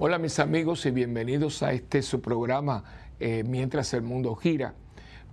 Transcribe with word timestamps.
Hola 0.00 0.18
mis 0.18 0.38
amigos 0.38 0.86
y 0.86 0.92
bienvenidos 0.92 1.60
a 1.64 1.72
este 1.72 2.02
su 2.02 2.20
programa 2.20 2.84
eh, 3.18 3.42
Mientras 3.44 3.92
el 3.94 4.02
mundo 4.02 4.36
gira. 4.36 4.74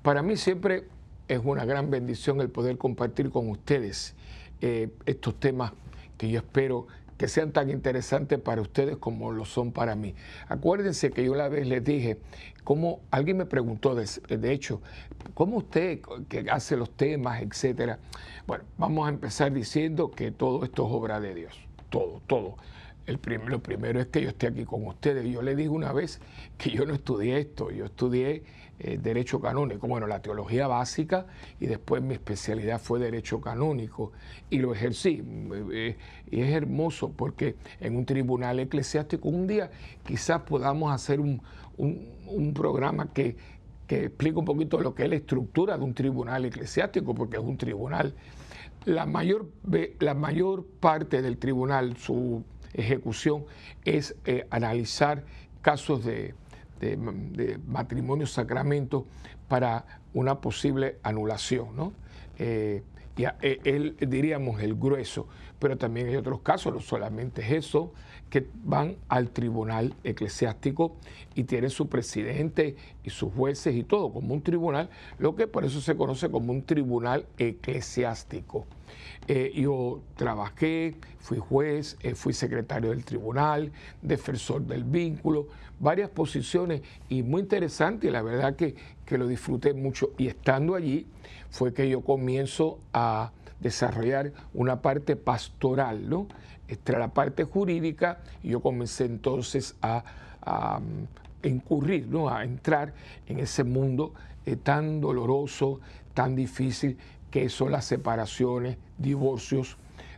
Para 0.01 0.23
mí 0.23 0.37
siempre 0.37 0.85
es 1.27 1.39
una 1.43 1.65
gran 1.65 1.91
bendición 1.91 2.41
el 2.41 2.49
poder 2.49 2.79
compartir 2.79 3.29
con 3.29 3.47
ustedes 3.47 4.15
eh, 4.61 4.89
estos 5.05 5.39
temas 5.39 5.71
que 6.17 6.29
yo 6.29 6.39
espero 6.39 6.87
que 7.15 7.27
sean 7.27 7.51
tan 7.51 7.69
interesantes 7.69 8.39
para 8.39 8.59
ustedes 8.59 8.97
como 8.97 9.31
lo 9.31 9.45
son 9.45 9.71
para 9.71 9.95
mí. 9.95 10.15
Acuérdense 10.47 11.11
que 11.11 11.23
yo 11.23 11.35
la 11.35 11.47
vez 11.47 11.67
les 11.67 11.83
dije, 11.83 12.17
como 12.63 13.01
alguien 13.11 13.37
me 13.37 13.45
preguntó, 13.45 13.93
de, 13.93 14.07
de, 14.35 14.51
hecho, 14.51 14.81
¿cómo 15.35 15.57
usted 15.57 15.99
que 16.27 16.47
hace 16.49 16.75
los 16.75 16.89
temas, 16.89 17.39
etcétera? 17.43 17.99
Bueno, 18.47 18.63
vamos 18.79 19.05
a 19.05 19.11
empezar 19.11 19.53
diciendo 19.53 20.09
que 20.09 20.31
todo 20.31 20.63
esto 20.63 20.87
es 20.87 20.91
obra 20.91 21.19
de 21.19 21.35
Dios, 21.35 21.53
todo, 21.91 22.23
todo 22.25 22.55
lo 23.07 23.61
primero 23.61 23.99
es 23.99 24.07
que 24.07 24.21
yo 24.21 24.29
esté 24.29 24.47
aquí 24.47 24.65
con 24.65 24.85
ustedes. 24.87 25.25
Yo 25.25 25.41
le 25.41 25.55
dije 25.55 25.69
una 25.69 25.93
vez 25.93 26.19
que 26.57 26.71
yo 26.71 26.85
no 26.85 26.93
estudié 26.93 27.39
esto, 27.39 27.71
yo 27.71 27.85
estudié 27.85 28.43
eh, 28.77 28.99
Derecho 29.01 29.39
Canónico, 29.39 29.87
bueno, 29.87 30.05
la 30.05 30.21
teología 30.21 30.67
básica 30.67 31.27
y 31.61 31.67
después 31.67 32.01
mi 32.01 32.13
especialidad 32.13 32.81
fue 32.81 32.99
Derecho 32.99 33.39
Canónico 33.39 34.11
y 34.49 34.57
lo 34.57 34.73
ejercí. 34.73 35.23
Eh, 35.71 35.95
y 36.29 36.41
es 36.41 36.53
hermoso 36.53 37.11
porque 37.15 37.55
en 37.79 37.95
un 37.95 38.05
tribunal 38.05 38.59
eclesiástico 38.59 39.29
un 39.29 39.47
día 39.47 39.71
quizás 40.05 40.41
podamos 40.41 40.91
hacer 40.91 41.21
un, 41.21 41.41
programa 42.53 43.13
que, 43.13 43.37
que 43.87 44.05
explique 44.05 44.37
un 44.37 44.45
poquito 44.45 44.81
lo 44.81 44.93
que 44.93 45.03
es 45.03 45.09
la 45.09 45.15
estructura 45.15 45.77
de 45.77 45.83
un 45.83 45.93
tribunal 45.93 46.43
eclesiástico, 46.43 47.15
porque 47.15 47.37
es 47.37 47.43
un 47.43 47.57
tribunal. 47.57 48.13
La 48.83 49.05
mayor, 49.05 49.49
la 49.99 50.13
mayor 50.13 50.65
parte 50.79 51.21
del 51.21 51.37
tribunal, 51.37 51.95
su 51.97 52.43
ejecución 52.75 53.45
es 53.83 54.15
eh, 54.25 54.47
analizar 54.49 55.23
casos 55.61 56.05
de, 56.05 56.33
matrimonio 57.65 58.27
sacramento 58.27 59.07
para 59.47 59.85
una 60.13 60.39
posible 60.39 60.99
anulación. 61.01 61.75
¿no? 61.75 61.93
Eh, 62.37 62.83
ya, 63.17 63.37
eh, 63.41 63.59
él, 63.63 63.95
diríamos, 63.99 64.61
el 64.61 64.75
grueso, 64.75 65.27
pero 65.57 65.77
también 65.77 66.07
hay 66.07 66.15
otros 66.17 66.41
casos, 66.41 66.73
no 66.73 66.81
solamente 66.81 67.41
es 67.41 67.65
eso, 67.65 67.93
que 68.29 68.47
van 68.63 68.97
al 69.07 69.29
tribunal 69.29 69.93
eclesiástico 70.03 70.97
y 71.33 71.45
tienen 71.45 71.69
su 71.69 71.87
presidente 71.87 72.75
y 73.03 73.09
sus 73.09 73.33
jueces 73.33 73.75
y 73.75 73.83
todo, 73.83 74.11
como 74.11 74.33
un 74.33 74.41
tribunal, 74.41 74.89
lo 75.17 75.35
que 75.35 75.47
por 75.47 75.63
eso 75.63 75.79
se 75.79 75.95
conoce 75.95 76.29
como 76.29 76.51
un 76.51 76.63
tribunal 76.63 77.25
eclesiástico. 77.37 78.65
Eh, 79.27 79.51
yo 79.55 80.01
trabajé, 80.15 80.95
fui 81.19 81.39
juez, 81.39 81.97
eh, 82.01 82.13
fui 82.13 82.33
secretario 82.33 82.91
del 82.91 83.03
tribunal, 83.03 83.71
defensor 84.01 84.61
del 84.61 84.83
vínculo, 84.83 85.47
varias 85.79 86.09
posiciones 86.09 86.81
y 87.09 87.23
muy 87.23 87.41
interesante 87.41 88.11
la 88.11 88.21
verdad 88.21 88.55
que, 88.55 88.75
que 89.05 89.17
lo 89.17 89.27
disfruté 89.27 89.73
mucho. 89.73 90.11
Y 90.17 90.27
estando 90.27 90.75
allí 90.75 91.07
fue 91.49 91.73
que 91.73 91.89
yo 91.89 92.01
comienzo 92.01 92.79
a 92.93 93.31
desarrollar 93.59 94.31
una 94.53 94.81
parte 94.81 95.15
pastoral, 95.15 96.07
¿no? 96.09 96.27
Esta 96.67 96.99
la 96.99 97.09
parte 97.09 97.43
jurídica 97.43 98.19
y 98.43 98.49
yo 98.49 98.59
comencé 98.59 99.05
entonces 99.05 99.75
a, 99.81 100.03
incurrir, 101.41 102.07
¿no? 102.07 102.29
A 102.29 102.43
entrar 102.43 102.93
en 103.27 103.39
ese 103.39 103.63
mundo 103.63 104.13
eh, 104.45 104.55
tan 104.55 105.01
doloroso, 105.01 105.79
tan 106.13 106.35
difícil 106.35 106.97
que 107.35 107.49
son 107.49 107.73
las 107.73 107.83
separaciones, 107.83 108.77
divorcios, 108.97 109.75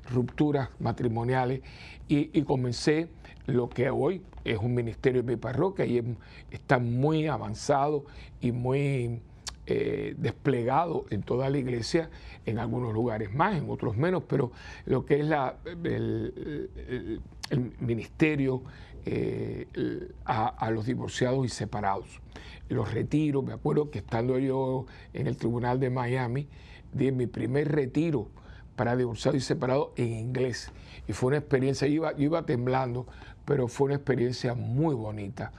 rupturas 0.07 0.69
matrimoniales 0.79 1.61
y, 2.07 2.43
comencé 2.43 3.07
lo 3.47 3.69
que 3.69 3.89
hoy 3.89 4.21
es 4.45 4.59
un 4.59 4.75
ministerio 4.75 5.23
de 5.23 5.31
mi 5.31 5.35
parroquia 5.35 5.83
y 5.87 6.15
está 6.51 6.77
muy 6.77 7.25
avanzado 7.25 8.05
y 8.39 8.51
muy 8.51 9.19
eh, 9.65 10.13
desplegado 10.19 11.05
en 11.09 11.23
toda 11.23 11.49
la 11.49 11.57
iglesia, 11.57 12.11
en 12.45 12.59
algunos 12.59 12.93
lugares 12.93 13.33
más, 13.33 13.57
en 13.57 13.67
otros 13.67 13.97
menos, 13.97 14.21
pero 14.27 14.51
lo 14.85 15.03
que 15.03 15.21
es 15.21 15.31
el, 15.83 17.19
ministerio 17.79 18.61
eh, 19.07 19.65
a, 20.23 20.49
a, 20.49 20.69
los 20.69 20.85
divorciados 20.85 21.43
y 21.47 21.49
separados. 21.49 22.21
Los 22.69 22.93
retiros, 22.93 23.43
me 23.43 23.53
acuerdo 23.53 23.89
que 23.89 23.99
estando 23.99 24.37
yo 24.37 24.85
en 25.13 25.25
el 25.25 25.35
tribunal 25.35 25.79
de 25.79 25.89
Miami, 25.89 26.47
di 26.93 27.11
mi 27.11 27.27
primer 27.27 27.71
retiro 27.71 28.27
para 28.75 28.95
divorciados 28.95 29.41
y 29.41 29.41
separados 29.41 29.89
en 29.95 30.13
inglés. 30.13 30.71
Y 31.07 31.13
fue 31.13 31.29
una 31.29 31.37
experiencia, 31.37 31.87
yo 31.87 31.93
iba, 31.95 32.13
iba 32.17 32.45
temblando, 32.45 33.07
pero 33.45 33.67
fue 33.67 33.85
una 33.85 33.95
experiencia 33.95 34.53
muy 34.53 34.93
bonita. 34.93 35.51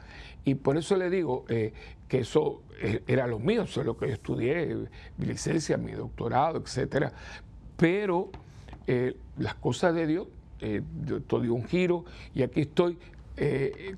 Y 0.44 0.55
por 0.55 0.77
eso 0.77 0.97
le 0.97 1.11
digo 1.11 1.44
eh, 1.49 1.72
que 2.06 2.21
eso 2.21 2.62
eh, 2.81 3.03
era 3.06 3.27
lo 3.27 3.39
mío, 3.39 3.62
eso 3.62 3.81
es 3.81 3.87
lo 3.87 3.97
que 3.97 4.09
yo 4.09 4.15
estudié, 4.15 4.75
mi 5.16 5.27
licencia, 5.27 5.77
mi 5.77 5.93
doctorado, 5.93 6.59
etcétera. 6.59 7.12
Pero 7.77 8.31
eh, 8.87 9.16
las 9.37 9.55
cosas 9.55 9.95
de 9.95 10.06
Dios, 10.06 10.28
todo 11.27 11.41
dio 11.41 11.55
un 11.55 11.65
giro 11.65 12.05
y 12.34 12.43
aquí 12.43 12.62
estoy, 12.62 12.99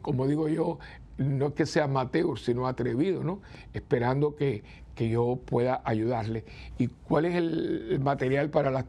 como 0.03 0.27
digo 0.27 0.47
yo, 0.47 0.79
no 1.17 1.47
es 1.49 1.55
que 1.55 1.65
sea 1.65 1.85
amateur, 1.85 2.39
sino 2.39 2.67
atrevido, 2.67 3.25
¿no? 3.25 3.41
Esperando 3.73 4.37
que, 4.37 4.63
que 5.01 5.09
yo 5.09 5.41
pueda 5.47 5.81
ayudarle. 5.87 6.45
¿Y 6.77 6.89
cuál 6.89 7.25
es 7.25 7.35
el, 7.35 8.01
material 8.03 8.51
para 8.51 8.85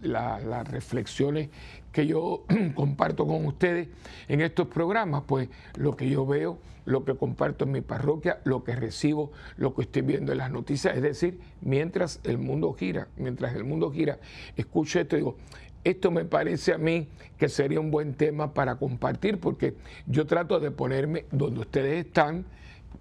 las 0.00 0.68
reflexiones 0.68 1.48
que 1.90 2.06
yo 2.06 2.44
comparto 2.76 3.26
con 3.26 3.44
ustedes 3.44 3.88
en 4.28 4.40
estos 4.40 4.68
programas? 4.68 5.24
Pues 5.26 5.48
lo 5.74 5.96
que 5.96 6.08
yo 6.08 6.24
veo, 6.24 6.60
lo 6.84 7.04
que 7.04 7.16
comparto 7.16 7.64
en 7.64 7.72
mi 7.72 7.80
parroquia, 7.80 8.38
lo 8.44 8.62
que 8.62 8.76
recibo, 8.76 9.32
lo 9.56 9.74
que 9.74 9.82
estoy 9.82 10.02
viendo 10.02 10.30
en 10.30 10.38
las 10.38 10.52
noticias. 10.52 10.94
Es 10.94 11.02
decir, 11.02 11.40
mientras 11.60 12.20
el 12.22 12.38
mundo 12.38 12.72
gira, 12.74 13.08
mientras 13.16 13.56
el 13.56 13.64
mundo 13.64 13.90
gira, 13.90 14.20
escucho 14.56 15.00
esto 15.00 15.16
y 15.16 15.18
digo, 15.18 15.38
esto 15.82 16.12
me 16.12 16.24
parece 16.24 16.72
a 16.72 16.78
mí 16.78 17.08
que 17.36 17.48
sería 17.48 17.80
un 17.80 17.90
buen 17.90 18.14
tema 18.14 18.54
para 18.54 18.76
compartir 18.76 19.40
porque 19.40 19.74
yo 20.06 20.24
trato 20.24 20.60
de 20.60 20.70
ponerme 20.70 21.24
donde 21.32 21.58
ustedes 21.58 22.06
están 22.06 22.44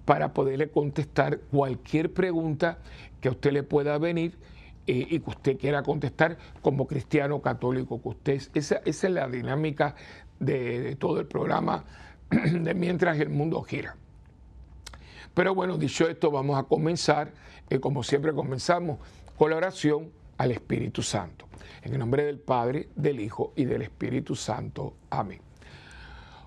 para 0.08 0.34
poderle 0.34 0.70
contestar 0.70 1.42
cualquier 1.52 2.14
pregunta 2.14 2.78
que 3.20 3.28
a 3.28 3.32
usted 3.32 3.52
le 3.52 3.64
pueda 3.64 3.98
venir 3.98 4.38
eh, 4.88 5.06
y 5.10 5.20
que 5.20 5.30
usted 5.30 5.58
quiera 5.58 5.84
contestar 5.84 6.38
como 6.62 6.88
cristiano 6.88 7.42
católico 7.42 8.02
que 8.02 8.08
usted 8.08 8.34
es. 8.36 8.50
Esa, 8.54 8.82
es 8.86 9.04
la 9.04 9.28
dinámica 9.28 9.96
de, 10.40 10.96
todo 10.96 11.20
el 11.20 11.28
programa 11.28 11.84
de 12.30 12.74
Mientras 12.74 13.20
el 13.20 13.28
Mundo 13.28 13.62
Gira. 13.64 13.98
Pero 15.34 15.54
bueno, 15.54 15.78
dicho 15.78 16.08
esto, 16.08 16.32
vamos 16.32 16.58
a 16.58 16.64
comenzar, 16.64 17.34
eh, 17.70 17.82
como 17.82 18.02
siempre 18.02 18.32
comenzamos, 18.32 19.00
con 19.38 19.50
la 19.50 19.58
oración 19.58 20.10
al 20.38 20.52
Espíritu 20.52 21.04
Santo. 21.04 21.50
En 21.82 21.92
el 21.92 22.00
nombre 22.00 22.24
del 22.24 22.40
Padre, 22.40 22.88
del 22.96 23.20
Hijo 23.20 23.52
y 23.58 23.66
del 23.66 23.82
Espíritu 23.82 24.38
Santo. 24.38 24.94
Amén. 25.10 25.47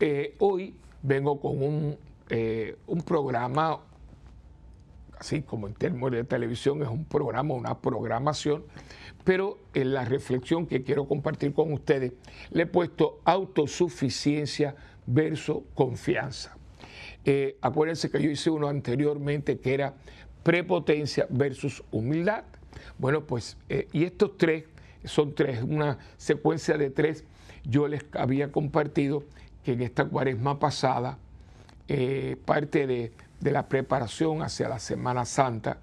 eh, 0.00 0.34
hoy 0.38 0.74
vengo 1.02 1.40
con 1.40 1.62
un, 1.62 1.96
eh, 2.30 2.76
un 2.86 3.02
programa, 3.02 3.80
así 5.18 5.42
como 5.42 5.66
en 5.66 5.74
términos 5.74 6.10
de 6.10 6.24
televisión 6.24 6.82
es 6.82 6.88
un 6.88 7.04
programa, 7.04 7.54
una 7.54 7.78
programación, 7.78 8.64
pero 9.24 9.58
en 9.74 9.92
la 9.92 10.04
reflexión 10.04 10.66
que 10.66 10.82
quiero 10.82 11.08
compartir 11.08 11.52
con 11.52 11.72
ustedes 11.72 12.12
le 12.50 12.62
he 12.64 12.66
puesto 12.66 13.20
autosuficiencia 13.24 14.76
versus 15.06 15.58
confianza. 15.74 16.56
Eh, 17.24 17.56
acuérdense 17.60 18.08
que 18.10 18.22
yo 18.22 18.30
hice 18.30 18.50
uno 18.50 18.68
anteriormente 18.68 19.58
que 19.58 19.74
era 19.74 19.94
prepotencia 20.44 21.26
versus 21.28 21.82
humildad. 21.90 22.44
Bueno, 22.98 23.26
pues, 23.26 23.56
eh, 23.68 23.88
y 23.92 24.04
estos 24.04 24.36
tres, 24.38 24.64
son 25.04 25.34
tres, 25.34 25.62
una 25.62 25.98
secuencia 26.16 26.78
de 26.78 26.90
tres, 26.90 27.24
yo 27.64 27.88
les 27.88 28.04
había 28.12 28.52
compartido 28.52 29.24
que 29.66 29.72
en 29.72 29.82
esta 29.82 30.04
cuaresma 30.04 30.60
pasada, 30.60 31.18
eh, 31.88 32.36
parte 32.44 32.86
de, 32.86 33.12
la 33.40 33.68
preparación 33.68 34.42
hacia 34.42 34.68
la 34.68 34.78
Semana 34.78 35.24
Santa, 35.24 35.78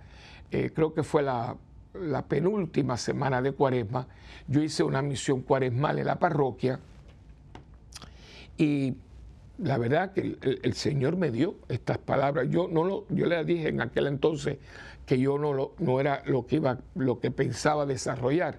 creo 0.50 0.94
que 0.94 1.03
fue 1.03 1.24
la, 1.24 1.56
la 1.94 2.24
penúltima 2.24 2.97
semana 2.97 3.41
de 3.41 3.51
cuaresma, 3.51 4.07
yo 4.47 4.62
hice 4.62 4.83
una 4.83 5.01
misión 5.01 5.41
cuaresmal 5.41 6.00
en 6.00 6.07
la 6.07 6.18
parroquia 6.18 6.80
y 8.57 8.95
la 9.59 9.77
verdad 9.77 10.12
que 10.13 10.38
el, 10.41 10.74
Señor 10.74 11.15
me 11.15 11.31
dio 11.31 11.56
estas 11.69 11.97
palabras. 12.00 12.47
Yo 12.50 12.68
no 12.68 12.83
lo, 12.83 13.06
yo 13.09 13.27
le 13.27 13.44
dije 13.45 13.69
en 13.69 13.81
aquel 13.81 14.07
entonces 14.07 14.57
que 15.06 15.19
yo 15.19 15.38
no, 15.38 15.53
lo, 15.53 15.74
no 15.80 16.00
era 16.00 16.24
lo 16.25 16.45
que 16.47 16.57
iba, 16.57 16.80
lo 16.95 17.19
que 17.19 17.30
pensaba 17.30 17.85
desarrollar. 17.85 18.57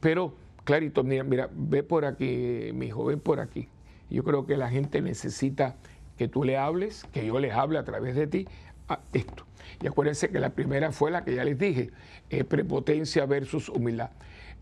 Pero, 0.00 0.34
clarito, 0.64 1.02
mira, 1.02 1.24
mira, 1.24 1.50
ve 1.52 1.82
por 1.82 2.04
aquí, 2.04 2.70
mi 2.72 2.86
hijo, 2.86 3.04
ve 3.04 3.16
por 3.16 3.40
aquí. 3.40 3.68
Yo 4.10 4.24
creo 4.24 4.46
que 4.46 4.56
la 4.56 4.70
gente 4.70 5.00
necesita 5.00 5.76
que 6.16 6.28
tú 6.28 6.44
le 6.44 6.56
hables, 6.56 7.04
que 7.12 7.26
yo 7.26 7.38
les 7.38 7.52
hable 7.52 7.78
a 7.78 7.84
través 7.84 8.14
de 8.14 8.26
ti 8.26 8.46
a 8.88 9.00
esto. 9.12 9.44
Y 9.82 9.86
acuérdense 9.86 10.30
que 10.30 10.38
la 10.40 10.50
primera 10.50 10.92
fue 10.92 11.10
la 11.10 11.24
que 11.24 11.34
ya 11.34 11.44
les 11.44 11.58
dije, 11.58 11.90
eh, 12.30 12.44
prepotencia 12.44 13.26
versus 13.26 13.68
humildad. 13.68 14.10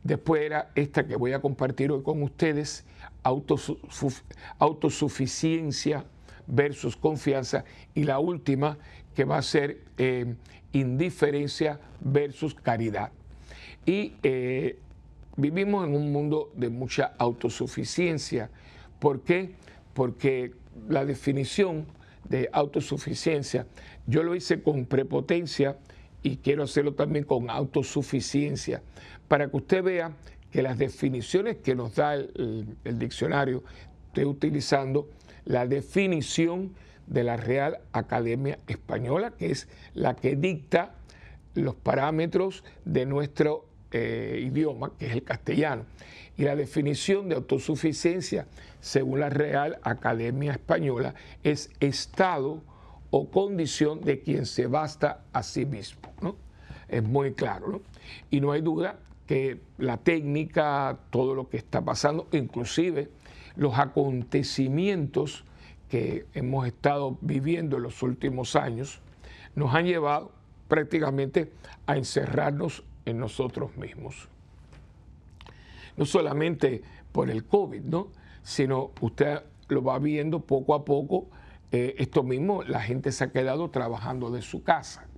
Después 0.02 0.42
era 0.42 0.70
esta 0.74 1.06
que 1.06 1.16
voy 1.16 1.32
a 1.32 1.40
compartir 1.40 1.90
hoy 1.90 2.02
con 2.02 2.22
ustedes, 2.22 2.84
autosuficiencia 4.58 6.04
versus 6.46 6.96
confianza. 6.96 7.64
Y 7.94 8.04
la 8.04 8.18
última 8.18 8.76
que 9.14 9.24
va 9.24 9.38
a 9.38 9.42
ser 9.42 9.80
eh, 9.96 10.34
indiferencia 10.72 11.80
versus 12.00 12.54
caridad. 12.54 13.12
Y 13.86 14.14
eh, 14.22 14.78
vivimos 15.36 15.86
en 15.86 15.94
un 15.94 16.12
mundo 16.12 16.50
de 16.54 16.68
mucha 16.68 17.14
autosuficiencia. 17.18 18.50
¿Por 19.04 19.20
qué? 19.20 19.50
Porque 19.92 20.52
la 20.88 21.04
definición 21.04 21.84
de 22.26 22.48
autosuficiencia, 22.50 23.66
yo 24.06 24.22
lo 24.22 24.34
hice 24.34 24.62
con 24.62 24.86
prepotencia 24.86 25.76
y 26.22 26.38
quiero 26.38 26.62
hacerlo 26.62 26.94
también 26.94 27.26
con 27.26 27.50
autosuficiencia 27.50 28.80
para 29.28 29.50
que 29.50 29.58
usted 29.58 29.82
vea 29.82 30.16
que 30.50 30.62
las 30.62 30.78
definiciones 30.78 31.58
que 31.58 31.74
nos 31.74 31.94
da 31.96 32.14
el, 32.14 32.76
diccionario, 32.98 33.62
estoy 34.06 34.24
utilizando 34.24 35.10
la 35.44 35.66
definición 35.66 36.72
de 37.06 37.24
la 37.24 37.36
Real 37.36 37.80
Academia 37.92 38.58
Española, 38.68 39.32
que 39.32 39.50
es 39.50 39.68
la 39.92 40.16
que 40.16 40.34
dicta 40.34 40.94
los 41.52 41.74
parámetros 41.74 42.64
de 42.86 43.04
nuestro 43.04 43.66
eh, 43.92 44.40
idioma, 44.42 44.92
que 44.98 45.08
es 45.08 45.12
el 45.12 45.24
castellano. 45.24 45.84
Y 46.36 46.44
la 46.44 46.56
definición 46.56 47.28
de 47.28 47.36
autosuficiencia, 47.36 48.46
según 48.84 49.20
la 49.20 49.30
Real 49.30 49.78
Academia 49.82 50.52
Española, 50.52 51.14
es 51.42 51.70
estado 51.80 52.62
o 53.08 53.30
condición 53.30 54.02
de 54.02 54.20
quien 54.20 54.44
se 54.44 54.66
basta 54.66 55.24
a 55.32 55.42
sí 55.42 55.64
mismo. 55.64 56.02
¿no? 56.20 56.36
Es 56.86 57.02
muy 57.02 57.32
claro. 57.32 57.68
¿no? 57.68 57.80
Y 58.30 58.42
no 58.42 58.52
hay 58.52 58.60
duda 58.60 58.98
que 59.26 59.58
la 59.78 59.96
técnica, 59.96 60.98
todo 61.08 61.34
lo 61.34 61.48
que 61.48 61.56
está 61.56 61.82
pasando, 61.82 62.28
inclusive 62.32 63.08
los 63.56 63.78
acontecimientos 63.78 65.46
que 65.88 66.26
hemos 66.34 66.66
estado 66.66 67.16
viviendo 67.22 67.78
en 67.78 67.84
los 67.84 68.02
últimos 68.02 68.54
años, 68.54 69.00
nos 69.54 69.74
han 69.74 69.86
llevado 69.86 70.30
prácticamente 70.68 71.50
a 71.86 71.96
encerrarnos 71.96 72.84
en 73.06 73.18
nosotros 73.18 73.78
mismos. 73.78 74.28
No 75.96 76.04
solamente 76.04 76.82
por 77.12 77.30
el 77.30 77.46
COVID, 77.46 77.80
¿no? 77.80 78.23
Sino 78.44 78.92
usted 79.00 79.42
lo 79.66 79.82
va 79.82 79.98
viendo 79.98 80.38
poco 80.38 80.74
a 80.74 80.84
poco, 80.84 81.26
eh, 81.72 81.96
esto 81.98 82.22
mismo, 82.22 82.62
la 82.62 82.80
gente 82.80 83.10
se 83.10 83.24
ha 83.24 83.32
quedado 83.32 83.70
trabajando 83.70 84.30
de 84.30 84.42
su 84.42 84.62
casa 84.62 85.08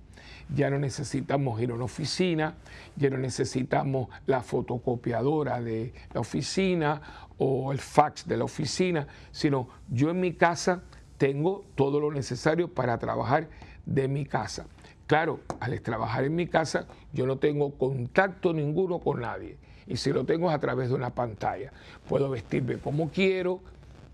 ya 0.53 0.69
no 0.69 0.79
necesitamos 0.79 1.61
ir 1.61 1.71
a 1.71 1.73
una 1.73 1.85
oficina, 1.85 2.55
ya 2.95 3.09
no 3.09 3.17
necesitamos 3.17 4.09
la 4.25 4.41
fotocopiadora 4.41 5.61
de 5.61 5.93
la 6.13 6.21
oficina 6.21 7.01
o 7.37 7.71
el 7.71 7.79
fax 7.79 8.27
de 8.27 8.37
la 8.37 8.45
oficina, 8.45 9.07
sino 9.31 9.67
yo 9.89 10.09
en 10.09 10.19
mi 10.19 10.33
casa 10.33 10.83
tengo 11.17 11.65
todo 11.75 11.99
lo 11.99 12.11
necesario 12.11 12.73
para 12.73 12.97
trabajar 12.97 13.49
de 13.85 14.07
mi 14.07 14.25
casa. 14.25 14.67
Claro, 15.05 15.39
al 15.59 15.79
trabajar 15.81 16.25
en 16.25 16.35
mi 16.35 16.47
casa 16.47 16.87
yo 17.13 17.25
no 17.25 17.37
tengo 17.37 17.77
contacto 17.77 18.53
ninguno 18.53 18.99
con 18.99 19.21
nadie. 19.21 19.57
Y 19.87 19.97
si 19.97 20.11
lo 20.11 20.25
tengo 20.25 20.49
es 20.49 20.55
a 20.55 20.59
través 20.59 20.89
de 20.89 20.95
una 20.95 21.11
pantalla. 21.11 21.71
Puedo 22.07 22.29
vestirme 22.29 22.77
como 22.77 23.09
quiero, 23.09 23.61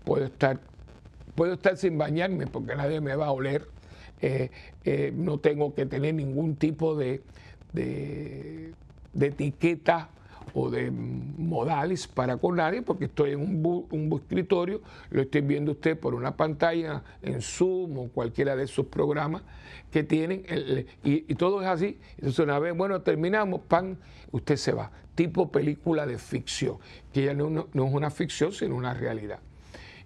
puedo 0.04 0.24
estar, 0.24 0.60
puedo 1.34 1.54
estar 1.54 1.76
sin 1.76 1.98
bañarme 1.98 2.46
porque 2.46 2.76
nadie 2.76 3.00
me 3.00 3.16
va 3.16 3.26
a 3.26 3.32
oler 3.32 3.74
eh, 4.20 4.50
eh, 4.84 5.12
no 5.14 5.38
tengo 5.38 5.74
que 5.74 5.84
tener 5.84 6.14
ningún 6.14 6.56
tipo 6.56 6.94
de, 6.94 7.22
de, 7.74 8.72
etiqueta 9.20 10.08
o 10.54 10.70
de 10.70 10.90
modales 10.90 12.06
para 12.06 12.38
con 12.38 12.56
nadie, 12.56 12.80
porque 12.80 13.06
estoy 13.06 13.32
en 13.32 13.40
un, 13.40 13.86
un 13.90 14.12
escritorio, 14.14 14.80
lo 15.10 15.20
estoy 15.20 15.42
viendo 15.42 15.72
usted 15.72 15.98
por 15.98 16.14
una 16.14 16.36
pantalla 16.36 17.02
en 17.20 17.42
Zoom 17.42 17.98
o 17.98 18.08
cualquiera 18.08 18.56
de 18.56 18.64
esos 18.64 18.86
programas 18.86 19.42
que 19.90 20.04
tienen, 20.04 20.44
y, 21.02 21.34
todo 21.34 21.60
es 21.60 21.68
así. 21.68 21.98
Entonces 22.16 22.38
una 22.38 22.58
vez, 22.58 22.74
bueno, 22.74 23.02
terminamos, 23.02 23.60
pan, 23.62 23.98
usted 24.32 24.56
se 24.56 24.72
va. 24.72 24.90
Tipo 25.14 25.50
película 25.50 26.06
de 26.06 26.18
ficción, 26.18 26.78
que 27.12 27.24
ya 27.24 27.34
no, 27.34 27.60
es 27.60 27.68
una 27.74 28.10
ficción, 28.10 28.52
sino 28.52 28.74
una 28.76 28.94
realidad. 28.94 29.38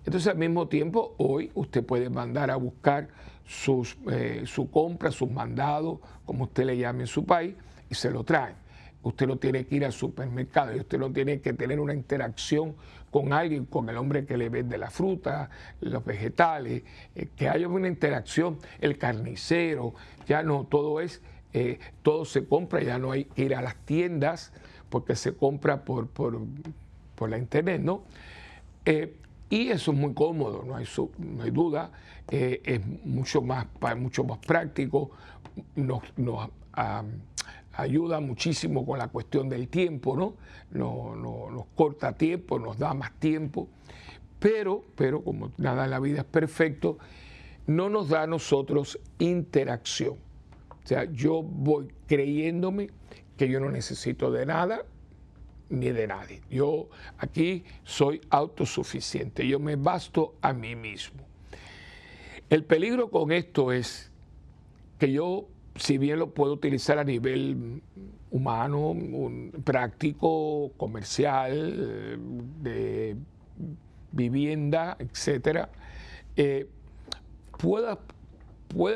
Entonces 0.04 0.28
al 0.28 0.38
mismo 0.38 0.68
tiempo, 0.68 1.14
hoy 1.18 1.50
usted 1.54 1.84
puede 1.84 2.10
mandar 2.10 2.50
a 2.50 2.56
buscar 2.56 3.08
sus, 3.46 3.96
eh, 4.10 4.42
su 4.46 4.70
compra, 4.70 5.10
sus 5.10 5.30
mandados, 5.30 5.98
como 6.26 6.44
usted 6.44 6.64
le 6.64 6.76
llame 6.76 7.02
en 7.02 7.06
su 7.06 7.24
país, 7.24 7.54
y 7.90 7.94
se 7.94 8.10
lo 8.10 8.24
traen. 8.24 8.54
Usted 9.02 9.26
no 9.26 9.36
tiene 9.36 9.64
que 9.64 9.76
ir 9.76 9.84
al 9.84 9.92
supermercado 9.92 10.74
y 10.74 10.80
usted 10.80 10.98
no 10.98 11.10
tiene 11.12 11.40
que 11.40 11.52
tener 11.52 11.80
una 11.80 11.94
interacción 11.94 12.74
con 13.10 13.32
alguien, 13.32 13.64
con 13.64 13.88
el 13.88 13.96
hombre 13.96 14.26
que 14.26 14.36
le 14.36 14.48
vende 14.48 14.76
la 14.76 14.90
fruta, 14.90 15.48
los 15.80 16.04
vegetales, 16.04 16.82
eh, 17.14 17.28
que 17.34 17.48
haya 17.48 17.68
una 17.68 17.88
interacción, 17.88 18.58
el 18.80 18.98
carnicero, 18.98 19.94
ya 20.26 20.42
no, 20.42 20.66
todo 20.66 21.00
es, 21.00 21.22
eh, 21.52 21.78
todo 22.02 22.24
se 22.24 22.46
compra, 22.46 22.82
ya 22.82 22.98
no 22.98 23.12
hay 23.12 23.24
que 23.24 23.44
ir 23.44 23.54
a 23.54 23.62
las 23.62 23.76
tiendas 23.76 24.52
porque 24.88 25.16
se 25.16 25.34
compra 25.34 25.84
por, 25.84 26.08
por, 26.08 26.40
por 27.14 27.30
la 27.30 27.38
internet, 27.38 27.80
¿no? 27.82 28.02
Y 29.50 29.70
eso 29.70 29.92
es 29.92 29.98
muy 29.98 30.12
cómodo, 30.12 30.62
no 30.66 30.76
hay, 30.76 31.50
duda, 31.50 31.90
eh, 32.30 32.60
es 32.64 32.86
mucho 33.04 33.40
más, 33.40 33.66
mucho 33.96 34.22
más 34.24 34.38
práctico, 34.38 35.10
nos, 35.74 36.02
ayuda 37.72 38.20
muchísimo 38.20 38.84
con 38.84 38.98
la 38.98 39.08
cuestión 39.08 39.48
del 39.48 39.68
tiempo, 39.68 40.16
¿no? 40.16 40.34
nos 40.70 41.64
corta 41.74 42.12
tiempo, 42.12 42.58
nos 42.58 42.76
da 42.76 42.92
más 42.92 43.12
tiempo, 43.18 43.68
pero, 44.38 44.84
pero 44.94 45.24
como 45.24 45.50
nada 45.56 45.84
en 45.84 45.90
la 45.92 46.00
vida 46.00 46.20
es 46.20 46.26
perfecto, 46.26 46.98
no 47.66 47.88
nos 47.88 48.10
da 48.10 48.24
a 48.24 48.26
nosotros 48.26 48.98
interacción. 49.18 50.16
O 50.84 50.86
sea, 50.86 51.04
yo 51.04 51.42
voy 51.42 51.88
creyéndome 52.06 52.90
que 53.38 53.48
yo 53.48 53.60
no 53.60 53.70
necesito 53.70 54.30
de 54.30 54.44
nada, 54.44 54.84
ni 55.70 55.90
de 55.90 56.06
nadie. 56.06 56.42
Yo 56.50 56.88
aquí 57.16 57.64
soy 57.84 58.20
autosuficiente, 58.28 59.46
yo 59.46 59.58
me 59.58 59.76
basto 59.76 60.34
a 60.42 60.52
mí 60.52 60.76
mismo. 60.76 61.22
El 62.50 62.64
peligro 62.64 63.10
con 63.10 63.32
esto 63.32 63.72
es 63.72 64.10
que 64.98 65.12
yo, 65.12 65.48
si 65.76 65.96
bien 65.96 66.18
lo 66.18 66.34
puedo 66.34 66.52
utilizar 66.52 66.98
a 66.98 67.04
nivel 67.04 67.82
humano, 68.30 68.94
práctico, 69.64 70.72
comercial, 70.76 72.18
de 72.62 73.16
vivienda, 74.12 74.96
etcétera, 74.98 75.70
eh, 76.36 76.66
pueda, 77.58 77.98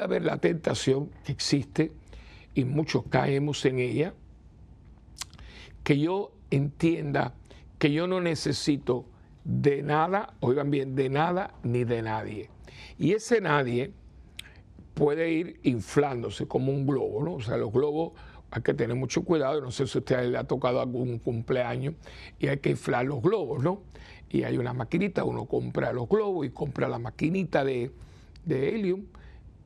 haber 0.02 0.24
la 0.24 0.38
tentación 0.38 1.10
que 1.24 1.32
existe, 1.32 1.92
y 2.54 2.64
muchos 2.64 3.04
caemos 3.08 3.64
en 3.64 3.78
ella, 3.78 4.14
que 5.84 5.98
yo 5.98 6.32
entienda 6.50 7.34
que 7.78 7.92
yo 7.92 8.06
no 8.06 8.20
necesito 8.20 9.06
de 9.44 9.82
nada, 9.82 10.34
oigan 10.40 10.70
bien, 10.70 10.94
de 10.94 11.08
nada 11.08 11.54
ni 11.62 11.84
de 11.84 12.02
nadie. 12.02 12.50
Y 12.98 13.12
ese 13.12 13.40
nadie 13.40 13.92
puede 14.94 15.32
ir 15.32 15.58
inflándose 15.62 16.46
como 16.46 16.72
un 16.72 16.86
globo, 16.86 17.24
¿no? 17.24 17.34
O 17.34 17.40
sea, 17.40 17.56
los 17.56 17.72
globos 17.72 18.12
hay 18.50 18.62
que 18.62 18.74
tener 18.74 18.96
mucho 18.96 19.24
cuidado, 19.24 19.60
no 19.60 19.70
sé 19.70 19.86
si 19.86 19.98
a 19.98 20.00
usted 20.00 20.30
le 20.30 20.38
ha 20.38 20.44
tocado 20.44 20.80
algún 20.80 21.18
cumpleaños 21.18 21.94
y 22.38 22.48
hay 22.48 22.58
que 22.58 22.70
inflar 22.70 23.06
los 23.06 23.22
globos, 23.22 23.62
¿no? 23.62 23.82
Y 24.30 24.44
hay 24.44 24.58
una 24.58 24.74
maquinita, 24.74 25.24
uno 25.24 25.46
compra 25.46 25.92
los 25.92 26.08
globos 26.08 26.46
y 26.46 26.50
compra 26.50 26.88
la 26.88 26.98
maquinita 26.98 27.64
de, 27.64 27.90
de 28.44 28.68
helium 28.68 29.06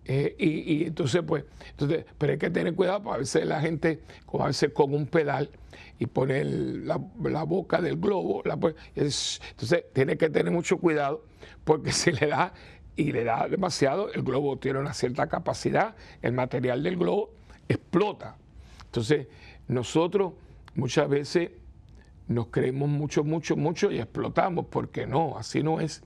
Eh, 0.09 0.37
y, 0.39 0.85
entonces, 0.85 1.23
pues, 1.27 1.45
entonces, 1.71 2.05
pero 2.17 2.33
hay 2.33 2.39
que 2.39 2.51
tener 2.51 2.75
cuidado, 2.75 3.03
porque 3.03 3.17
a 3.17 3.19
veces 3.19 3.45
la 3.45 3.61
gente, 3.61 4.01
como 4.25 4.45
a 4.45 4.47
veces 4.47 4.71
con 4.73 4.95
un 4.95 5.07
pedal 5.07 5.51
y 5.99 6.07
pone 6.07 6.45
la, 6.45 6.97
boca 7.43 7.81
del 7.81 7.97
globo, 7.97 8.41
la, 8.45 8.57
entonces 8.95 9.85
tiene 9.93 10.17
que 10.17 10.31
tener 10.31 10.53
mucho 10.53 10.79
cuidado, 10.79 11.25
porque 11.65 11.91
si 11.93 12.13
le 12.13 12.29
da 12.29 12.55
y 12.95 13.11
le 13.11 13.25
da 13.25 13.49
demasiado, 13.49 14.13
el 14.13 14.23
globo 14.23 14.59
tiene 14.59 14.79
una 14.79 14.95
cierta 14.95 15.27
capacidad, 15.27 15.97
el 16.23 16.33
material 16.33 16.85
del 16.85 16.97
globo 16.97 17.33
explota. 17.69 18.37
Entonces, 18.85 19.27
nosotros 19.67 20.35
muchas 20.77 21.09
veces 21.09 21.51
nos 22.29 22.47
creemos 22.47 22.89
mucho, 22.89 23.25
mucho, 23.25 23.57
mucho 23.57 23.91
y 23.91 23.99
explotamos, 23.99 24.67
porque 24.71 25.07
no, 25.07 25.37
así 25.37 25.65
no 25.65 25.81
es. 25.81 26.03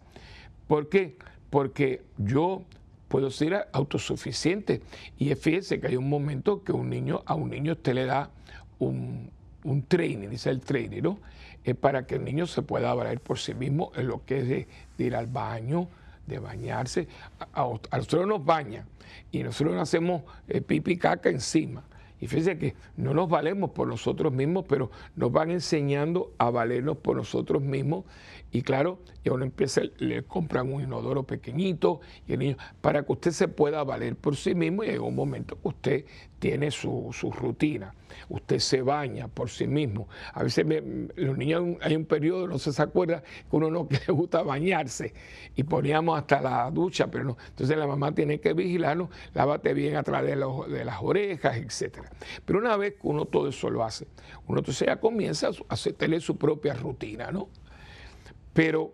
¿Por 0.66 0.88
qué? 0.88 1.18
Porque 1.50 2.02
yo 2.16 2.64
puedo 3.10 3.32
ser 3.32 3.68
autosuficiente. 3.72 4.82
Y 5.18 5.34
fíjese 5.34 5.80
que 5.80 5.88
hay 5.88 5.96
un 5.96 6.08
momento 6.08 6.62
que 6.62 6.70
un 6.70 6.88
niño, 6.88 7.22
a 7.26 7.34
un 7.34 7.50
niño 7.50 7.72
usted 7.72 7.94
le 7.94 8.06
da 8.06 8.30
un, 8.78 9.30
un 9.64 9.82
training, 9.82 10.28
dice 10.28 10.48
el 10.48 10.60
trainer, 10.60 11.02
¿no? 11.02 11.18
Es 11.64 11.74
para 11.74 12.06
que 12.06 12.14
el 12.14 12.24
niño 12.24 12.46
se 12.46 12.62
pueda 12.62 12.94
valer 12.94 13.20
por 13.20 13.38
sí 13.38 13.52
mismo 13.52 13.90
en 13.96 14.06
lo 14.06 14.24
que 14.24 14.38
es 14.38 14.48
de, 14.48 14.68
ir 15.04 15.16
al 15.16 15.26
baño, 15.26 15.88
de 16.28 16.38
bañarse. 16.38 17.08
A, 17.52 17.68
nosotros 17.92 18.28
nos 18.28 18.44
bañan 18.44 18.86
y 19.32 19.42
nosotros 19.42 19.74
nos 19.74 19.82
hacemos 19.82 20.22
eh, 20.46 20.60
pipi 20.60 20.96
caca 20.96 21.30
encima. 21.30 21.82
Y 22.20 22.28
fíjense 22.28 22.58
que 22.58 22.74
no 22.96 23.12
nos 23.12 23.28
valemos 23.28 23.70
por 23.70 23.88
nosotros 23.88 24.32
mismos, 24.32 24.66
pero 24.68 24.92
nos 25.16 25.32
van 25.32 25.50
enseñando 25.50 26.32
a 26.38 26.50
valernos 26.50 26.98
por 26.98 27.16
nosotros 27.16 27.60
mismos. 27.60 28.04
Y 28.52 28.62
claro, 28.62 28.98
ya 29.24 29.32
uno 29.32 29.44
empieza, 29.44 29.82
le 29.98 30.24
compran 30.24 30.72
un 30.72 30.82
inodoro 30.82 31.22
pequeñito 31.22 32.00
y 32.26 32.32
el 32.32 32.38
niño, 32.40 32.56
para 32.80 33.04
que 33.04 33.12
usted 33.12 33.30
se 33.30 33.48
pueda 33.48 33.84
valer 33.84 34.16
por 34.16 34.36
sí 34.36 34.54
mismo 34.54 34.82
y 34.82 34.90
en 34.90 35.00
un 35.00 35.14
momento 35.14 35.58
usted 35.62 36.04
tiene 36.40 36.70
su, 36.70 37.12
rutina, 37.38 37.94
usted 38.28 38.58
se 38.58 38.82
baña 38.82 39.28
por 39.28 39.50
sí 39.50 39.66
mismo. 39.66 40.08
A 40.32 40.42
veces 40.42 40.66
los 41.14 41.38
niños 41.38 41.76
hay 41.82 41.94
un 41.94 42.06
periodo, 42.06 42.48
no 42.48 42.58
se, 42.58 42.82
acuerda, 42.82 43.22
que 43.22 43.56
uno 43.56 43.70
no 43.70 43.86
le 44.06 44.12
gusta 44.12 44.42
bañarse 44.42 45.12
y 45.54 45.62
poníamos 45.62 46.18
hasta 46.18 46.40
la 46.40 46.70
ducha, 46.70 47.08
pero 47.08 47.24
no. 47.24 47.36
Entonces 47.50 47.76
la 47.76 47.86
mamá 47.86 48.12
tiene 48.14 48.40
que 48.40 48.54
vigilarnos, 48.54 49.10
lávate 49.34 49.74
bien 49.74 49.96
a 49.96 50.02
través 50.02 50.36
de, 50.36 50.76
de 50.76 50.84
las 50.84 50.96
orejas, 51.00 51.56
etcétera. 51.56 52.10
Pero 52.44 52.58
una 52.58 52.76
vez 52.76 52.94
que 52.94 53.06
uno 53.06 53.26
todo 53.26 53.48
eso 53.48 53.70
lo 53.70 53.84
hace, 53.84 54.08
uno 54.48 54.60
entonces 54.60 54.88
ya 54.88 54.96
comienza 54.98 55.50
a 55.68 55.76
tener 55.92 56.22
su 56.22 56.36
propia 56.36 56.74
rutina, 56.74 57.30
¿no? 57.30 57.48
Pero 58.52 58.92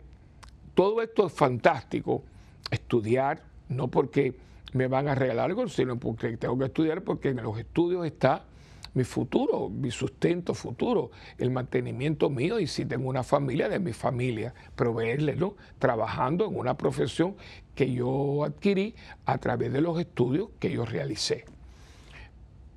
todo 0.75 1.03
esto 1.03 1.27
es 1.27 1.33
fantástico, 1.33 2.23
estudiar, 2.71 3.43
no 3.69 3.89
porque 3.89 4.35
me 4.73 4.89
van 4.89 5.09
a 5.09 5.15
regalar 5.15 5.47
algo, 5.47 5.69
sino 5.69 5.99
porque 5.99 6.37
tengo 6.37 6.59
que 6.59 6.67
estudiar 6.67 7.03
porque 7.03 7.31
en 7.31 7.43
los 7.43 7.59
estudios 7.59 8.05
está 8.07 8.45
mi 8.97 9.05
futuro, 9.05 9.69
mi 9.69 9.91
sustento 9.91 10.55
futuro, 10.55 11.11
el 11.37 11.51
mantenimiento 11.51 12.31
mío 12.31 12.59
y 12.59 12.67
si 12.67 12.87
tengo 12.87 13.11
una 13.11 13.23
familia, 13.23 13.69
de 13.69 13.79
mi 13.79 13.93
familia, 13.93 14.55
proveerle, 14.75 15.37
¿no? 15.37 15.55
Trabajando 15.79 16.47
en 16.47 16.57
una 16.57 16.79
profesión 16.79 17.37
que 17.75 17.93
yo 17.93 18.43
adquirí 18.43 18.95
a 19.27 19.37
través 19.37 19.71
de 19.73 19.83
los 19.83 20.01
estudios 20.01 20.49
que 20.59 20.71
yo 20.71 20.87
realicé. 20.87 21.45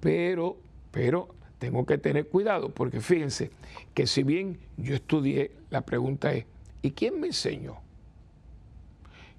Pero, 0.01 0.57
pero 0.91 1.29
tengo 1.57 1.85
que 1.85 1.97
tener 1.97 2.27
cuidado 2.27 2.69
porque 2.69 2.99
fíjense 2.99 3.51
que 3.93 4.05
si 4.05 4.23
bien 4.23 4.59
yo 4.75 4.95
estudié, 4.95 5.51
la 5.69 5.81
pregunta 5.81 6.33
es, 6.33 6.45
¿y 6.81 6.91
quién 6.91 7.19
me 7.19 7.27
enseñó? 7.27 7.77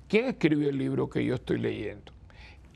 ¿Quién 0.08 0.26
escribió 0.26 0.68
el 0.68 0.78
libro 0.78 1.08
que 1.08 1.24
yo 1.24 1.36
estoy 1.36 1.58
leyendo? 1.58 2.12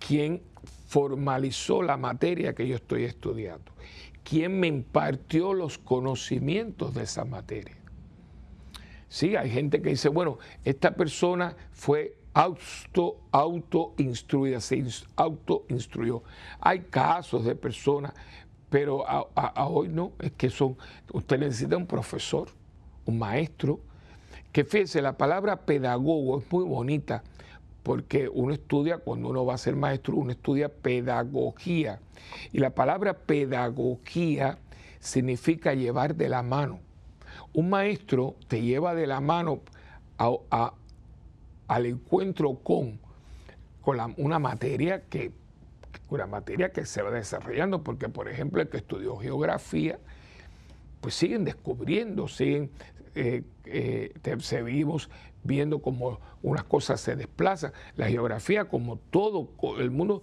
¿Quién 0.07 0.43
formalizó 0.87 1.83
la 1.83 1.97
materia 1.97 2.55
que 2.55 2.69
yo 2.69 2.77
estoy 2.77 3.05
estudiando? 3.05 3.73
¿Quién 4.23 4.59
me 4.59 4.69
impartió 4.69 5.53
los 5.53 5.77
conocimientos 5.77 6.95
de 6.95 7.03
esa 7.03 7.25
materia? 7.25 7.77
Sí, 9.09 9.37
hay 9.37 9.51
gente 9.51 9.83
que 9.83 9.91
dice, 9.91 10.09
bueno, 10.09 10.39
esta 10.65 10.93
persona 10.95 11.57
fue 11.73 12.17
auto, 12.33 13.21
auto 13.31 13.95
instruida, 13.99 14.61
se 14.61 14.85
auto 15.17 15.65
instruyó. 15.69 16.23
Hay 16.61 16.81
casos 16.81 17.45
de 17.45 17.55
personas, 17.55 18.13
pero 18.69 19.09
a, 19.09 19.67
hoy 19.67 19.89
no, 19.89 20.13
es 20.19 20.33
que 20.33 20.51
son, 20.51 20.77
usted 21.13 21.39
necesita 21.39 21.77
un 21.77 21.87
profesor, 21.87 22.49
un 23.07 23.19
maestro, 23.19 23.81
que 24.55 24.65
fíjese, 24.65 25.03
la 25.03 25.19
palabra 25.19 25.67
pedagogo 25.67 26.39
es 26.39 26.45
muy 26.53 26.65
bonita, 26.65 27.25
porque 27.83 28.29
uno 28.29 28.55
estudia, 28.55 28.99
cuando 28.99 29.31
uno 29.31 29.45
va 29.45 29.55
a 29.55 29.59
ser 29.59 29.75
maestro, 29.75 30.15
uno 30.15 30.31
estudia 30.31 30.69
pedagogía. 30.69 31.99
Y 32.53 32.61
la 32.61 32.71
palabra 32.71 33.15
pedagogía 33.15 34.59
significa 35.01 35.75
llevar 35.75 36.15
de 36.15 36.29
la 36.29 36.45
mano. 36.45 36.79
Un 37.53 37.69
maestro 37.69 38.37
te 38.47 38.63
lleva 38.63 38.95
de 38.95 39.09
la 39.09 39.21
mano 39.21 39.59
al 41.67 41.87
encuentro 41.87 42.55
con, 42.63 43.01
con 43.81 44.15
una 44.19 44.39
materia 44.39 45.03
que 45.03 45.33
una 46.11 46.29
materia 46.29 46.71
que 46.71 46.87
se 46.87 47.03
va 47.03 47.11
desarrollando, 47.11 47.83
porque 47.83 48.09
por 48.09 48.29
ejemplo 48.29 48.63
el 48.63 48.69
que 48.69 48.77
estudió 48.77 49.17
geografía, 49.17 49.99
pues 51.01 51.17
siguen 51.17 51.45
descubriendo, 51.45 52.29
siguen, 52.29 52.71
eh, 53.15 53.43
eh, 53.67 54.13
seguimos 54.41 55.11
viendo 55.43 55.81
cómo 55.81 56.21
unas 56.43 56.65
cosas 56.65 57.01
se 57.01 57.17
desplazan. 57.17 57.73
La 57.97 58.09
geografía, 58.09 58.67
como 58.67 58.97
todo 58.97 59.49
el 59.79 59.91
mundo, 59.91 60.23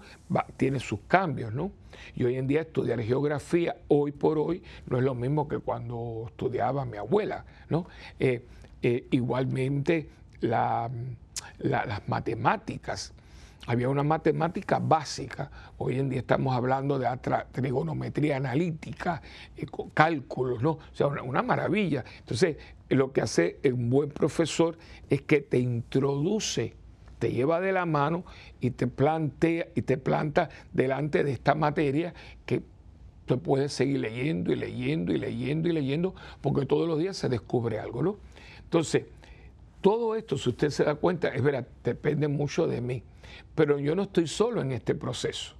tiene 0.57 0.79
sus 0.79 0.99
cambios, 1.07 1.53
¿no? 1.53 1.71
Y 2.15 2.23
hoy 2.23 2.35
en 2.35 2.47
día 2.47 2.61
estudiar 2.61 3.01
geografía, 3.01 3.75
hoy 3.87 4.11
por 4.11 4.37
hoy, 4.39 4.63
no 4.87 4.97
es 4.97 5.03
lo 5.03 5.13
mismo 5.13 5.47
que 5.47 5.59
cuando 5.59 6.25
estudiaba 6.27 6.85
mi 6.85 6.97
abuela, 6.97 7.45
¿no? 7.69 7.87
Eh, 8.19 8.43
igualmente, 9.11 10.09
la, 10.39 10.89
las 11.59 12.07
matemáticas. 12.07 13.13
Había 13.71 13.87
una 13.87 14.03
matemática 14.03 14.79
básica, 14.79 15.49
hoy 15.77 15.97
en 15.97 16.09
día 16.09 16.19
estamos 16.19 16.53
hablando 16.53 16.99
de 16.99 17.07
trigonometría 17.53 18.35
analítica, 18.35 19.21
eh, 19.55 19.65
cálculos, 19.93 20.61
¿no? 20.61 20.71
O 20.71 20.79
sea, 20.91 21.07
una, 21.07 21.41
maravilla. 21.41 22.03
Entonces, 22.19 22.57
lo 22.89 23.13
que 23.13 23.21
hace 23.21 23.61
un 23.63 23.89
buen 23.89 24.09
profesor 24.09 24.77
es 25.09 25.21
que 25.21 25.39
te 25.39 25.57
introduce, 25.57 26.73
te 27.17 27.31
lleva 27.31 27.61
de 27.61 27.71
la 27.71 27.85
mano 27.85 28.25
y 28.59 28.71
te 28.71 28.87
plantea 28.87 29.67
y 29.73 29.83
te 29.83 29.97
planta 29.97 30.49
delante 30.73 31.23
de 31.23 31.31
esta 31.31 31.55
materia 31.55 32.13
que 32.45 32.63
tú 33.25 33.39
puedes 33.39 33.71
seguir 33.71 34.01
leyendo 34.01 34.51
y 34.51 34.57
leyendo 34.57 35.13
y 35.13 35.17
leyendo 35.17 35.69
y 35.69 35.71
leyendo, 35.71 36.13
porque 36.41 36.65
todos 36.65 36.89
los 36.89 36.99
días 36.99 37.15
se 37.15 37.29
descubre 37.29 37.79
algo, 37.79 38.03
¿no? 38.03 38.17
Entonces, 38.65 39.05
todo 39.81 40.15
esto, 40.15 40.37
si 40.37 40.49
usted 40.49 40.69
se 40.69 40.83
da 40.83 40.95
cuenta, 40.95 41.29
es 41.29 41.41
verdad, 41.41 41.67
depende 41.83 42.27
mucho 42.27 42.67
de 42.67 42.81
mí. 42.81 43.03
Pero 43.55 43.79
yo 43.79 43.95
no 43.95 44.03
estoy 44.03 44.27
solo 44.27 44.61
en 44.61 44.71
este 44.71 44.95
proceso. 44.95 45.55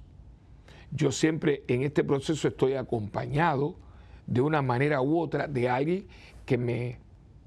Yo 0.90 1.10
siempre 1.10 1.64
en 1.68 1.82
este 1.82 2.04
proceso 2.04 2.48
estoy 2.48 2.74
acompañado 2.74 3.76
de 4.26 4.40
una 4.40 4.62
manera 4.62 5.00
u 5.00 5.18
otra 5.18 5.48
de 5.48 5.68
alguien 5.68 6.06
que 6.46 6.58
me, 6.58 6.98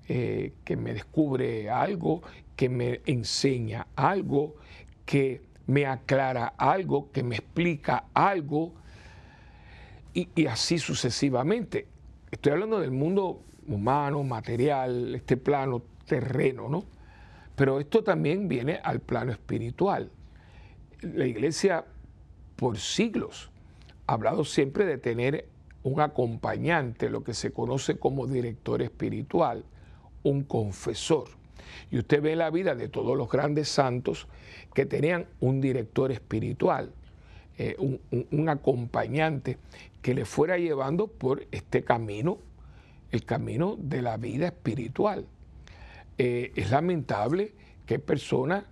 eh, 0.07 0.53
que 0.63 0.75
me 0.75 0.93
descubre 0.93 1.69
algo, 1.69 2.21
que 2.55 2.69
me 2.69 3.01
enseña 3.05 3.87
algo, 3.95 4.55
que 5.05 5.41
me 5.67 5.85
aclara 5.85 6.47
algo, 6.57 7.11
que 7.11 7.23
me 7.23 7.35
explica 7.35 8.05
algo, 8.13 8.73
y, 10.13 10.29
y 10.35 10.47
así 10.47 10.77
sucesivamente. 10.77 11.87
Estoy 12.31 12.53
hablando 12.53 12.79
del 12.79 12.91
mundo 12.91 13.41
humano, 13.67 14.23
material, 14.23 15.15
este 15.15 15.37
plano 15.37 15.81
terreno, 16.05 16.69
¿no? 16.69 16.85
Pero 17.55 17.79
esto 17.79 18.03
también 18.03 18.47
viene 18.47 18.79
al 18.83 18.99
plano 18.99 19.31
espiritual. 19.31 20.11
La 21.01 21.25
iglesia 21.25 21.85
por 22.55 22.77
siglos 22.77 23.51
ha 24.07 24.13
hablado 24.13 24.43
siempre 24.43 24.85
de 24.85 24.97
tener 24.97 25.47
un 25.83 26.01
acompañante, 26.01 27.09
lo 27.09 27.23
que 27.23 27.33
se 27.33 27.51
conoce 27.51 27.97
como 27.97 28.27
director 28.27 28.81
espiritual, 28.81 29.63
un 30.23 30.43
confesor. 30.43 31.29
Y 31.91 31.99
usted 31.99 32.21
ve 32.21 32.35
la 32.35 32.49
vida 32.49 32.75
de 32.75 32.89
todos 32.89 33.15
los 33.15 33.29
grandes 33.29 33.69
santos 33.69 34.27
que 34.73 34.85
tenían 34.85 35.27
un 35.39 35.61
director 35.61 36.11
espiritual, 36.11 36.91
eh, 37.57 37.75
un, 37.77 37.99
un 38.31 38.49
acompañante 38.49 39.57
que 40.01 40.13
le 40.13 40.25
fuera 40.25 40.57
llevando 40.57 41.07
por 41.07 41.45
este 41.51 41.83
camino, 41.83 42.39
el 43.11 43.23
camino 43.23 43.77
de 43.79 44.01
la 44.01 44.17
vida 44.17 44.47
espiritual. 44.47 45.25
Eh, 46.17 46.51
es 46.55 46.71
lamentable 46.71 47.53
que 47.85 47.99
personas 47.99 48.63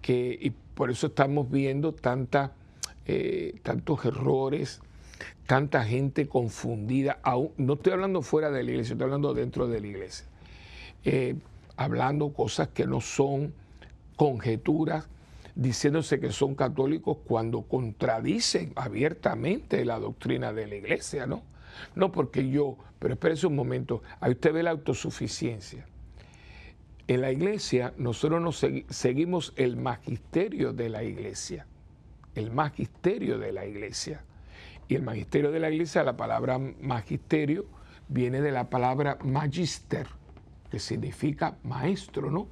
que, 0.00 0.38
y 0.40 0.50
por 0.50 0.90
eso 0.90 1.08
estamos 1.08 1.50
viendo 1.50 1.92
tanta, 1.92 2.52
eh, 3.06 3.58
tantos 3.62 4.04
errores, 4.04 4.80
tanta 5.46 5.84
gente 5.84 6.28
confundida, 6.28 7.18
aún, 7.22 7.50
no 7.56 7.74
estoy 7.74 7.94
hablando 7.94 8.22
fuera 8.22 8.50
de 8.50 8.62
la 8.62 8.70
iglesia, 8.70 8.92
estoy 8.92 9.04
hablando 9.04 9.34
dentro 9.34 9.66
de 9.66 9.80
la 9.80 9.86
iglesia, 9.86 10.26
eh, 11.04 11.36
hablando 11.76 12.32
cosas 12.32 12.68
que 12.68 12.86
no 12.86 13.00
son 13.00 13.52
conjeturas 14.16 15.08
diciéndose 15.54 16.20
que 16.20 16.32
son 16.32 16.54
católicos 16.54 17.18
cuando 17.24 17.62
contradicen 17.62 18.72
abiertamente 18.74 19.84
la 19.84 19.98
doctrina 19.98 20.52
de 20.52 20.66
la 20.66 20.74
iglesia, 20.76 21.26
¿no? 21.26 21.42
No 21.94 22.12
porque 22.12 22.48
yo, 22.48 22.76
pero 22.98 23.14
espérese 23.14 23.46
un 23.46 23.56
momento, 23.56 24.02
ahí 24.20 24.32
usted 24.32 24.52
ve 24.52 24.62
la 24.62 24.70
autosuficiencia. 24.70 25.86
En 27.06 27.20
la 27.20 27.30
iglesia 27.30 27.92
nosotros 27.98 28.40
nos 28.40 28.64
seguimos 28.88 29.52
el 29.56 29.76
magisterio 29.76 30.72
de 30.72 30.88
la 30.88 31.02
iglesia, 31.02 31.66
el 32.34 32.50
magisterio 32.50 33.38
de 33.38 33.52
la 33.52 33.66
iglesia. 33.66 34.24
Y 34.88 34.94
el 34.94 35.02
magisterio 35.02 35.50
de 35.50 35.60
la 35.60 35.70
iglesia, 35.70 36.02
la 36.02 36.16
palabra 36.16 36.58
magisterio, 36.58 37.66
viene 38.08 38.40
de 38.40 38.52
la 38.52 38.70
palabra 38.70 39.18
magister, 39.22 40.06
que 40.70 40.78
significa 40.78 41.56
maestro, 41.62 42.30
¿no? 42.30 42.48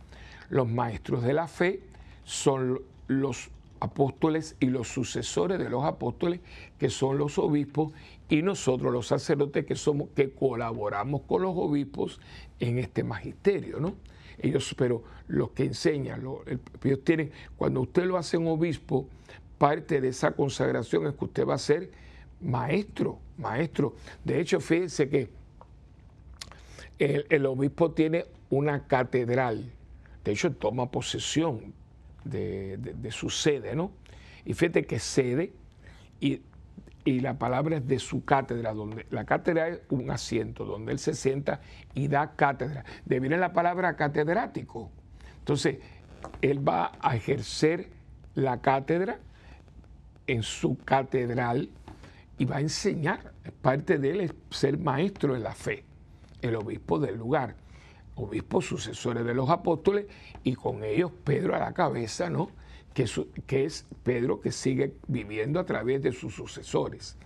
Los 0.50 0.68
maestros 0.68 1.23
de 1.23 1.32
la 1.32 1.49
fe 1.49 1.80
son 2.25 2.82
los 3.06 3.50
apóstoles 3.80 4.56
y 4.61 4.66
los 4.66 4.88
sucesores 4.88 5.59
de 5.59 5.71
los 5.71 5.85
apóstoles, 5.85 6.40
que 6.78 6.90
son 6.90 7.16
los 7.16 7.38
obispos, 7.38 7.92
y 8.28 8.42
nosotros 8.42 8.92
los 8.92 9.06
sacerdotes 9.06 9.64
que 9.64 9.76
somos, 9.76 10.09
que 10.14 10.30
colaboramos 10.30 11.23
con 11.23 11.42
los 11.42 11.54
obispos 11.56 12.21
en 12.61 12.78
este 12.78 13.02
magisterio, 13.02 13.80
¿no? 13.80 13.94
Ellos, 14.43 14.75
pero 14.77 15.05
los 15.29 15.51
que 15.51 15.65
enseñan, 15.65 16.23
ellos 16.85 17.05
tienen, 17.05 17.31
cuando 17.57 17.81
usted 17.81 18.05
lo 18.05 18.19
hace 18.19 18.37
en 18.37 18.47
obispo, 18.47 19.09
parte 19.59 20.01
de 20.01 20.09
esa 20.09 20.33
consagración 20.33 21.07
es 21.07 21.15
que 21.15 21.25
usted 21.25 21.47
va 21.47 21.55
a 21.55 21.59
ser 21.59 21.91
maestro, 22.41 23.19
maestro. 23.39 23.95
De 24.25 24.41
hecho, 24.41 24.61
fíjense 24.61 25.09
que 25.09 25.29
el, 26.99 27.47
obispo 27.47 27.93
tiene 27.93 28.27
una 28.51 28.87
catedral, 28.87 29.73
de 30.25 30.33
hecho 30.33 30.53
toma 30.53 30.91
posesión 30.91 31.73
de, 32.25 32.79
su 33.11 33.31
sede, 33.31 33.75
¿no? 33.75 33.93
Y 34.45 34.55
fíjate 34.55 34.85
que 34.85 34.99
sede 34.99 35.53
y, 36.21 36.43
la 37.04 37.38
palabra 37.38 37.76
es 37.76 37.87
de 37.87 37.99
su 37.99 38.25
cátedra, 38.25 38.73
donde 38.73 39.06
la 39.11 39.25
cátedra 39.25 39.68
es 39.68 39.80
un 39.90 40.11
asiento, 40.11 40.64
donde 40.64 40.92
él 40.92 40.99
se 40.99 41.14
sienta 41.14 41.61
y 41.94 42.09
da 42.09 42.35
cátedra. 42.37 42.85
De 43.04 43.21
viene 43.21 43.37
la 43.37 43.52
palabra 43.52 43.97
catedrático. 43.97 44.90
Entonces, 45.38 45.78
él 46.40 46.66
va 46.66 46.92
a 47.00 47.16
ejercer 47.16 47.88
la 48.35 48.61
cátedra 48.61 49.18
en 50.26 50.42
su 50.42 50.78
catedral 50.78 51.71
y 52.38 52.44
va 52.44 52.56
a 52.56 52.61
enseñar. 52.61 53.32
Parte 53.61 53.99
de 53.99 54.11
él 54.11 54.21
es 54.21 54.35
ser 54.50 54.78
maestro 54.78 55.35
de 55.35 55.40
la 55.40 55.52
fe, 55.52 55.85
el 56.40 56.54
obispo 56.54 56.99
del 56.99 57.16
lugar, 57.16 57.56
obispos 58.14 58.66
sucesores 58.66 59.25
de 59.25 59.35
los 59.35 59.50
apóstoles 59.50 60.06
y 60.44 60.54
con 60.54 60.85
ellos 60.85 61.11
Pedro 61.25 61.56
a 61.56 61.59
la 61.59 61.73
cabeza, 61.73 62.30
¿no? 62.30 62.50
Que, 62.95 63.65
es 63.65 63.87
Pedro 64.03 64.41
que 64.41 64.53
sigue 64.53 64.95
viviendo 65.09 65.61
a 65.61 65.65
través 65.65 66.03
de 66.03 66.13
sus 66.13 66.35
sucesores. 66.35 67.17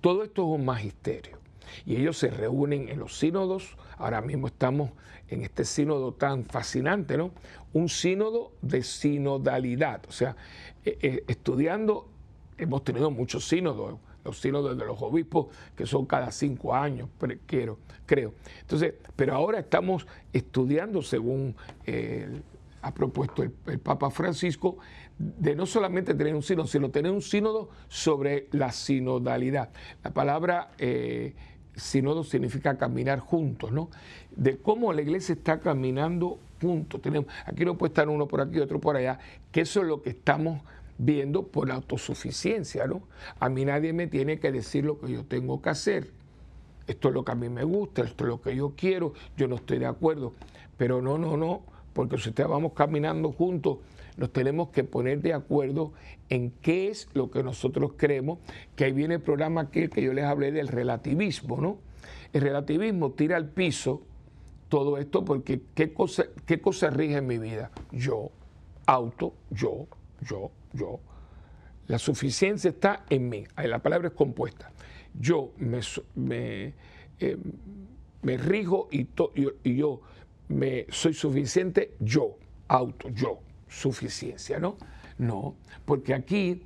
Todo 0.00 0.22
esto 0.22 0.42
es 0.42 0.60
un 0.60 0.64
magisterio 0.64 1.38
y 1.84 1.96
ellos 1.96 2.16
se 2.18 2.30
reúnen 2.30 2.88
en 2.88 2.98
los 2.98 3.18
sínodos. 3.18 3.76
Ahora 3.96 4.20
mismo 4.20 4.46
estamos 4.46 4.90
en 5.28 5.42
este 5.42 5.64
sínodo 5.64 6.12
tan 6.12 6.44
fascinante, 6.44 7.16
¿no? 7.16 7.32
Un 7.72 7.88
sínodo 7.88 8.52
de 8.62 8.82
sinodalidad, 8.82 10.02
o 10.08 10.12
sea, 10.12 10.36
eh, 10.84 10.98
eh, 11.02 11.24
estudiando, 11.28 12.08
hemos 12.56 12.82
tenido 12.82 13.10
muchos 13.10 13.46
sínodos, 13.46 13.98
los 14.24 14.40
sínodos 14.40 14.76
de 14.76 14.84
los 14.84 15.00
obispos, 15.02 15.48
que 15.76 15.86
son 15.86 16.06
cada 16.06 16.30
cinco 16.30 16.74
años, 16.74 17.08
quiero, 17.46 17.78
creo. 18.06 18.34
Entonces, 18.60 18.94
pero 19.16 19.34
ahora 19.34 19.58
estamos 19.60 20.06
estudiando, 20.32 21.02
según 21.02 21.54
eh, 21.86 22.40
ha 22.82 22.94
propuesto 22.94 23.42
el, 23.42 23.50
Papa 23.78 24.10
Francisco, 24.10 24.78
de 25.18 25.56
no 25.56 25.66
solamente 25.66 26.14
tener 26.14 26.34
un 26.34 26.42
sínodo, 26.42 26.66
sino 26.66 26.90
tener 26.90 27.10
un 27.10 27.22
sínodo 27.22 27.68
sobre 27.88 28.48
la 28.52 28.70
sinodalidad. 28.70 29.70
La 30.04 30.12
palabra 30.12 30.70
eh, 30.78 31.34
sínodo 31.74 32.22
significa 32.22 32.78
caminar 32.78 33.18
juntos, 33.18 33.72
¿no? 33.72 33.90
De 34.34 34.58
cómo 34.58 34.92
la 34.92 35.02
iglesia 35.02 35.34
está 35.34 35.58
caminando 35.58 36.38
juntos. 36.60 37.02
Tenemos, 37.02 37.28
aquí 37.46 37.64
no 37.64 37.76
puede 37.76 37.90
estar 37.90 38.08
uno 38.08 38.28
por 38.28 38.40
aquí, 38.40 38.60
otro 38.60 38.80
por 38.80 38.96
allá, 38.96 39.18
que 39.50 39.62
eso 39.62 39.80
es 39.80 39.86
lo 39.86 40.02
que 40.02 40.10
estamos 40.10 40.62
viendo 40.98 41.44
por 41.46 41.70
autosuficiencia, 41.70 42.86
¿no? 42.86 43.02
A 43.40 43.48
mí 43.48 43.64
nadie 43.64 43.92
me 43.92 44.06
tiene 44.06 44.38
que 44.38 44.52
decir 44.52 44.84
lo 44.84 45.00
que 45.00 45.12
yo 45.12 45.24
tengo 45.24 45.60
que 45.60 45.70
hacer. 45.70 46.10
Esto 46.86 47.08
es 47.08 47.14
lo 47.14 47.24
que 47.24 47.32
a 47.32 47.34
mí 47.34 47.48
me 47.48 47.64
gusta, 47.64 48.02
esto 48.02 48.24
es 48.24 48.28
lo 48.28 48.40
que 48.40 48.56
yo 48.56 48.72
quiero, 48.76 49.12
yo 49.36 49.46
no 49.46 49.56
estoy 49.56 49.78
de 49.78 49.86
acuerdo. 49.86 50.32
Pero 50.76 51.02
no, 51.02 51.18
no, 51.18 51.36
no, 51.36 51.62
porque 51.92 52.18
si 52.18 52.30
ustedes 52.30 52.48
vamos 52.48 52.72
caminando 52.72 53.32
juntos, 53.32 53.78
nos 54.18 54.32
tenemos 54.32 54.68
que 54.70 54.84
poner 54.84 55.22
de 55.22 55.32
acuerdo 55.32 55.92
en 56.28 56.50
qué 56.50 56.88
es 56.88 57.08
lo 57.14 57.30
que 57.30 57.42
nosotros 57.42 57.92
creemos, 57.96 58.40
que 58.76 58.84
ahí 58.84 58.92
viene 58.92 59.14
el 59.14 59.20
programa 59.22 59.62
aquel 59.62 59.88
que 59.88 60.02
yo 60.02 60.12
les 60.12 60.24
hablé 60.24 60.52
del 60.52 60.68
relativismo, 60.68 61.56
¿no? 61.60 61.78
El 62.32 62.42
relativismo 62.42 63.12
tira 63.12 63.36
al 63.36 63.48
piso 63.48 64.02
todo 64.68 64.98
esto 64.98 65.24
porque 65.24 65.62
¿qué 65.74 65.94
cosa, 65.94 66.24
qué 66.44 66.60
cosa 66.60 66.90
rige 66.90 67.16
en 67.16 67.26
mi 67.26 67.38
vida? 67.38 67.70
Yo, 67.92 68.30
auto, 68.86 69.34
yo, 69.50 69.86
yo, 70.28 70.50
yo. 70.72 71.00
La 71.86 71.98
suficiencia 71.98 72.70
está 72.70 73.04
en 73.08 73.28
mí. 73.28 73.44
La 73.56 73.78
palabra 73.78 74.08
es 74.08 74.14
compuesta. 74.14 74.72
Yo 75.14 75.52
me, 75.56 75.80
me, 76.16 76.74
eh, 77.20 77.38
me 78.22 78.36
rijo 78.36 78.88
y, 78.90 79.08
y, 79.64 79.76
yo 79.76 80.02
me 80.48 80.86
soy 80.90 81.14
suficiente, 81.14 81.94
yo, 82.00 82.36
auto, 82.66 83.08
yo, 83.10 83.40
suficiencia, 83.68 84.58
¿no? 84.58 84.76
No, 85.18 85.54
porque 85.84 86.14
aquí 86.14 86.62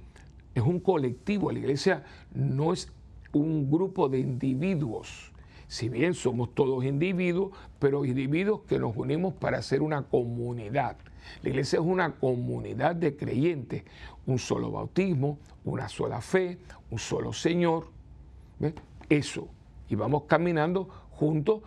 es 0.55 0.62
un 0.62 0.81
colectivo, 0.81 1.51
la 1.51 1.59
iglesia 1.59 2.05
no 2.35 2.73
es 2.73 2.91
un 3.33 3.71
grupo 3.71 4.09
de 4.09 4.21
individuos. 4.21 5.33
Si 5.69 5.88
bien 5.88 6.12
somos 6.12 6.55
todos 6.55 6.85
individuos, 6.85 7.53
pero 7.79 8.05
individuos 8.05 8.61
que 8.69 8.79
nos 8.79 8.95
unimos 8.95 9.33
para 9.35 9.59
hacer 9.59 9.81
una 9.81 10.03
comunidad. 10.03 10.99
La 11.43 11.49
iglesia 11.49 11.79
es 11.79 11.85
una 11.85 12.12
comunidad 12.17 12.95
de 12.95 13.17
creyentes, 13.17 13.85
un 14.27 14.38
solo 14.38 14.71
bautismo, 14.71 15.38
una 15.65 15.88
sola 15.88 16.21
fe, 16.21 16.59
un 16.91 16.99
solo 16.99 17.33
Señor. 17.33 17.87
Eso. 19.09 19.49
Y 19.88 19.95
vamos 19.95 20.25
caminando 20.27 20.85
juntos 21.11 21.62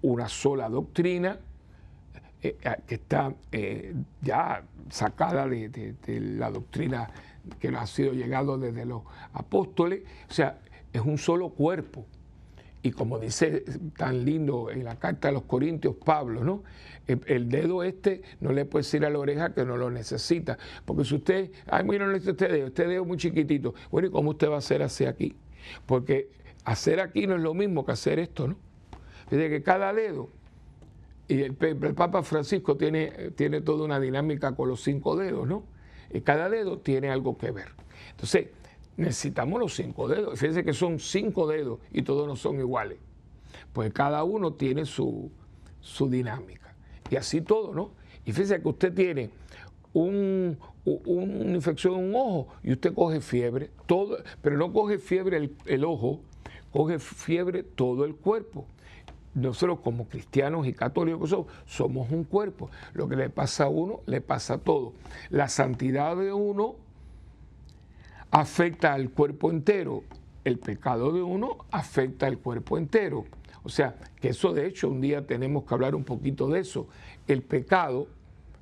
una 0.00 0.28
sola 0.28 0.70
doctrina 0.70 1.38
eh, 2.42 2.56
que 2.86 2.94
está 2.94 3.34
eh, 3.52 3.94
ya 4.22 4.62
sacada 4.88 5.46
de, 5.46 5.94
la 6.06 6.50
doctrina 6.50 7.10
que 7.58 7.70
nos 7.70 7.82
ha 7.82 7.86
sido 7.86 8.12
llegado 8.12 8.56
desde 8.56 8.86
los 8.86 9.02
apóstoles. 9.34 10.02
O 10.28 10.32
sea, 10.32 10.58
es 10.92 11.02
un 11.02 11.18
solo 11.18 11.50
cuerpo. 11.50 12.06
Y 12.82 12.92
como 12.92 13.18
dice 13.18 13.64
tan 13.98 14.24
lindo 14.24 14.70
en 14.70 14.84
la 14.84 14.96
carta 14.96 15.28
de 15.28 15.34
los 15.34 15.42
Corintios 15.42 15.96
Pablo, 15.96 16.42
¿no? 16.42 16.62
El, 17.06 17.50
dedo 17.50 17.82
este 17.82 18.22
no 18.40 18.52
le 18.52 18.64
puede 18.64 18.84
decir 18.84 19.04
a 19.04 19.10
la 19.10 19.18
oreja 19.18 19.52
que 19.52 19.66
no 19.66 19.76
lo 19.76 19.90
necesita. 19.90 20.56
Porque 20.86 21.04
si 21.04 21.16
usted, 21.16 21.50
ay, 21.66 21.84
mira, 21.84 22.06
no 22.06 22.12
necesita 22.12 22.46
este 22.46 22.56
dedo, 22.56 22.66
este 22.68 22.86
dedo 22.86 23.04
muy 23.04 23.18
chiquitito. 23.18 23.74
Bueno, 23.90 24.08
¿y 24.08 24.10
cómo 24.10 24.30
usted 24.30 24.48
va 24.48 24.54
a 24.54 24.58
hacer 24.58 24.82
así 24.82 25.04
aquí? 25.04 25.36
Porque 25.84 26.30
hacer 26.64 27.00
aquí 27.00 27.26
no 27.26 27.36
es 27.36 27.42
lo 27.42 27.52
mismo 27.52 27.84
que 27.84 27.92
hacer 27.92 28.18
esto, 28.18 28.48
¿no? 28.48 28.56
Desde 29.28 29.50
que 29.50 29.62
cada 29.62 29.92
dedo, 29.92 30.30
y 31.30 31.42
el, 31.44 31.54
Papa 31.54 32.24
Francisco 32.24 32.76
tiene, 32.76 33.30
tiene 33.36 33.60
toda 33.60 33.84
una 33.84 34.00
dinámica 34.00 34.56
con 34.56 34.68
los 34.68 34.82
cinco 34.82 35.14
dedos, 35.16 35.46
¿no? 35.46 35.62
Y 36.12 36.22
cada 36.22 36.48
dedo 36.48 36.78
tiene 36.78 37.08
algo 37.08 37.38
que 37.38 37.52
ver. 37.52 37.68
Entonces, 38.10 38.48
necesitamos 38.96 39.60
los 39.60 39.72
cinco 39.74 40.08
dedos. 40.08 40.40
Fíjense 40.40 40.64
que 40.64 40.72
son 40.72 40.98
cinco 40.98 41.46
dedos 41.46 41.78
y 41.92 42.02
todos 42.02 42.26
no 42.26 42.34
son 42.34 42.58
iguales. 42.58 42.98
Pues 43.72 43.92
cada 43.92 44.24
uno 44.24 44.54
tiene 44.54 44.86
su, 44.86 45.30
dinámica. 46.08 46.74
Y 47.10 47.14
así 47.14 47.42
todo, 47.42 47.72
¿no? 47.74 47.92
Y 48.24 48.32
fíjense 48.32 48.60
que 48.60 48.68
usted 48.68 48.92
tiene 48.92 49.30
un, 49.92 50.58
una 50.84 51.54
infección 51.54 51.94
en 51.94 52.04
un 52.06 52.14
ojo 52.16 52.48
y 52.64 52.72
usted 52.72 52.92
coge 52.92 53.20
fiebre, 53.20 53.70
todo, 53.86 54.18
pero 54.42 54.58
no 54.58 54.72
coge 54.72 54.98
fiebre 54.98 55.36
el, 55.36 55.56
el 55.66 55.84
ojo, 55.84 56.22
coge 56.72 56.98
fiebre 56.98 57.62
todo 57.62 58.04
el 58.04 58.16
cuerpo 58.16 58.66
nosotros 59.34 59.80
como 59.80 60.08
cristianos 60.08 60.66
y 60.66 60.72
católicos 60.72 61.30
somos, 61.30 61.46
somos 61.66 62.10
un 62.10 62.24
cuerpo. 62.24 62.70
Lo 62.94 63.08
que 63.08 63.16
le 63.16 63.30
pasa 63.30 63.64
a 63.64 63.68
uno, 63.68 64.00
le 64.06 64.20
pasa 64.20 64.54
a 64.54 64.58
todo. 64.58 64.92
La 65.30 65.48
santidad 65.48 66.16
de 66.16 66.32
uno 66.32 66.74
afecta 68.30 68.94
al 68.94 69.10
cuerpo 69.10 69.50
entero. 69.50 70.02
El 70.44 70.58
pecado 70.58 71.12
de 71.12 71.22
uno 71.22 71.58
afecta 71.70 72.26
al 72.26 72.38
cuerpo 72.38 72.78
entero. 72.78 73.24
O 73.62 73.68
sea, 73.68 73.94
que 74.20 74.30
eso 74.30 74.52
de 74.52 74.66
hecho 74.66 74.88
un 74.88 75.00
día 75.00 75.26
tenemos 75.26 75.64
que 75.64 75.74
hablar 75.74 75.94
un 75.94 76.04
poquito 76.04 76.48
de 76.48 76.60
eso. 76.60 76.88
El 77.26 77.42
pecado, 77.42 78.08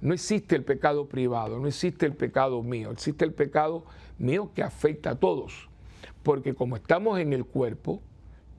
no 0.01 0.13
existe 0.13 0.57
el 0.57 0.65
pecado 0.65 1.07
privado, 1.09 1.59
no 1.59 1.69
existe 1.69 2.07
el 2.07 2.15
pecado 2.15 2.63
mío, 2.63 2.91
existe 2.91 3.25
el 3.25 3.33
pecado 3.33 3.85
mío 4.19 4.51
que 4.55 4.63
afecta 4.63 5.11
a 5.11 5.15
todos. 5.15 5.69
Porque 6.23 6.55
como 6.55 6.77
estamos 6.77 7.21
en 7.21 7.33
el 7.33 7.45
cuerpo, 7.45 8.03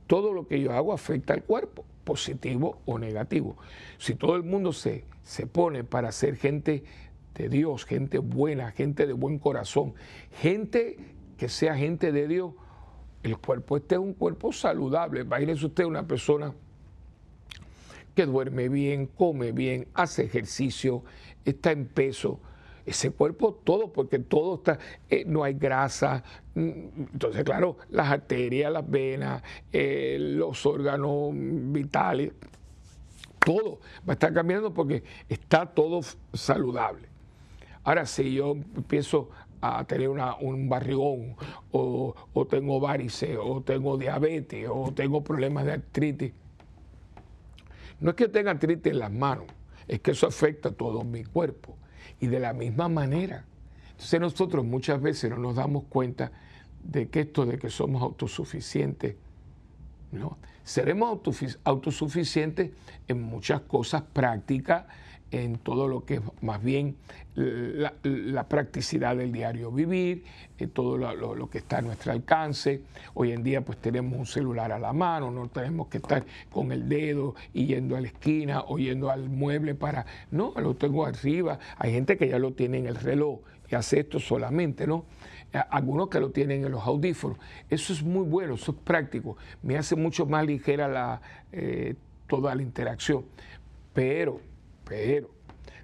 todo 0.09 0.33
lo 0.33 0.47
que 0.47 0.59
yo 0.59 0.73
hago 0.73 0.91
afecta 0.91 1.35
al 1.35 1.43
cuerpo, 1.43 1.85
positivo 2.03 2.79
o 2.87 2.97
negativo. 2.97 3.57
Si 3.99 4.15
todo 4.15 4.35
el 4.37 4.41
mundo 4.41 4.73
se, 4.73 5.05
se 5.21 5.45
pone 5.45 5.83
para 5.83 6.11
ser 6.11 6.35
gente 6.35 6.83
de 7.35 7.47
Dios, 7.47 7.85
gente 7.85 8.17
buena, 8.17 8.71
gente 8.71 9.05
de 9.05 9.13
buen 9.13 9.37
corazón, 9.37 9.93
gente 10.31 10.97
que 11.37 11.47
sea 11.47 11.77
gente 11.77 12.11
de 12.11 12.27
Dios, 12.27 12.53
el 13.21 13.37
cuerpo 13.37 13.77
este 13.77 13.95
es 13.95 14.01
un 14.01 14.15
cuerpo 14.15 14.51
saludable. 14.51 15.21
Imagínese 15.21 15.67
usted 15.67 15.83
una 15.83 16.07
persona 16.07 16.55
que 18.15 18.25
duerme 18.25 18.67
bien, 18.67 19.05
come 19.05 19.51
bien, 19.51 19.89
hace 19.93 20.23
ejercicio, 20.23 21.03
está 21.45 21.71
en 21.71 21.85
peso. 21.85 22.39
Ese 22.85 23.11
cuerpo 23.11 23.53
todo, 23.63 23.91
porque 23.91 24.19
todo 24.19 24.55
está, 24.55 24.79
eh, 25.09 25.23
no 25.25 25.43
hay 25.43 25.53
grasa. 25.53 26.23
Mm, 26.55 26.71
entonces, 27.13 27.43
claro, 27.43 27.77
las 27.89 28.09
arterias, 28.09 28.71
las 28.71 28.89
venas, 28.89 29.43
eh, 29.71 30.17
los 30.19 30.65
órganos 30.65 31.31
vitales, 31.33 32.33
todo 33.39 33.79
va 34.07 34.11
a 34.11 34.13
estar 34.13 34.33
cambiando 34.33 34.73
porque 34.73 35.03
está 35.27 35.65
todo 35.65 36.01
saludable. 36.33 37.07
Ahora, 37.83 38.05
si 38.05 38.33
yo 38.33 38.51
empiezo 38.51 39.29
a 39.61 39.83
tener 39.85 40.09
un 40.09 40.69
barrigón, 40.69 41.35
o, 41.71 42.13
tengo 42.49 42.79
varices, 42.79 43.37
o 43.41 43.61
tengo 43.61 43.97
diabetes, 43.97 44.67
o 44.69 44.91
tengo 44.93 45.23
problemas 45.23 45.65
de 45.65 45.73
artritis, 45.73 46.33
no 47.99 48.11
es 48.11 48.15
que 48.15 48.27
tenga 48.27 48.51
artritis 48.51 48.93
en 48.93 48.99
las 48.99 49.11
manos, 49.11 49.45
es 49.87 49.99
que 49.99 50.11
eso 50.11 50.27
afecta 50.27 50.69
a 50.69 50.71
todo 50.71 51.03
mi 51.03 51.23
cuerpo. 51.23 51.75
Y 52.19 52.27
de 52.27 52.39
la 52.39 52.53
misma 52.53 52.89
manera. 52.89 53.45
Entonces 53.91 54.19
nosotros 54.19 54.65
muchas 54.65 55.01
veces 55.01 55.29
no 55.29 55.37
nos 55.37 55.55
damos 55.55 55.83
cuenta 55.85 56.31
de 56.83 57.09
que 57.09 57.21
esto 57.21 57.45
de 57.45 57.57
que 57.57 57.69
somos 57.69 58.01
autosuficientes, 58.01 59.15
¿no? 60.11 60.37
seremos 60.63 61.19
autosuficientes 61.63 62.71
en 63.07 63.21
muchas 63.23 63.61
cosas 63.61 64.03
prácticas, 64.03 64.85
en 65.31 65.57
todo 65.57 65.87
lo 65.87 66.05
que 66.05 66.15
es 66.15 66.21
más 66.41 66.61
bien 66.63 66.95
la, 67.35 68.47
practicidad 68.47 69.15
del 69.15 69.31
diario 69.31 69.71
vivir, 69.71 70.23
en 70.57 70.69
todo 70.71 70.97
lo, 70.97 71.49
que 71.49 71.59
está 71.59 71.77
a 71.77 71.81
nuestro 71.81 72.11
alcance. 72.11 72.81
Hoy 73.13 73.31
en 73.31 73.43
día 73.43 73.61
pues 73.61 73.77
tenemos 73.77 74.17
un 74.17 74.25
celular 74.25 74.71
a 74.71 74.79
la 74.79 74.91
mano, 74.91 75.31
no 75.31 75.47
tenemos 75.47 75.87
que 75.87 75.97
estar 75.97 76.25
con 76.51 76.71
el 76.71 76.89
dedo 76.89 77.35
y 77.53 77.67
yendo 77.67 77.95
a 77.95 78.01
la 78.01 78.07
esquina 78.07 78.61
o 78.67 78.77
yendo 78.77 79.09
al 79.09 79.29
mueble 79.29 79.75
para, 79.75 80.05
no, 80.31 80.53
lo 80.57 80.75
tengo 80.75 81.05
arriba. 81.05 81.59
Hay 81.77 81.93
gente 81.93 82.17
que 82.17 82.27
ya 82.27 82.39
lo 82.39 82.53
tiene 82.53 82.79
en 82.79 82.87
el 82.87 82.95
reloj 82.95 83.39
y 83.69 83.75
hace 83.75 83.99
esto 83.99 84.19
solamente, 84.19 84.87
¿no? 84.87 85.05
algunos 85.51 86.09
que 86.09 86.19
lo 86.19 86.31
tienen 86.31 86.63
en 86.63 86.71
los 86.71 86.83
audífonos. 86.85 87.37
Eso 87.69 87.93
es 87.93 88.03
muy 88.03 88.23
bueno, 88.23 88.55
eso 88.55 88.71
es 88.71 88.77
práctico. 88.77 89.37
Me 89.63 89.77
hace 89.77 89.95
mucho 89.95 90.25
más 90.25 90.45
ligera 90.45 90.87
la, 90.87 91.21
eh, 91.51 91.95
toda 92.27 92.53
la 92.53 92.61
interacción. 92.61 93.25
Pero, 93.93 94.41
pero, 94.89 95.29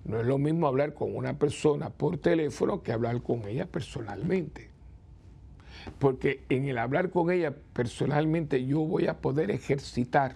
no 0.04 0.20
es 0.20 0.26
lo 0.26 0.38
mismo 0.38 0.68
hablar 0.68 0.94
con 0.94 1.16
una 1.16 1.40
persona 1.40 1.90
por 1.90 2.18
teléfono 2.18 2.84
que 2.84 2.92
hablar 2.92 3.22
con 3.22 3.48
ella 3.48 3.68
personalmente. 3.68 4.70
Porque 6.00 6.44
en 6.50 6.68
el 6.68 6.78
hablar 6.80 7.12
con 7.12 7.32
ella 7.32 7.54
personalmente 7.74 8.66
yo 8.66 8.80
voy 8.82 9.08
a 9.08 9.20
poder 9.20 9.52
ejercitar 9.52 10.36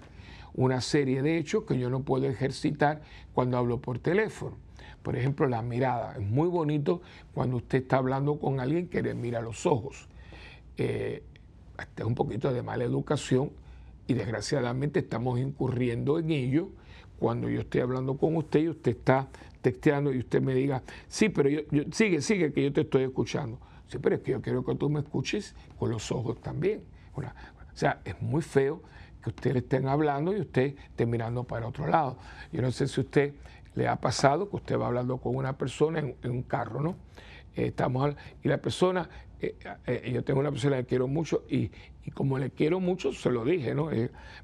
una 0.53 0.81
serie 0.81 1.21
de 1.21 1.37
hechos 1.37 1.63
que 1.63 1.77
yo 1.77 1.89
no 1.89 2.01
puedo 2.01 2.25
ejercitar 2.25 3.01
cuando 3.33 3.57
hablo 3.57 3.81
por 3.81 3.99
teléfono. 3.99 4.57
Por 5.03 5.15
ejemplo, 5.15 5.47
la 5.47 5.61
mirada. 5.61 6.13
Es 6.13 6.27
muy 6.27 6.47
bonito 6.47 7.01
cuando 7.33 7.57
usted 7.57 7.79
está 7.79 7.97
hablando 7.97 8.39
con 8.39 8.59
alguien 8.59 8.87
que 8.87 9.01
le 9.01 9.13
mira 9.15 9.41
los 9.41 9.65
ojos. 9.65 10.07
Eh, 10.77 11.23
este 11.79 12.03
es 12.03 12.07
un 12.07 12.15
poquito 12.15 12.53
de 12.53 12.61
mala 12.61 12.83
educación 12.83 13.51
y 14.07 14.13
desgraciadamente 14.13 14.99
estamos 14.99 15.39
incurriendo 15.39 16.19
en 16.19 16.31
ello 16.31 16.69
cuando 17.19 17.49
yo 17.49 17.61
estoy 17.61 17.81
hablando 17.81 18.17
con 18.17 18.35
usted 18.35 18.61
y 18.61 18.69
usted 18.69 18.91
está 18.91 19.27
texteando 19.61 20.11
y 20.13 20.19
usted 20.19 20.41
me 20.41 20.53
diga, 20.53 20.81
sí, 21.07 21.29
pero 21.29 21.49
yo, 21.49 21.61
sigue, 21.91 22.21
sigue, 22.21 22.51
que 22.53 22.63
yo 22.63 22.73
te 22.73 22.81
estoy 22.81 23.03
escuchando. 23.03 23.59
Sí, 23.87 23.97
pero 23.99 24.15
es 24.15 24.21
que 24.21 24.31
yo 24.31 24.41
quiero 24.41 24.63
que 24.63 24.75
tú 24.75 24.89
me 24.89 24.99
escuches 24.99 25.55
con 25.77 25.89
los 25.89 26.11
ojos 26.11 26.39
también. 26.41 26.83
o 27.15 27.21
sea, 27.73 28.01
es 28.05 28.21
muy 28.21 28.41
feo 28.41 28.81
que 29.23 29.29
usted 29.29 29.53
le 29.53 29.59
estén 29.59 29.87
hablando 29.87 30.35
y 30.35 30.41
usted 30.41 30.75
esté 30.77 31.05
mirando 31.05 31.43
para 31.43 31.67
otro 31.67 31.87
lado. 31.87 32.17
Yo 32.51 32.61
no 32.61 32.71
sé 32.71 32.87
si 32.87 33.01
usted 33.01 33.33
le 33.75 33.87
ha 33.87 33.95
pasado 33.95 34.49
que 34.49 34.55
usted 34.57 34.79
va 34.79 34.87
hablando 34.87 35.17
con 35.17 35.35
una 35.35 35.57
persona 35.57 35.99
en, 35.99 36.15
un 36.31 36.43
carro, 36.43 36.81
¿no? 36.81 36.95
Eh, 37.55 37.67
estamos 37.67 38.15
y 38.43 38.47
la 38.47 38.57
persona, 38.57 39.09
eh, 39.41 39.55
eh, 39.87 40.11
yo 40.13 40.23
tengo 40.23 40.39
una 40.39 40.51
persona 40.51 40.77
que 40.77 40.85
quiero 40.85 41.07
mucho 41.07 41.43
y, 41.49 41.71
y, 42.05 42.11
como 42.11 42.37
le 42.37 42.51
quiero 42.51 42.79
mucho, 42.79 43.11
se 43.11 43.29
lo 43.29 43.43
dije, 43.43 43.73
¿no? 43.73 43.89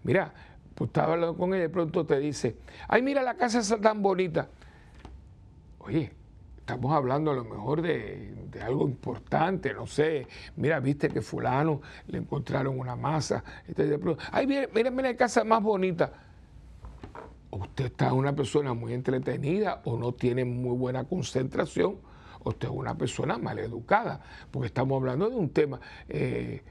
mira, 0.04 0.34
pues 0.76 0.90
estaba 0.90 1.14
hablando 1.14 1.38
con 1.38 1.54
ella 1.54 1.60
y 1.60 1.62
de 1.62 1.70
pronto 1.70 2.06
te 2.06 2.20
dice, 2.20 2.58
ay, 2.88 3.02
mira 3.02 3.24
la 3.24 3.36
casa 3.36 3.60
está 3.60 3.80
tan 3.80 4.02
bonita. 4.02 4.50
Oye, 5.80 6.12
estamos 6.58 6.92
hablando 6.94 7.32
a 7.32 7.36
lo 7.36 7.46
mejor 7.46 7.82
de, 7.82 8.34
algo 8.62 8.88
importante, 8.88 9.74
no 9.74 9.88
sé, 9.88 10.28
mira, 10.58 10.80
viste 10.80 11.10
que 11.10 11.22
fulano 11.22 11.82
le 12.08 12.18
encontraron 12.18 12.78
una 12.80 12.96
masa, 12.96 13.44
este, 13.68 14.00
ay, 14.32 14.48
mira, 14.48 14.68
mira, 14.74 14.92
mira 14.92 15.10
la 15.12 15.18
casa 15.18 15.44
más 15.44 15.64
bonita. 15.64 16.12
Usted 17.52 17.86
está 17.86 18.12
una 18.12 18.36
persona 18.36 18.74
muy 18.74 18.94
entretenida 18.94 19.82
o 19.86 19.98
no 19.98 20.14
tiene 20.14 20.44
muy 20.44 20.76
buena 20.76 21.06
concentración, 21.06 22.00
o 22.44 22.50
usted 22.50 22.68
es 22.68 22.74
una 22.74 22.98
persona 22.98 23.38
mal 23.38 23.60
educada, 23.60 24.22
porque 24.52 24.68
estamos 24.68 24.98
hablando 24.98 25.30
de 25.30 25.36
un 25.38 25.50
tema 25.50 25.80
eh, 26.10 26.64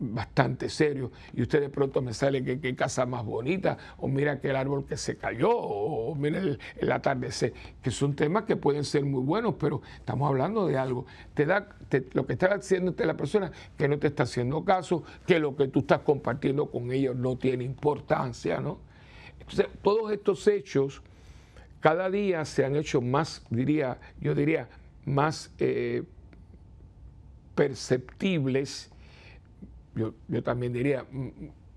bastante 0.00 0.70
serio 0.70 1.12
y 1.34 1.42
usted 1.42 1.60
de 1.60 1.68
pronto 1.68 2.00
me 2.00 2.14
sale 2.14 2.42
que 2.42 2.58
qué 2.58 2.74
casa 2.74 3.04
más 3.04 3.22
bonita 3.24 3.76
o 3.98 4.08
mira 4.08 4.40
que 4.40 4.48
el 4.48 4.56
árbol 4.56 4.86
que 4.86 4.96
se 4.96 5.16
cayó 5.16 5.50
o 5.50 6.14
mira 6.14 6.40
el, 6.40 6.58
atardecer, 6.90 7.52
que 7.82 7.90
son 7.90 8.16
temas 8.16 8.44
que 8.44 8.56
pueden 8.56 8.84
ser 8.84 9.04
muy 9.04 9.22
buenos, 9.22 9.54
pero 9.60 9.82
estamos 9.96 10.26
hablando 10.28 10.66
de 10.66 10.78
algo. 10.78 11.04
Te 11.34 11.44
da 11.44 11.68
lo 12.12 12.26
que 12.26 12.32
está 12.32 12.46
haciendo 12.46 12.94
la 13.04 13.16
persona 13.16 13.52
que 13.76 13.88
no 13.88 13.98
te 13.98 14.06
está 14.06 14.22
haciendo 14.22 14.64
caso, 14.64 15.04
que 15.26 15.38
lo 15.38 15.54
que 15.54 15.68
tú 15.68 15.80
estás 15.80 16.00
compartiendo 16.00 16.70
con 16.70 16.90
ellos 16.92 17.14
no 17.14 17.36
tiene 17.36 17.64
importancia, 17.64 18.60
¿no? 18.60 18.78
Entonces, 19.38 19.66
todos 19.82 20.12
estos 20.12 20.46
hechos 20.46 21.02
cada 21.80 22.10
día 22.10 22.44
se 22.44 22.64
han 22.64 22.76
hecho 22.76 23.00
más, 23.00 23.42
diría, 23.50 23.98
yo 24.20 24.34
diría, 24.34 24.68
más 25.04 25.50
eh, 25.58 26.04
perceptibles 27.54 28.90
yo, 29.94 30.42
también 30.42 30.72
diría, 30.72 31.04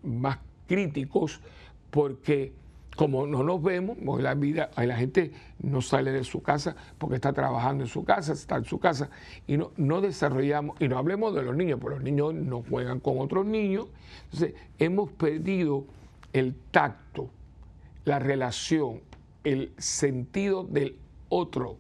más 0.03 0.37
críticos, 0.67 1.41
porque 1.89 2.53
como 2.95 3.25
no 3.25 3.43
nos 3.43 3.61
vemos, 3.61 3.97
pues 4.03 4.23
la 4.23 4.35
vida, 4.35 4.69
la 4.77 4.95
gente 4.95 5.31
no 5.59 5.81
sale 5.81 6.11
de 6.11 6.23
su 6.23 6.43
casa 6.43 6.75
porque 6.97 7.15
está 7.15 7.33
trabajando 7.33 7.83
en 7.83 7.89
su 7.89 8.03
casa, 8.03 8.33
está 8.33 8.57
en 8.57 8.65
su 8.65 8.79
casa, 8.79 9.09
y 9.47 9.57
no, 9.57 9.71
no 9.77 9.99
desarrollamos, 9.99 10.79
y 10.79 10.87
no 10.87 10.97
hablemos 10.97 11.33
de 11.33 11.43
los 11.43 11.55
niños, 11.55 11.79
porque 11.79 11.95
los 11.95 12.03
niños 12.03 12.33
no 12.35 12.63
juegan 12.69 12.99
con 12.99 13.19
otros 13.19 13.45
niños, 13.45 13.87
entonces 14.25 14.53
hemos 14.77 15.11
perdido 15.11 15.85
el 16.33 16.55
tacto, 16.71 17.29
la 18.05 18.19
relación, 18.19 19.01
el 19.43 19.71
sentido 19.77 20.63
del 20.63 20.97
otro. 21.29 21.77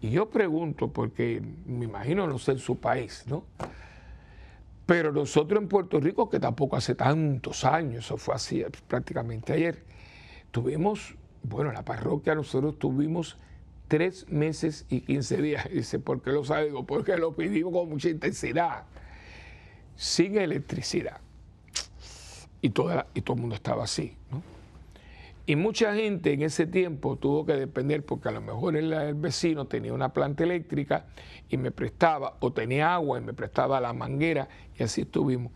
Y 0.00 0.10
yo 0.10 0.28
pregunto, 0.28 0.88
porque 0.88 1.42
me 1.66 1.86
imagino 1.86 2.26
no 2.26 2.38
sé 2.38 2.52
en 2.52 2.58
su 2.58 2.76
país, 2.76 3.24
¿no? 3.26 3.44
Pero 4.86 5.10
nosotros 5.12 5.60
en 5.60 5.68
Puerto 5.68 5.98
Rico, 5.98 6.30
que 6.30 6.38
tampoco 6.38 6.76
hace 6.76 6.94
tantos 6.94 7.64
años, 7.64 8.04
eso 8.04 8.16
fue 8.16 8.36
así 8.36 8.64
prácticamente 8.86 9.52
ayer, 9.52 9.84
tuvimos, 10.52 11.16
bueno, 11.42 11.72
la 11.72 11.84
parroquia 11.84 12.36
nosotros 12.36 12.78
tuvimos 12.78 13.36
tres 13.88 14.28
meses 14.28 14.86
y 14.88 15.00
quince 15.00 15.42
días. 15.42 15.68
Dice, 15.72 15.98
¿por 15.98 16.22
qué 16.22 16.30
lo 16.30 16.44
sabe? 16.44 16.70
porque 16.86 17.16
lo 17.16 17.34
pedimos 17.34 17.72
con 17.72 17.88
mucha 17.88 18.08
intensidad, 18.08 18.84
sin 19.96 20.38
electricidad. 20.38 21.20
Y, 22.62 22.68
y 22.68 22.70
todo 22.70 23.04
el 23.12 23.40
mundo 23.40 23.56
estaba 23.56 23.84
así, 23.84 24.16
¿no? 24.30 24.55
Y 25.48 25.54
mucha 25.54 25.94
gente 25.94 26.32
en 26.32 26.42
ese 26.42 26.66
tiempo 26.66 27.16
tuvo 27.16 27.46
que 27.46 27.52
depender 27.52 28.04
porque 28.04 28.28
a 28.28 28.32
lo 28.32 28.40
mejor 28.40 28.76
el, 28.76 29.14
vecino 29.14 29.66
tenía 29.66 29.92
una 29.92 30.12
planta 30.12 30.42
eléctrica 30.42 31.06
y 31.48 31.56
me 31.56 31.70
prestaba, 31.70 32.36
o 32.40 32.52
tenía 32.52 32.94
agua 32.94 33.20
y 33.20 33.22
me 33.22 33.32
prestaba 33.32 33.80
la 33.80 33.92
manguera, 33.92 34.48
y 34.76 34.82
así 34.82 35.02
estuvimos. 35.02 35.52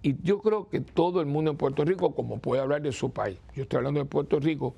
Y 0.00 0.16
yo 0.22 0.40
creo 0.40 0.70
que 0.70 0.80
todo 0.80 1.20
el 1.20 1.26
mundo 1.26 1.50
en 1.50 1.58
Puerto 1.58 1.84
Rico, 1.84 2.14
como 2.14 2.38
puede 2.38 2.62
hablar 2.62 2.80
de 2.80 2.92
su 2.92 3.10
país, 3.10 3.38
yo 3.54 3.64
estoy 3.64 3.78
hablando 3.78 4.00
de 4.00 4.06
Puerto 4.06 4.40
Rico, 4.40 4.74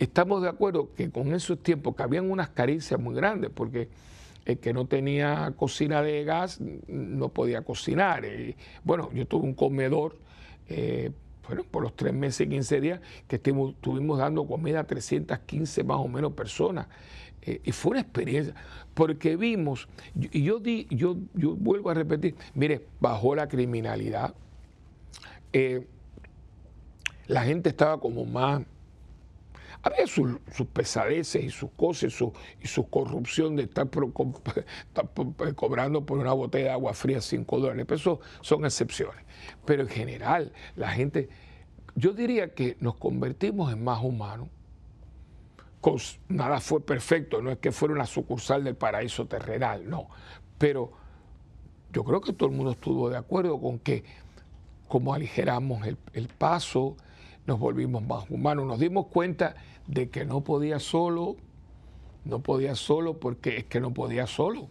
estamos 0.00 0.42
de 0.42 0.48
acuerdo 0.48 0.92
que 0.96 1.10
con 1.10 1.32
esos 1.32 1.62
tiempos 1.62 1.94
que 1.94 2.02
habían 2.02 2.28
unas 2.28 2.48
caricias 2.48 2.98
muy 2.98 3.14
grandes, 3.14 3.50
porque 3.54 3.88
el 4.44 4.58
que 4.58 4.72
no 4.72 4.86
tenía 4.86 5.52
cocina 5.56 6.02
de 6.02 6.24
gas 6.24 6.60
no 6.88 7.28
podía 7.28 7.62
cocinar. 7.62 8.24
Bueno, 8.82 9.10
yo 9.12 9.26
tuve 9.26 9.44
un 9.44 9.54
comedor. 9.54 10.16
Eh, 10.68 11.12
bueno, 11.48 11.64
por 11.64 11.82
los 11.82 11.96
tres 11.96 12.12
meses 12.12 12.46
y 12.46 12.50
15 12.50 12.80
días 12.80 13.00
que 13.26 13.36
estuvimos, 13.36 14.18
dando 14.18 14.46
comida 14.46 14.80
a 14.80 14.84
315 14.84 15.82
más 15.82 15.96
o 15.96 16.06
menos 16.06 16.34
personas. 16.34 16.86
Eh, 17.40 17.62
y 17.64 17.72
fue 17.72 17.92
una 17.92 18.00
experiencia, 18.00 18.54
porque 18.92 19.34
vimos, 19.36 19.88
y 20.14 20.42
yo, 20.42 20.58
di, 20.58 20.86
yo, 20.90 21.16
yo 21.32 21.56
vuelvo 21.56 21.88
a 21.88 21.94
repetir, 21.94 22.34
mire, 22.54 22.84
bajó 23.00 23.34
la 23.34 23.48
criminalidad, 23.48 24.34
eh, 25.54 25.86
la 27.26 27.44
gente 27.44 27.70
estaba 27.70 27.98
como 27.98 28.26
más, 28.26 28.62
había 29.82 30.06
sus, 30.06 30.38
pesadeces 30.72 31.44
y 31.44 31.50
sus 31.50 31.70
cosas 31.70 32.14
y 32.60 32.66
su, 32.66 32.88
corrupción 32.88 33.56
de 33.56 33.64
estar, 33.64 33.88
cobrando 35.54 36.04
por 36.04 36.18
una 36.18 36.32
botella 36.32 36.64
de 36.64 36.70
agua 36.70 36.94
fría 36.94 37.20
5 37.20 37.60
dólares, 37.60 37.84
pero 37.86 37.96
eso 37.96 38.20
son 38.40 38.64
excepciones. 38.64 39.24
Pero 39.64 39.82
en 39.82 39.88
general, 39.88 40.52
la 40.76 40.90
gente, 40.90 41.28
yo 41.94 42.12
diría 42.12 42.54
que 42.54 42.76
nos 42.80 42.96
convertimos 42.96 43.72
en 43.72 43.84
más 43.84 44.02
humanos. 44.02 44.48
nada 46.28 46.60
fue 46.60 46.80
perfecto, 46.80 47.40
no 47.40 47.50
es 47.50 47.58
que 47.58 47.70
fuera 47.70 47.94
una 47.94 48.06
sucursal 48.06 48.64
del 48.64 48.74
paraíso 48.74 49.26
terrenal, 49.26 49.88
no. 49.88 50.08
Pero 50.58 50.92
yo 51.92 52.02
creo 52.04 52.20
que 52.20 52.32
todo 52.32 52.48
el 52.48 52.56
mundo 52.56 52.72
estuvo 52.72 53.08
de 53.08 53.16
acuerdo 53.16 53.60
con 53.60 53.78
que 53.78 54.04
como 54.88 55.14
aligeramos 55.14 55.86
el 55.86 56.28
paso, 56.28 56.96
nos 57.48 57.58
volvimos 57.58 58.02
más 58.02 58.30
humanos, 58.30 58.66
nos 58.66 58.78
dimos 58.78 59.06
cuenta 59.06 59.56
de 59.86 60.10
que 60.10 60.26
no 60.26 60.42
podía 60.42 60.78
solo, 60.78 61.36
no 62.26 62.40
podía 62.40 62.74
solo 62.74 63.18
porque 63.18 63.56
es 63.56 63.64
que 63.64 63.80
no 63.80 63.94
podía 63.94 64.26
solo, 64.26 64.68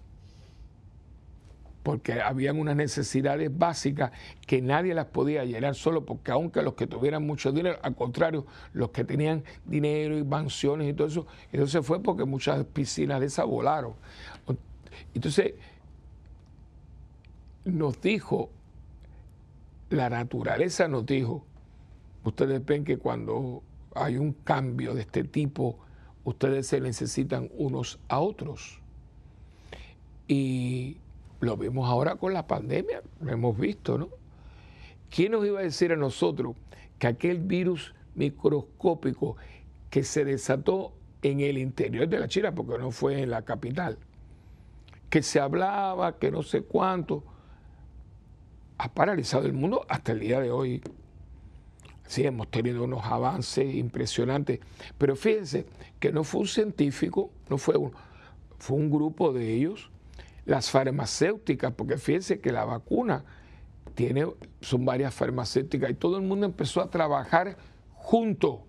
porque 1.81 2.21
habían 2.21 2.59
unas 2.59 2.75
necesidades 2.75 3.49
básicas 3.57 4.11
que 4.45 4.61
nadie 4.61 4.93
las 4.93 5.07
podía 5.07 5.43
llenar 5.43 5.73
solo, 5.73 6.05
porque 6.05 6.31
aunque 6.31 6.61
los 6.61 6.75
que 6.75 6.85
tuvieran 6.85 7.25
mucho 7.25 7.51
dinero, 7.51 7.79
al 7.81 7.95
contrario, 7.95 8.45
los 8.73 8.91
que 8.91 9.03
tenían 9.03 9.43
dinero 9.65 10.15
y 10.15 10.23
mansiones 10.23 10.87
y 10.87 10.93
todo 10.93 11.07
eso, 11.07 11.25
se 11.65 11.81
fue 11.81 12.03
porque 12.03 12.25
muchas 12.25 12.63
piscinas 12.65 13.19
de 13.19 13.25
esas 13.25 13.47
volaron. 13.47 13.93
Entonces, 15.15 15.55
nos 17.65 17.99
dijo, 18.01 18.51
la 19.89 20.11
naturaleza 20.11 20.87
nos 20.87 21.07
dijo, 21.07 21.46
Ustedes 22.27 22.65
ven 22.65 22.83
que 22.83 22.97
cuando 22.97 23.63
hay 23.95 24.17
un 24.17 24.33
cambio 24.33 24.93
de 24.93 25.01
este 25.01 25.23
tipo, 25.23 25.79
ustedes 26.25 26.67
se 26.67 26.81
necesitan 26.81 27.49
unos 27.57 27.99
a 28.09 28.19
otros. 28.19 28.81
Y 30.27 30.97
lo 31.39 31.55
vemos 31.55 31.87
ahora 31.87 32.17
con 32.17 32.33
la 32.33 32.45
pandemia, 32.45 33.01
lo 33.21 33.31
hemos 33.31 33.57
visto, 33.57 33.97
¿no? 33.97 34.09
¿Quién 35.09 35.31
nos 35.31 35.45
iba 35.45 35.61
a 35.61 35.63
decir 35.63 35.93
a 35.93 35.95
nosotros 35.95 36.57
que 36.99 37.07
aquel 37.07 37.39
virus 37.39 37.93
microscópico 38.15 39.37
que 39.89 40.03
se 40.03 40.25
desató 40.25 40.91
en 41.21 41.39
el 41.39 41.57
interior 41.57 42.09
de 42.09 42.19
la 42.19 42.27
China, 42.27 42.53
porque 42.53 42.77
no 42.77 42.91
fue 42.91 43.21
en 43.21 43.29
la 43.29 43.43
capital, 43.43 43.97
que 45.09 45.23
se 45.23 45.39
hablaba, 45.39 46.19
que 46.19 46.29
no 46.29 46.43
sé 46.43 46.61
cuánto, 46.61 47.23
ha 48.79 48.93
paralizado 48.93 49.45
el 49.45 49.53
mundo 49.53 49.85
hasta 49.87 50.11
el 50.11 50.19
día 50.19 50.41
de 50.41 50.51
hoy. 50.51 50.83
Sí, 52.07 52.25
hemos 52.25 52.49
tenido 52.49 52.85
unos 52.85 53.03
avances 53.05 53.75
impresionantes, 53.75 54.59
pero 54.97 55.15
fíjense 55.15 55.65
que 55.99 56.11
no 56.11 56.23
fue 56.23 56.41
un 56.41 56.47
científico, 56.47 57.31
no 57.49 57.57
fue 57.57 57.77
uno, 57.77 57.91
fue 58.57 58.77
un 58.77 58.89
grupo 58.89 59.33
de 59.33 59.53
ellos, 59.53 59.91
las 60.45 60.71
farmacéuticas, 60.71 61.73
porque 61.73 61.97
fíjense 61.97 62.39
que 62.39 62.51
la 62.53 62.63
vacuna 62.63 63.25
tiene, 63.93 64.25
son 64.61 64.85
varias 64.85 65.13
farmacéuticas 65.13 65.91
y 65.91 65.95
todo 65.95 66.17
el 66.17 66.23
mundo 66.23 66.45
empezó 66.45 66.81
a 66.81 66.89
trabajar 66.89 67.57
junto 67.93 68.66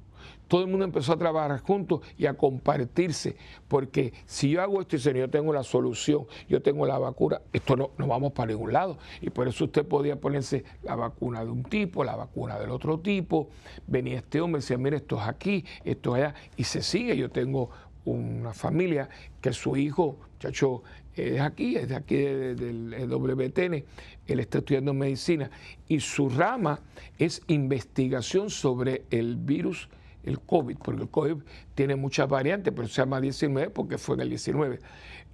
todo 0.49 0.63
el 0.63 0.67
mundo 0.69 0.85
empezó 0.85 1.13
a 1.13 1.19
trabajar 1.19 1.61
juntos 1.61 2.01
y 2.17 2.27
a 2.27 2.35
compartirse, 2.35 3.37
porque 3.69 4.13
si 4.27 4.51
yo 4.51 4.63
hago 4.63 4.81
esto 4.81 4.97
y 4.97 5.01
yo 5.01 5.31
tengo 5.31 5.53
la 5.53 5.63
solución, 5.63 6.27
yo 6.49 6.63
tengo 6.63 6.87
la 6.87 6.99
vacuna, 6.99 7.43
esto 7.53 7.77
no, 7.77 7.91
vamos 7.99 8.33
para 8.33 8.53
ningún 8.53 8.73
lado. 8.73 8.99
Y 9.21 9.31
por 9.31 9.47
eso 9.47 9.67
usted 9.67 9.87
podía 9.87 10.17
ponerse 10.17 10.65
la 10.83 10.97
vacuna 10.97 11.45
de 11.45 11.51
un 11.51 11.63
tipo, 11.63 12.03
la 12.03 12.17
vacuna 12.17 12.59
del 12.59 12.71
otro 12.71 12.99
tipo, 12.99 13.51
venía 13.87 14.19
este 14.19 14.41
hombre, 14.41 14.61
decía, 14.61 14.79
mire, 14.79 14.97
esto 14.97 15.17
es 15.17 15.29
aquí, 15.29 15.65
esto 15.85 16.17
es 16.17 16.25
allá, 16.25 16.35
y 16.57 16.65
se 16.65 16.83
sigue. 16.83 17.17
Yo 17.17 17.31
tengo 17.31 17.71
una 18.07 18.55
familia 18.55 19.09
que 19.43 19.53
su 19.53 19.77
hijo, 19.77 20.17
muchacho, 20.33 20.83
es 21.15 21.41
aquí, 21.41 21.77
es 21.77 21.89
de 21.89 21.97
aquí 21.97 22.17
del 22.17 23.09
WTN, 23.11 23.85
él 24.27 24.41
está 24.41 24.59
estudiando 24.59 24.95
medicina 24.95 25.51
y 25.89 26.01
su 26.01 26.29
rama 26.29 26.81
es 27.19 27.43
investigación 27.49 28.51
sobre 28.51 29.05
el 29.11 29.37
virus 29.37 29.89
el 30.29 30.41
COVID, 30.41 30.77
porque 30.79 31.03
el 31.03 31.09
COVID 31.09 31.37
tiene 31.75 31.97
muchas 31.97 32.29
variantes, 32.29 32.73
pero 32.75 32.89
se 32.89 33.03
llama 33.03 33.21
19 33.21 33.71
porque 33.71 33.99
fue 33.99 34.17
en 34.17 34.21
el 34.23 34.29
19 34.31 34.79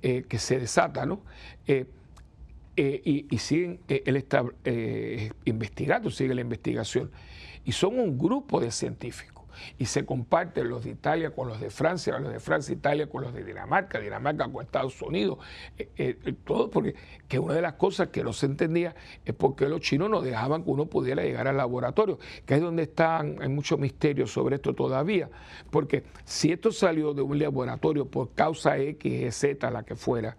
eh, 0.02 0.24
que 0.28 0.38
se 0.38 0.58
desata, 0.58 1.06
¿no? 1.06 1.22
Eh, 1.66 1.86
eh, 2.76 3.02
y, 3.04 3.26
y, 3.30 3.38
siguen, 3.38 3.80
él 3.88 4.16
está 4.16 4.44
investigando, 5.44 6.10
sigue 6.10 6.34
la 6.34 6.40
investigación. 6.40 7.10
Y 7.64 7.72
son 7.72 7.98
un 7.98 8.18
grupo 8.18 8.60
de 8.60 8.70
científicos 8.70 9.33
y 9.78 9.86
se 9.86 10.04
comparten 10.04 10.68
los 10.68 10.84
de 10.84 10.90
Italia 10.90 11.30
con 11.30 11.48
los 11.48 11.60
de 11.60 11.70
Francia, 11.70 12.18
los 12.18 12.32
de 12.32 12.40
Francia 12.40 12.72
Italia 12.72 13.08
con 13.08 13.22
los 13.22 13.34
de 13.34 13.44
Dinamarca, 13.44 13.98
Dinamarca 14.00 14.50
con 14.50 14.64
Estados 14.64 15.00
Unidos, 15.02 15.38
eh, 15.78 15.88
eh, 15.96 16.34
todo 16.44 16.70
porque 16.70 16.94
que 17.28 17.38
una 17.38 17.54
de 17.54 17.62
las 17.62 17.74
cosas 17.74 18.08
que 18.08 18.22
no 18.22 18.32
se 18.32 18.46
entendía 18.46 18.94
es 19.24 19.34
porque 19.34 19.68
los 19.68 19.80
chinos 19.80 20.10
no 20.10 20.20
dejaban 20.20 20.64
que 20.64 20.70
uno 20.70 20.86
pudiera 20.86 21.22
llegar 21.22 21.48
al 21.48 21.56
laboratorio, 21.56 22.18
que 22.46 22.54
es 22.54 22.60
donde 22.60 22.84
están, 22.84 23.36
hay 23.40 23.48
mucho 23.48 23.76
misterio 23.76 24.26
sobre 24.26 24.56
esto 24.56 24.74
todavía, 24.74 25.30
porque 25.70 26.04
si 26.24 26.52
esto 26.52 26.72
salió 26.72 27.14
de 27.14 27.22
un 27.22 27.38
laboratorio 27.38 28.06
por 28.06 28.32
causa 28.34 28.78
X, 28.78 29.34
Z, 29.34 29.70
la 29.70 29.82
que 29.82 29.96
fuera, 29.96 30.36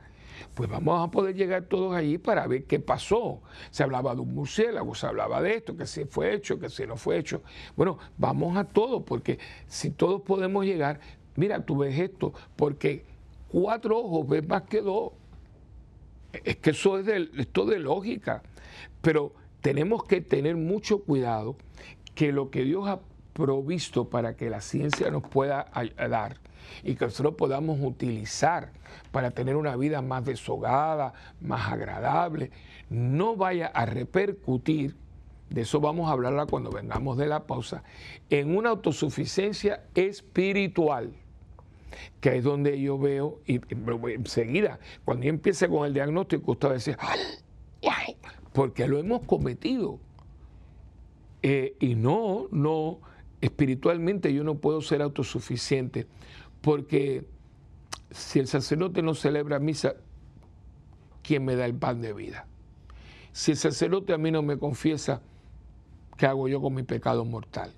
pues 0.53 0.69
vamos 0.69 1.07
a 1.07 1.11
poder 1.11 1.35
llegar 1.35 1.63
todos 1.63 1.95
allí 1.95 2.17
para 2.17 2.47
ver 2.47 2.65
qué 2.65 2.79
pasó. 2.79 3.41
Se 3.71 3.83
hablaba 3.83 4.15
de 4.15 4.21
un 4.21 4.33
murciélago, 4.33 4.95
se 4.95 5.07
hablaba 5.07 5.41
de 5.41 5.55
esto, 5.55 5.75
que 5.75 5.85
si 5.85 6.05
fue 6.05 6.33
hecho, 6.33 6.59
que 6.59 6.69
si 6.69 6.85
no 6.85 6.97
fue 6.97 7.17
hecho. 7.17 7.41
Bueno, 7.75 7.97
vamos 8.17 8.57
a 8.57 8.65
todo, 8.65 9.03
porque 9.03 9.39
si 9.67 9.91
todos 9.91 10.21
podemos 10.21 10.65
llegar, 10.65 10.99
mira, 11.35 11.65
tú 11.65 11.77
ves 11.77 11.97
esto, 11.99 12.33
porque 12.55 13.05
cuatro 13.49 13.97
ojos 13.99 14.27
ves 14.27 14.47
más 14.47 14.63
que 14.63 14.81
dos. 14.81 15.11
Es 16.43 16.57
que 16.57 16.71
eso 16.71 16.99
es 16.99 17.05
de, 17.05 17.29
esto 17.37 17.65
de 17.65 17.79
lógica. 17.79 18.43
Pero 19.01 19.33
tenemos 19.61 20.03
que 20.03 20.21
tener 20.21 20.55
mucho 20.55 20.99
cuidado 20.99 21.55
que 22.13 22.31
lo 22.31 22.49
que 22.49 22.63
Dios 22.63 22.87
ha 22.87 22.99
provisto 23.33 24.09
para 24.09 24.35
que 24.35 24.49
la 24.49 24.61
ciencia 24.61 25.11
nos 25.11 25.23
pueda 25.23 25.69
dar 25.97 26.44
y 26.83 26.95
que 26.95 27.05
nosotros 27.05 27.35
podamos 27.35 27.79
utilizar 27.81 28.71
para 29.11 29.31
tener 29.31 29.55
una 29.55 29.75
vida 29.75 30.01
más 30.01 30.25
deshogada, 30.25 31.13
más 31.41 31.71
agradable, 31.71 32.51
no 32.89 33.35
vaya 33.35 33.67
a 33.67 33.85
repercutir, 33.85 34.95
de 35.49 35.61
eso 35.61 35.79
vamos 35.79 36.09
a 36.09 36.13
hablarla 36.13 36.45
cuando 36.45 36.71
vengamos 36.71 37.17
de 37.17 37.27
la 37.27 37.45
pausa, 37.45 37.83
en 38.29 38.55
una 38.55 38.69
autosuficiencia 38.69 39.83
espiritual 39.93 41.13
que 42.19 42.37
es 42.37 42.43
donde 42.43 42.79
yo 42.81 42.97
veo, 42.97 43.39
y 43.45 43.61
enseguida, 44.13 44.79
cuando 45.05 45.23
yo 45.23 45.29
empiece 45.29 45.69
con 45.69 45.85
el 45.85 45.93
diagnóstico, 45.93 46.51
usted 46.51 46.67
va 46.67 46.71
a 46.71 46.73
decir, 46.73 46.97
porque 48.53 48.87
lo 48.87 48.97
hemos 48.99 49.25
cometido. 49.25 49.99
Eh, 51.41 51.75
y 51.79 51.95
no, 51.95 52.47
no, 52.51 52.99
espiritualmente 53.41 54.33
yo 54.33 54.43
no 54.43 54.55
puedo 54.55 54.81
ser 54.81 55.01
autosuficiente 55.01 56.07
porque 56.65 57.23
si 58.09 58.39
el 58.39 58.47
sacerdote 58.47 59.03
no 59.03 59.13
celebra 59.13 59.59
misa, 59.59 59.93
¿quién 61.21 61.45
me 61.45 61.55
da 61.55 61.67
el 61.67 61.75
pan 61.75 62.01
de 62.01 62.11
vida? 62.11 62.47
Si 63.33 63.51
el 63.51 63.57
sacerdote 63.57 64.13
a 64.13 64.17
mí 64.17 64.31
no 64.31 64.41
me 64.41 64.57
confiesa, 64.57 65.21
¿qué 66.17 66.25
hago 66.25 66.47
yo 66.47 66.59
con 66.63 66.73
mi 66.73 66.81
pecado 66.81 67.23
mortal? 67.23 67.71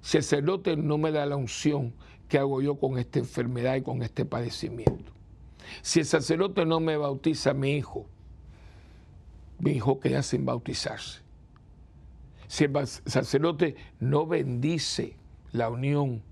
Si 0.00 0.16
el 0.16 0.22
sacerdote 0.22 0.76
no 0.76 0.96
me 0.96 1.10
da 1.10 1.26
la 1.26 1.34
unción, 1.34 1.92
¿qué 2.28 2.38
hago 2.38 2.62
yo 2.62 2.76
con 2.76 3.00
esta 3.00 3.18
enfermedad 3.18 3.74
y 3.74 3.82
con 3.82 4.04
este 4.04 4.24
padecimiento? 4.24 5.10
Si 5.82 5.98
el 5.98 6.06
sacerdote 6.06 6.64
no 6.64 6.78
me 6.78 6.96
bautiza 6.96 7.50
a 7.50 7.54
mi 7.54 7.72
hijo, 7.72 8.06
mi 9.58 9.72
hijo 9.72 9.98
queda 9.98 10.22
sin 10.22 10.46
bautizarse. 10.46 11.18
Si 12.46 12.62
el 12.62 12.86
sacerdote 12.86 13.74
no 13.98 14.24
bendice 14.24 15.16
la 15.50 15.68
unión 15.68 16.22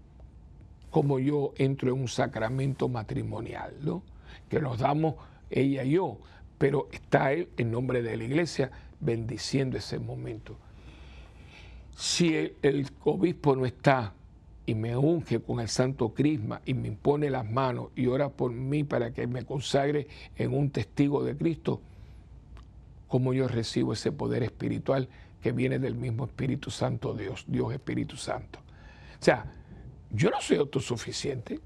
como 0.91 1.19
yo 1.19 1.53
entro 1.57 1.93
en 1.93 2.01
un 2.01 2.09
sacramento 2.09 2.89
matrimonial, 2.89 3.75
¿no? 3.83 4.03
Que 4.49 4.61
nos 4.61 4.79
damos 4.79 5.15
ella 5.51 5.85
y 5.85 5.93
yo, 5.93 6.19
pero 6.59 6.89
está 6.93 7.33
él 7.33 7.49
en 7.57 7.71
nombre 7.71 8.03
de 8.03 8.17
la 8.17 8.25
iglesia 8.25 8.71
bendiciendo 9.01 9.79
ese 9.79 9.99
momento. 9.99 10.57
Si 11.97 12.35
el, 12.35 12.87
obispo 13.05 13.57
no 13.57 13.67
está 13.67 14.15
y 14.67 14.75
me 14.75 14.97
unge 14.97 15.41
con 15.41 15.61
el 15.61 15.69
santo 15.69 16.15
crisma 16.15 16.61
y 16.65 16.75
me 16.75 16.89
impone 16.89 17.31
las 17.31 17.49
manos 17.49 17.89
y 17.97 18.07
ora 18.07 18.29
por 18.29 18.53
mí 18.53 18.85
para 18.85 19.13
que 19.13 19.27
me 19.27 19.45
consagre 19.45 20.07
en 20.37 20.55
un 20.55 20.71
testigo 20.71 21.25
de 21.25 21.37
Cristo, 21.37 21.81
¿cómo 23.09 23.33
yo 23.33 23.49
recibo 23.49 23.93
ese 23.93 24.13
poder 24.13 24.43
espiritual 24.43 25.09
que 25.43 25.53
viene 25.53 25.79
del 25.79 25.95
mismo 25.95 26.25
Espíritu 26.25 26.71
Santo 26.71 27.15
Dios, 27.15 27.45
Dios 27.49 27.73
Espíritu 27.73 28.17
Santo? 28.17 28.61
O 29.21 29.25
sea, 29.25 29.53
yo 30.11 30.31
no 30.31 30.41
soy 30.41 30.59
autosuficiente. 30.59 31.61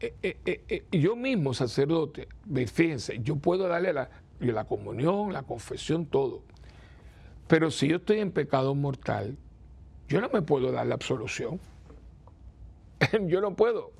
Eh, 0.00 0.14
eh, 0.22 0.62
eh, 0.68 0.84
yo 0.92 1.14
mismo, 1.14 1.52
sacerdote, 1.52 2.28
fíjense, 2.72 3.20
yo 3.22 3.36
puedo 3.36 3.68
darle 3.68 3.92
la, 3.92 4.10
la 4.40 4.64
comunión, 4.64 5.32
la 5.32 5.42
confesión, 5.42 6.06
todo. 6.06 6.42
Pero 7.48 7.70
si 7.70 7.88
yo 7.88 7.96
estoy 7.96 8.20
en 8.20 8.30
pecado 8.30 8.74
mortal, 8.74 9.36
yo 10.08 10.20
no 10.20 10.28
me 10.30 10.42
puedo 10.42 10.72
dar 10.72 10.86
la 10.86 10.94
absolución. 10.94 11.60
yo 13.26 13.40
no 13.40 13.54
puedo. 13.54 13.92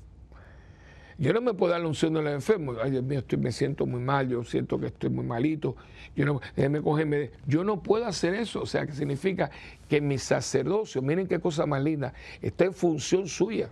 Yo 1.21 1.33
no 1.33 1.41
me 1.41 1.53
puedo 1.53 1.71
dar 1.71 1.81
la 1.81 1.87
unción 1.87 2.15
de 2.15 2.23
los 2.23 2.33
enfermos. 2.33 2.77
Ay, 2.81 2.89
Dios 2.89 3.03
mío, 3.03 3.19
estoy, 3.19 3.37
me 3.37 3.51
siento 3.51 3.85
muy 3.85 4.01
mal, 4.01 4.27
yo 4.27 4.43
siento 4.43 4.79
que 4.79 4.87
estoy 4.87 5.11
muy 5.11 5.23
malito. 5.23 5.75
Yo 6.15 6.25
no, 6.25 6.41
déjeme 6.55 6.81
cogerme. 6.81 7.29
Yo 7.45 7.63
no 7.63 7.83
puedo 7.83 8.07
hacer 8.07 8.33
eso. 8.33 8.63
O 8.63 8.65
sea, 8.65 8.87
que 8.87 8.93
significa 8.93 9.51
que 9.87 10.01
mi 10.01 10.17
sacerdocio, 10.17 10.99
miren 11.03 11.27
qué 11.27 11.39
cosa 11.39 11.67
más 11.67 11.83
linda, 11.83 12.15
está 12.41 12.65
en 12.65 12.73
función 12.73 13.27
suya. 13.27 13.69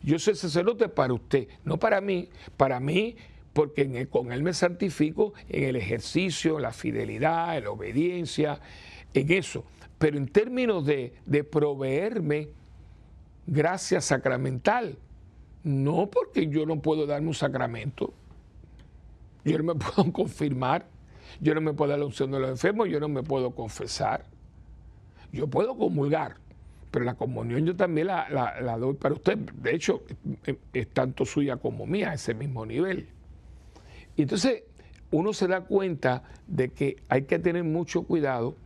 Yo 0.00 0.16
soy 0.20 0.36
sacerdote 0.36 0.88
para 0.88 1.12
usted, 1.12 1.48
no 1.64 1.76
para 1.76 2.00
mí. 2.00 2.28
Para 2.56 2.78
mí, 2.78 3.16
porque 3.52 4.06
con 4.06 4.30
Él 4.30 4.44
me 4.44 4.54
santifico 4.54 5.32
en 5.48 5.64
el 5.64 5.74
ejercicio, 5.74 6.60
la 6.60 6.72
fidelidad, 6.72 7.58
en 7.58 7.64
la 7.64 7.70
obediencia, 7.70 8.60
en 9.12 9.32
eso. 9.32 9.64
Pero 9.98 10.18
en 10.18 10.28
términos 10.28 10.86
de 10.86 11.44
proveerme 11.50 12.50
gracia 13.48 14.00
sacramental, 14.00 14.96
no, 15.64 16.08
porque 16.10 16.48
yo 16.48 16.64
no 16.66 16.80
puedo 16.80 17.06
darme 17.06 17.28
un 17.28 17.34
sacramento. 17.34 18.12
Yo 19.44 19.58
no 19.58 19.74
me 19.74 19.74
puedo 19.80 20.12
confirmar. 20.12 20.86
Yo 21.40 21.54
no 21.54 21.60
me 21.60 21.72
puedo 21.72 21.90
dar 21.90 21.98
la 21.98 22.06
unción 22.06 22.30
de 22.30 22.40
los 22.40 22.50
enfermos. 22.50 22.88
Yo 22.88 23.00
no 23.00 23.08
me 23.08 23.22
puedo 23.22 23.50
confesar. 23.52 24.24
Yo 25.32 25.46
puedo 25.46 25.76
comulgar. 25.76 26.36
Pero 26.90 27.04
la 27.04 27.14
comunión 27.14 27.64
yo 27.64 27.76
también 27.76 28.08
la, 28.08 28.76
doy 28.78 28.94
para 28.94 29.14
usted. 29.14 29.38
De 29.38 29.74
hecho, 29.74 30.02
es, 30.72 30.88
tanto 30.88 31.24
suya 31.24 31.56
como 31.56 31.86
mía, 31.86 32.12
ese 32.12 32.34
mismo 32.34 32.66
nivel. 32.66 33.08
Y 34.16 34.22
entonces 34.22 34.64
uno 35.12 35.32
se 35.32 35.46
da 35.46 35.60
cuenta 35.60 36.24
de 36.48 36.70
que 36.70 36.96
hay 37.08 37.22
que 37.22 37.38
tener 37.38 37.62
mucho 37.62 38.02
cuidado 38.02 38.56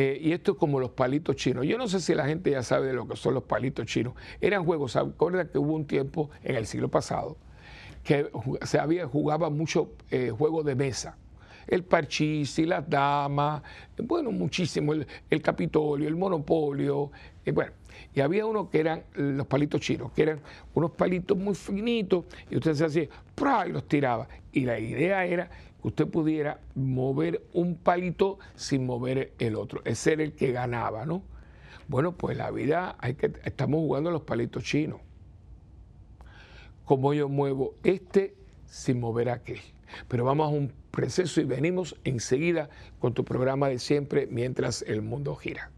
eh, 0.00 0.16
y 0.22 0.30
esto 0.30 0.52
es 0.52 0.58
como 0.58 0.78
los 0.78 0.90
palitos 0.90 1.34
chinos. 1.34 1.66
Yo 1.66 1.76
no 1.76 1.88
sé 1.88 1.98
si 1.98 2.14
la 2.14 2.24
gente 2.24 2.52
ya 2.52 2.62
sabe 2.62 2.86
de 2.86 2.92
lo 2.92 3.08
que 3.08 3.16
son 3.16 3.34
los 3.34 3.42
palitos 3.42 3.84
chinos. 3.86 4.14
Eran 4.40 4.64
juegos, 4.64 4.92
¿se 4.92 5.00
acuerda 5.00 5.50
que 5.50 5.58
hubo 5.58 5.74
un 5.74 5.86
tiempo 5.86 6.30
en 6.44 6.54
el 6.54 6.66
siglo 6.66 6.88
pasado 6.88 7.36
que 8.04 8.30
se 8.62 8.78
había 8.78 9.08
jugaba 9.08 9.50
mucho 9.50 9.90
eh, 10.12 10.30
juego 10.30 10.62
de 10.62 10.76
mesa? 10.76 11.18
El 11.66 11.82
parchís 11.82 12.60
y 12.60 12.64
las 12.64 12.88
damas, 12.88 13.60
bueno, 14.00 14.30
muchísimo, 14.30 14.92
el, 14.92 15.42
Capitolio, 15.42 16.06
el 16.06 16.14
Monopolio, 16.14 17.10
eh, 17.44 17.50
bueno. 17.50 17.72
Y 18.14 18.20
había 18.20 18.46
uno 18.46 18.70
que 18.70 18.78
eran 18.78 19.02
los 19.14 19.48
palitos 19.48 19.80
chinos, 19.80 20.12
que 20.12 20.22
eran 20.22 20.38
unos 20.74 20.92
palitos 20.92 21.36
muy 21.36 21.56
finitos, 21.56 22.24
y 22.48 22.56
usted 22.56 22.74
se 22.74 22.84
hacía, 22.84 23.08
y 23.66 23.72
los 23.72 23.88
tiraba. 23.88 24.28
Y 24.52 24.60
la 24.60 24.78
idea 24.78 25.26
era 25.26 25.50
usted 25.82 26.06
pudiera 26.06 26.60
mover 26.74 27.42
un 27.52 27.76
palito 27.76 28.38
sin 28.54 28.86
mover 28.86 29.32
el 29.38 29.56
otro, 29.56 29.82
es 29.84 29.98
ser 29.98 30.20
el 30.20 30.32
que 30.32 30.52
ganaba, 30.52 31.06
¿no? 31.06 31.22
Bueno, 31.88 32.12
pues 32.12 32.36
la 32.36 32.50
vida 32.50 32.96
hay 32.98 33.14
que 33.14 33.32
estamos 33.44 33.80
jugando 33.80 34.10
los 34.10 34.22
palitos 34.22 34.62
chinos. 34.62 35.00
Como 36.84 37.14
yo 37.14 37.28
muevo 37.28 37.74
este 37.82 38.34
sin 38.66 39.00
mover 39.00 39.30
aquel. 39.30 39.60
Pero 40.06 40.24
vamos 40.24 40.46
a 40.46 40.54
un 40.54 40.72
proceso 40.90 41.40
y 41.40 41.44
venimos 41.44 41.96
enseguida 42.04 42.68
con 42.98 43.14
tu 43.14 43.24
programa 43.24 43.68
de 43.68 43.78
siempre 43.78 44.26
mientras 44.26 44.82
el 44.82 45.00
mundo 45.00 45.34
gira. 45.34 45.70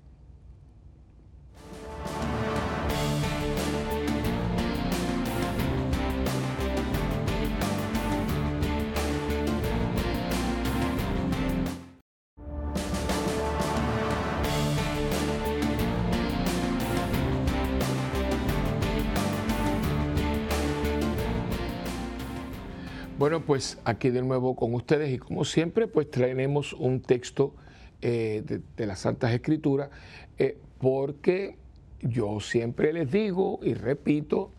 Bueno, 23.21 23.45
pues 23.45 23.77
aquí 23.85 24.09
de 24.09 24.23
nuevo 24.23 24.57
con 24.57 24.73
ustedes 24.73 25.13
y 25.13 25.19
como 25.19 25.45
siempre, 25.45 25.87
pues 25.87 26.11
traemos 26.11 26.73
un 26.73 27.03
texto 27.03 27.55
eh, 28.01 28.63
de, 28.75 28.87
las 28.87 29.01
Santas 29.01 29.35
Escrituras, 29.35 29.91
eh, 30.39 30.57
porque 30.79 31.59
yo 32.01 32.41
siempre 32.41 32.95
les 32.95 33.13
digo 33.13 33.61
y 33.63 33.75
repito, 33.75 34.53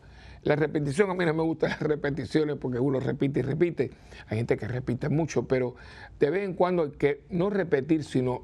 la 0.43 0.55
repetición, 0.55 1.09
a 1.09 1.15
mí 1.15 1.25
no 1.25 1.33
me 1.33 1.41
gustan 1.41 1.71
las 1.71 1.81
repeticiones 1.81 2.57
porque 2.57 2.77
uno 2.77 2.99
repite 2.99 3.39
y 3.39 3.41
repite, 3.41 3.89
hay 4.27 4.37
gente 4.37 4.57
que 4.57 4.67
repite 4.67 5.09
mucho, 5.09 5.47
pero 5.47 5.73
de 6.19 6.29
vez 6.29 6.43
en 6.43 6.53
cuando 6.53 6.83
hay 6.83 6.91
que 6.91 7.23
no 7.31 7.49
repetir, 7.49 8.03
sino 8.03 8.43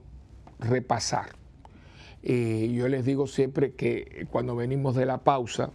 repasar. 0.58 1.30
Y 2.23 2.73
yo 2.73 2.88
les 2.88 3.06
digo 3.06 3.27
siempre 3.27 3.73
que 3.73 4.25
cuando 4.32 4.56
venimos 4.56 4.95
de 4.95 5.06
la 5.06 5.19
pausa, 5.19 5.69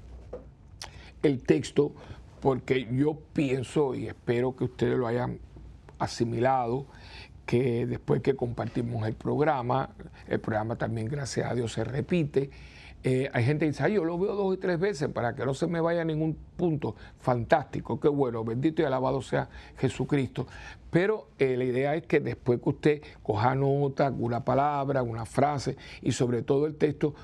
el 1.23 1.45
texto 1.45 1.95
porque 2.43 2.89
yo 2.91 3.17
pienso 3.33 3.95
y 3.95 4.09
espero 4.09 4.57
que 4.57 4.65
ustedes 4.65 4.99
lo 4.99 5.07
hayan 5.07 5.39
asimilado, 6.01 6.87
que 7.47 7.87
después 7.87 8.21
que 8.21 8.35
compartimos 8.35 9.07
el 9.07 9.15
programa, 9.15 9.91
el 10.27 10.41
programa 10.41 10.75
también 10.77 11.07
gracias 11.09 11.49
a 11.49 11.55
Dios 11.55 11.73
se 11.73 11.85
repite, 11.85 12.51
eh, 13.05 13.31
hay 13.33 13.45
gente 13.45 13.65
que 13.65 13.71
dice, 13.71 13.93
yo 13.93 14.05
lo 14.05 14.19
veo 14.19 14.35
dos 14.35 14.55
y 14.55 14.59
tres 14.59 14.79
veces 14.79 15.09
para 15.09 15.37
que 15.37 15.45
no 15.45 15.55
se 15.55 15.69
me 15.69 15.81
vaya 15.81 16.03
a 16.03 16.05
ningún 16.05 16.37
punto. 16.57 16.95
Fantástico, 17.19 17.99
qué 17.99 18.09
bueno, 18.09 18.45
bendito 18.45 18.83
y 18.83 18.85
alabado 18.85 19.23
sea 19.23 19.49
Jesucristo. 19.79 20.47
Pero 20.91 21.29
eh, 21.39 21.57
la 21.57 21.65
idea 21.65 21.95
es 21.95 22.07
que 22.07 22.21
después 22.21 22.61
que 22.61 22.69
usted 22.69 23.03
coja 23.23 23.55
nota, 23.55 24.11
una 24.11 24.45
palabra, 24.45 25.03
una 25.03 25.27
frase 25.27 25.77
y 26.01 26.13
sobre 26.13 26.43
todo 26.43 26.67
el 26.67 26.77
texto, 26.77 27.15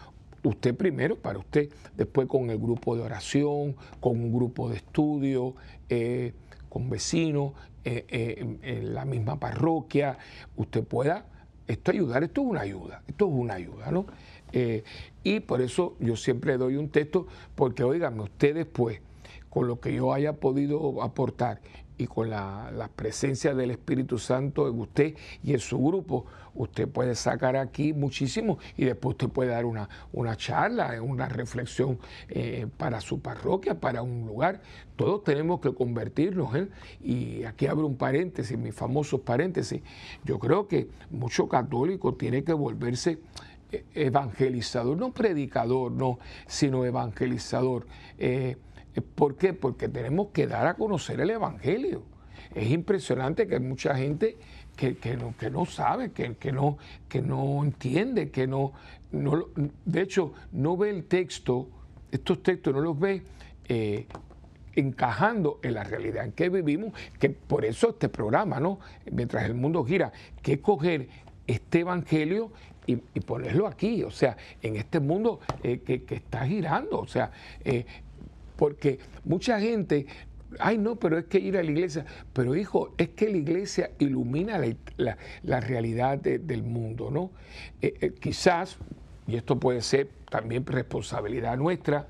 usted 0.42 0.74
primero 0.74 1.16
para 1.16 1.38
usted, 1.38 1.70
después 1.96 2.28
con 2.28 2.50
el 2.50 2.58
grupo 2.58 2.96
de 2.96 3.02
oración, 3.02 3.76
con 4.00 4.20
un 4.20 4.32
grupo 4.32 4.68
de 4.68 4.76
estudio, 4.76 5.54
eh, 5.88 6.32
con 6.68 6.90
vecinos, 6.90 7.52
eh, 7.84 8.04
eh, 8.08 8.58
en, 8.62 8.94
la 8.94 9.04
misma 9.04 9.38
parroquia, 9.40 10.18
usted 10.56 10.84
pueda 10.84 11.26
esto 11.66 11.90
ayudar, 11.90 12.24
esto 12.24 12.40
es 12.40 12.46
una 12.46 12.60
ayuda, 12.62 13.02
esto 13.06 13.26
es 13.26 13.32
una 13.32 13.54
ayuda, 13.54 13.90
¿no? 13.90 14.06
y 15.22 15.40
por 15.40 15.60
eso 15.60 15.94
yo 16.00 16.16
siempre 16.16 16.56
doy 16.56 16.76
un 16.76 16.88
texto, 16.88 17.26
porque 17.54 17.84
oígame, 17.84 18.22
usted 18.22 18.54
después, 18.54 19.02
con 19.50 19.68
lo 19.68 19.78
que 19.78 19.92
yo 19.92 20.14
haya 20.14 20.32
podido 20.32 21.02
aportar 21.02 21.60
y 21.98 22.06
con 22.06 22.30
la, 22.30 22.90
presencia 22.94 23.54
del 23.54 23.72
Espíritu 23.72 24.18
Santo 24.18 24.68
en 24.68 24.78
usted 24.80 25.14
y 25.42 25.52
en 25.52 25.58
su 25.58 25.78
grupo, 25.78 26.26
usted 26.54 26.88
puede 26.88 27.14
sacar 27.14 27.56
aquí 27.56 27.92
muchísimo 27.92 28.58
y 28.76 28.84
después 28.84 29.14
usted 29.14 29.28
puede 29.28 29.50
dar 29.50 29.64
una, 29.64 29.88
una 30.12 30.36
charla, 30.36 31.00
una 31.02 31.28
reflexión 31.28 31.98
eh, 32.28 32.66
para 32.76 33.00
su 33.00 33.20
parroquia, 33.20 33.78
para 33.78 34.02
un 34.02 34.26
lugar. 34.26 34.62
Todos 34.96 35.24
tenemos 35.24 35.60
que 35.60 35.74
convertirnos. 35.74 36.54
¿eh? 36.54 36.68
Y 37.02 37.44
aquí 37.44 37.66
abro 37.66 37.86
un 37.86 37.96
paréntesis, 37.96 38.56
mis 38.56 38.74
famosos 38.74 39.20
paréntesis. 39.20 39.82
Yo 40.24 40.38
creo 40.38 40.66
que 40.66 40.88
mucho 41.10 41.48
católico 41.48 42.14
tiene 42.14 42.42
que 42.44 42.52
volverse 42.52 43.18
eh, 43.70 43.84
evangelizador, 43.94 44.96
no 44.96 45.12
predicador, 45.12 45.92
no, 45.92 46.18
sino 46.46 46.84
evangelizador. 46.84 47.86
¿Por 49.02 49.36
qué? 49.36 49.52
Porque 49.52 49.88
tenemos 49.88 50.28
que 50.28 50.46
dar 50.46 50.66
a 50.66 50.74
conocer 50.74 51.20
el 51.20 51.30
Evangelio. 51.30 52.02
Es 52.54 52.70
impresionante 52.70 53.46
que 53.46 53.54
hay 53.54 53.60
mucha 53.60 53.94
gente 53.94 54.36
que, 54.76 55.16
no, 55.16 55.34
que 55.36 55.50
no, 55.50 55.66
sabe, 55.66 56.12
que, 56.12 56.36
que, 56.36 56.52
no, 56.52 56.78
que 57.08 57.20
no 57.20 57.64
entiende, 57.64 58.30
que 58.30 58.46
no, 58.46 58.72
no, 59.10 59.46
de 59.84 60.00
hecho, 60.00 60.32
no 60.52 60.76
ve 60.76 60.90
el 60.90 61.04
texto, 61.04 61.68
estos 62.12 62.42
textos 62.42 62.74
no 62.74 62.80
los 62.80 62.98
ve 62.98 63.22
eh, 63.68 64.06
encajando 64.76 65.58
en 65.62 65.74
la 65.74 65.82
realidad 65.82 66.24
en 66.24 66.32
que 66.32 66.48
vivimos, 66.48 66.92
que 67.18 67.30
por 67.30 67.64
eso 67.64 67.90
este 67.90 68.08
programa, 68.08 68.60
¿no? 68.60 68.78
Mientras 69.10 69.44
el 69.44 69.54
mundo 69.54 69.84
gira, 69.84 70.12
que 70.42 70.60
coger 70.60 71.08
este 71.46 71.80
evangelio 71.80 72.52
y, 72.86 72.96
ponerlo 72.96 73.66
aquí, 73.66 74.02
o 74.02 74.10
sea, 74.10 74.36
en 74.62 74.76
este 74.76 74.98
mundo 74.98 75.40
eh, 75.62 75.80
que, 75.80 76.14
está 76.14 76.46
girando, 76.46 77.00
o 77.00 77.06
sea, 77.06 77.30
eh, 77.62 77.84
porque 78.58 78.98
mucha 79.24 79.60
gente, 79.60 80.06
ay 80.58 80.78
no, 80.78 80.96
pero 80.96 81.16
es 81.16 81.26
que 81.26 81.38
ir 81.38 81.56
a 81.56 81.62
la 81.62 81.70
iglesia, 81.70 82.04
pero 82.32 82.56
hijo, 82.56 82.92
es 82.98 83.10
que 83.10 83.30
la 83.30 83.36
iglesia 83.36 83.92
ilumina 84.00 84.60
la, 84.96 85.60
realidad 85.60 86.18
del 86.18 86.64
mundo, 86.64 87.08
¿no? 87.10 87.30
Eh, 87.80 87.94
eh, 88.00 88.14
quizás, 88.20 88.76
y 89.28 89.36
esto 89.36 89.60
puede 89.60 89.80
ser 89.80 90.08
también 90.28 90.66
responsabilidad 90.66 91.56
nuestra, 91.56 92.08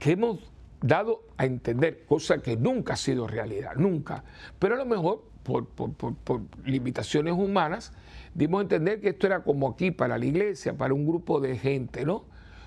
que 0.00 0.12
hemos 0.12 0.40
dado 0.82 1.22
a 1.36 1.46
entender, 1.46 2.04
cosa 2.04 2.38
que 2.42 2.56
nunca 2.56 2.94
ha 2.94 2.96
sido 2.96 3.28
realidad, 3.28 3.76
nunca, 3.76 4.24
pero 4.58 4.74
a 4.74 4.78
lo 4.78 4.86
mejor 4.86 5.22
por, 5.44 5.66
por, 5.66 6.40
limitaciones 6.64 7.34
humanas, 7.34 7.92
dimos 8.34 8.58
a 8.58 8.62
entender 8.62 9.00
que 9.00 9.10
esto 9.10 9.28
era 9.28 9.44
como 9.44 9.68
aquí 9.68 9.92
para 9.92 10.18
la 10.18 10.24
iglesia, 10.24 10.76
para 10.76 10.94
un 10.94 11.06
grupo 11.06 11.40
de 11.40 11.56
gente, 11.56 12.04
¿no? 12.04 12.24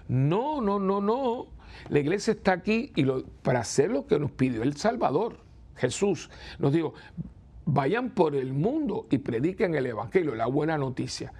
No, 0.08 0.62
no, 0.62 0.80
no, 0.80 1.02
no. 1.02 1.48
La 1.90 2.00
iglesia 2.00 2.34
está 2.34 2.54
aquí 2.54 2.92
y 2.96 3.06
para 3.42 3.60
hacer 3.60 3.92
lo 3.92 4.08
que 4.08 4.20
nos 4.20 4.32
pidió 4.32 4.64
el 4.64 4.76
Salvador, 4.76 5.38
Jesús. 5.76 6.30
Nos 6.60 6.74
dijo, 6.74 6.94
vayan 7.66 8.12
por 8.12 8.36
el 8.36 8.54
mundo 8.54 9.08
y 9.10 9.20
prediquen 9.20 9.76
el 9.76 9.86
Evangelio, 9.86 10.36
la 10.36 10.48
buena 10.48 10.78
noticia. 10.78 11.34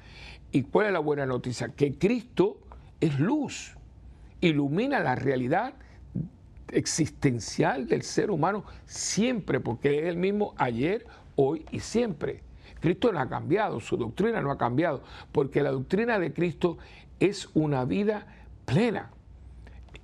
¿Y 0.52 0.64
cuál 0.64 0.88
es 0.88 0.94
la 0.94 1.00
buena 1.00 1.26
noticia? 1.26 1.70
Que 1.70 1.98
Cristo 1.98 2.60
es 3.00 3.20
luz, 3.20 3.76
ilumina 4.42 5.00
la 5.00 5.16
realidad 5.16 5.74
existencial 6.72 7.88
del 7.88 8.04
ser 8.04 8.32
humano 8.32 8.64
siempre, 8.86 9.60
porque 9.60 10.00
es 10.00 10.06
el 10.06 10.18
mismo 10.18 10.54
ayer, 10.58 11.06
hoy 11.36 11.66
y 11.72 11.80
siempre. 11.80 12.42
Cristo 12.80 13.12
no 13.12 13.20
ha 13.20 13.30
cambiado, 13.30 13.80
su 13.80 13.96
doctrina 13.98 14.42
no 14.42 14.52
ha 14.52 14.58
cambiado, 14.58 15.04
porque 15.32 15.64
la 15.64 15.72
doctrina 15.72 16.20
de 16.20 16.34
Cristo 16.34 16.78
es 17.20 17.50
una 17.54 17.86
vida 17.86 18.28
plena. 18.66 19.12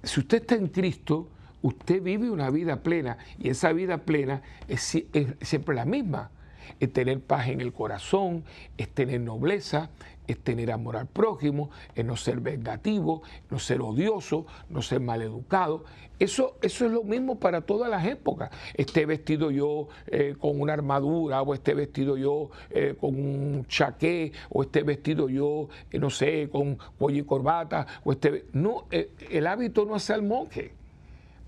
Si 0.03 0.19
usted 0.19 0.41
está 0.41 0.55
en 0.55 0.67
Cristo, 0.67 1.29
usted 1.61 2.01
vive 2.01 2.29
una 2.29 2.49
vida 2.49 2.81
plena 2.81 3.17
y 3.37 3.49
esa 3.49 3.73
vida 3.73 3.99
plena 3.99 4.41
es, 4.67 4.97
siempre 5.41 5.75
la 5.75 5.85
misma. 5.85 6.31
Es 6.79 6.93
tener 6.93 7.19
paz 7.19 7.47
en 7.47 7.61
el 7.61 7.73
corazón, 7.73 8.43
es 8.77 8.89
tener 8.89 9.21
nobleza, 9.21 9.89
es 10.31 10.39
tener 10.39 10.71
amor 10.71 10.97
al 10.97 11.07
prójimo, 11.07 11.69
es 11.95 12.05
no 12.05 12.15
ser 12.15 12.39
vengativo, 12.39 13.21
no 13.49 13.59
ser 13.59 13.81
odioso, 13.81 14.45
no 14.69 14.81
ser 14.81 14.99
maleducado. 14.99 15.83
Eso, 16.19 16.57
eso 16.61 16.85
es 16.85 16.91
lo 16.91 17.03
mismo 17.03 17.39
para 17.39 17.61
todas 17.61 17.89
las 17.89 18.05
épocas. 18.05 18.51
Esté 18.73 19.05
vestido 19.05 19.51
yo 19.51 19.87
eh, 20.07 20.35
con 20.39 20.59
una 20.59 20.73
armadura, 20.73 21.41
o 21.41 21.53
esté 21.53 21.73
vestido 21.73 22.17
yo 22.17 22.49
eh, 22.69 22.95
con 22.99 23.15
un 23.15 23.65
chaqué, 23.67 24.33
o 24.49 24.63
esté 24.63 24.83
vestido 24.83 25.29
yo, 25.29 25.69
eh, 25.91 25.99
no 25.99 26.09
sé, 26.09 26.49
con 26.51 26.77
cuello 26.97 27.21
y 27.21 27.25
corbata, 27.25 27.87
o 28.03 28.11
esté... 28.11 28.45
No, 28.53 28.85
el 28.91 29.47
hábito 29.47 29.85
no 29.85 29.95
hace 29.95 30.13
al 30.13 30.23
monje. 30.23 30.73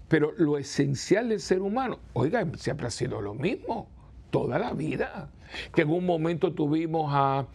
Pero 0.08 0.34
lo 0.38 0.58
esencial 0.58 1.30
del 1.30 1.40
ser 1.40 1.62
humano, 1.62 2.00
oiga, 2.14 2.46
siempre 2.58 2.88
ha 2.88 2.92
sido 2.92 3.22
lo 3.22 3.34
mismo, 3.34 3.88
toda 4.32 4.58
la 4.58 4.74
vida. 4.74 5.30
Que 5.74 5.82
en 5.82 5.90
un 5.90 6.06
momento 6.06 6.54
tuvimos 6.54 7.12
a, 7.14 7.46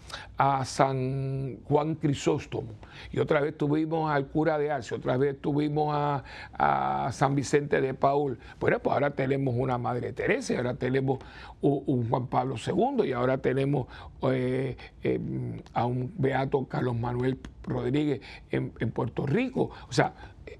San 0.66 1.60
Juan 1.64 1.94
Crisóstomo, 1.94 2.68
y 3.10 3.20
otra 3.20 3.40
vez 3.40 3.56
tuvimos 3.56 4.10
al 4.10 4.26
cura 4.26 4.58
de 4.58 4.70
Arce, 4.70 4.94
otra 4.94 5.16
vez 5.16 5.40
tuvimos 5.40 5.94
a, 5.96 7.08
San 7.10 7.34
Vicente 7.34 7.80
de 7.80 7.94
Paul. 7.94 8.38
Bueno, 8.60 8.80
pues 8.80 8.92
ahora 8.92 9.12
tenemos 9.12 9.54
una 9.56 9.78
Madre 9.78 10.12
Teresa, 10.12 10.52
y 10.52 10.56
ahora 10.56 10.74
tenemos 10.74 11.20
un, 11.62 12.06
Juan 12.10 12.26
Pablo 12.26 12.56
II, 12.56 13.08
y 13.08 13.12
ahora 13.12 13.38
tenemos 13.38 13.86
eh, 14.30 14.76
em, 15.02 15.62
a 15.72 15.86
un 15.86 16.12
Beato 16.18 16.66
Carlos 16.66 16.96
Manuel 16.96 17.38
Rodríguez 17.62 18.20
en, 18.50 18.74
en 18.78 18.90
Puerto 18.90 19.24
Rico. 19.24 19.70
O 19.88 19.92
sea, 19.92 20.12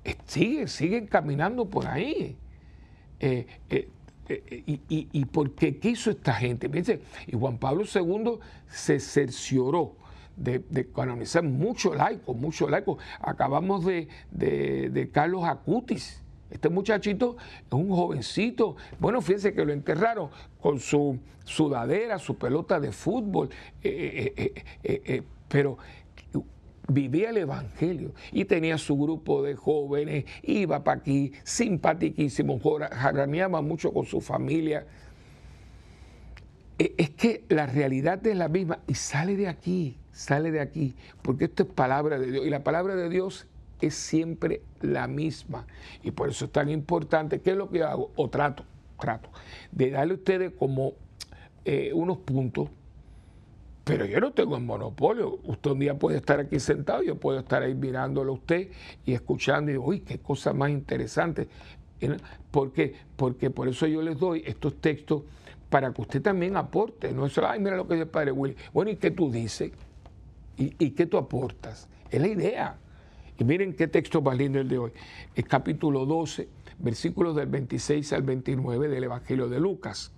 eh, 0.06 0.16
sigue, 0.24 0.68
siguen 0.68 1.06
caminando 1.06 1.66
por 1.66 1.86
ahí. 1.86 2.36
Eh, 3.18 3.46
eh, 3.70 3.88
y, 4.28 5.24
por 5.26 5.52
qué 5.52 5.78
quiso 5.78 6.10
esta 6.10 6.34
gente? 6.34 6.70
y 7.26 7.36
Juan 7.36 7.58
Pablo 7.58 7.84
II 7.84 8.38
se 8.68 9.00
cercioró 9.00 9.96
de, 10.36 10.88
canonizar 10.94 11.42
mucho 11.42 11.94
laico, 11.94 12.34
mucho 12.34 12.68
laico. 12.68 12.98
Acabamos 13.20 13.84
de, 13.84 14.08
de, 14.30 15.10
Carlos 15.12 15.44
Acutis. 15.44 16.22
Este 16.50 16.68
muchachito 16.68 17.36
es 17.66 17.72
un 17.72 17.88
jovencito. 17.88 18.76
Bueno, 18.98 19.20
fíjense 19.20 19.52
que 19.52 19.64
lo 19.64 19.72
enterraron 19.72 20.30
con 20.60 20.78
su 20.78 21.18
sudadera, 21.44 22.18
su 22.18 22.36
pelota 22.36 22.78
de 22.80 22.92
fútbol. 22.92 23.50
pero 25.48 25.78
vivía 26.89 27.30
el 27.30 27.39
Evangelio 27.39 28.12
y 28.32 28.45
tenía 28.45 28.78
su 28.78 28.97
grupo 28.97 29.43
de 29.43 29.55
jóvenes, 29.55 30.24
iba 30.43 30.84
para 30.84 31.01
aquí, 31.01 31.32
simpaticísimo, 31.45 32.61
jaraneaba 32.93 33.61
mucho 33.61 33.93
con 33.93 34.07
su 34.07 34.20
familia. 34.20 34.87
E, 36.78 36.95
es 36.97 37.11
que 37.11 37.45
la 37.49 37.66
realidad 37.66 38.24
es 38.26 38.37
la 38.37 38.49
misma 38.49 38.78
y 38.87 38.95
sale 38.95 39.37
de 39.37 39.49
aquí, 39.49 39.97
sale 40.12 40.51
de 40.51 40.61
aquí, 40.61 40.95
porque 41.22 41.47
esto 41.47 41.64
es 41.64 41.68
palabra 41.70 42.18
de 42.18 42.30
Dios 42.30 42.47
y 42.47 42.51
la 42.51 42.62
palabra 42.62 42.95
de 42.95 43.09
Dios 43.09 43.47
es 43.80 43.95
siempre 43.95 44.62
la 44.80 45.07
misma. 45.07 45.66
Y 46.03 46.11
por 46.12 46.28
eso 46.28 46.47
es 46.47 46.53
tan 46.53 46.68
importante, 46.68 47.41
¿qué 47.41 47.51
es 47.51 47.57
lo 47.57 47.70
que 47.70 47.82
hago? 47.82 48.12
O 48.16 48.28
trato, 48.28 48.64
trato, 48.99 49.30
de 49.72 49.91
darle 49.91 50.12
a 50.12 50.16
ustedes 50.16 50.53
como 50.53 50.95
eh, 51.64 51.93
unos 51.93 52.18
puntos 52.18 52.70
pero 53.87 54.05
yo 54.05 54.18
no 54.18 54.32
tengo 54.32 54.57
el 54.57 54.64
monopolio. 54.64 55.39
Usted 55.45 55.70
un 55.70 55.78
día 55.78 55.97
puede 55.97 56.16
estar 56.16 56.41
aquí 56.41 56.59
sentado, 56.59 57.05
yo 57.05 57.14
puedo 57.20 57.39
estar 57.39 57.62
ahí 57.62 57.72
mirándolo 57.72 58.32
a 58.32 58.34
usted 58.34 58.68
y 59.05 59.12
escuchando 59.12 59.70
y 59.70 59.74
digo, 59.74 59.84
uy, 59.84 60.01
qué 60.01 60.18
cosa 60.18 60.53
más 60.53 60.70
interesante. 60.70 61.47
¿Por 62.51 62.72
qué? 62.72 62.97
Porque 63.14 63.49
por 63.51 63.68
eso 63.68 63.87
yo 63.87 64.03
les 64.03 64.18
doy 64.18 64.43
estos 64.45 64.80
textos 64.80 65.22
para 65.70 65.93
que 65.93 66.03
usted 66.03 66.20
también 66.20 66.57
aporte. 66.57 67.12
No 67.12 67.26
es 67.26 67.32
solo, 67.32 67.47
ay, 67.47 67.61
mira 67.61 67.76
lo 67.76 67.87
que 67.87 67.95
dice 67.95 68.03
el 68.03 68.09
padre 68.09 68.32
Willy. 68.32 68.57
Bueno, 68.74 68.91
¿y 68.91 68.97
qué 68.97 69.12
tú 69.12 69.30
dices? 69.30 69.70
¿Y, 70.57 70.74
¿Y, 70.84 70.91
qué 70.91 71.07
tú 71.07 71.16
aportas? 71.16 71.89
Es 72.11 72.20
la 72.20 72.26
idea. 72.26 72.78
Y 73.39 73.45
miren 73.45 73.72
qué 73.72 73.87
texto 73.87 74.20
más 74.20 74.37
lindo 74.37 74.59
el 74.59 74.68
de 74.68 74.78
hoy. 74.78 74.91
Es 75.37 75.45
capítulo 75.45 76.07
12, 76.07 76.49
versículos 76.80 77.37
del 77.37 77.47
26 77.47 78.12
al 78.14 78.22
29 78.22 78.89
del 78.89 79.05
Evangelio 79.05 79.49
de 79.49 79.61
Lucas. 79.61 80.11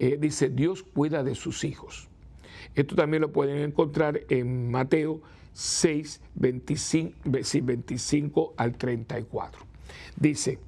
Eh, 0.00 0.16
dice, 0.18 0.48
Dios 0.48 0.82
cuida 0.82 1.22
de 1.22 1.36
sus 1.36 1.62
hijos. 1.62 2.08
Esto 2.74 2.94
también 2.94 3.20
lo 3.20 3.32
pueden 3.32 3.58
encontrar 3.58 4.20
en 4.28 4.70
Mateo 4.70 5.20
6, 5.52 6.20
25, 6.34 8.54
al 8.56 8.76
34. 8.76 9.62
Dice, 10.16 10.58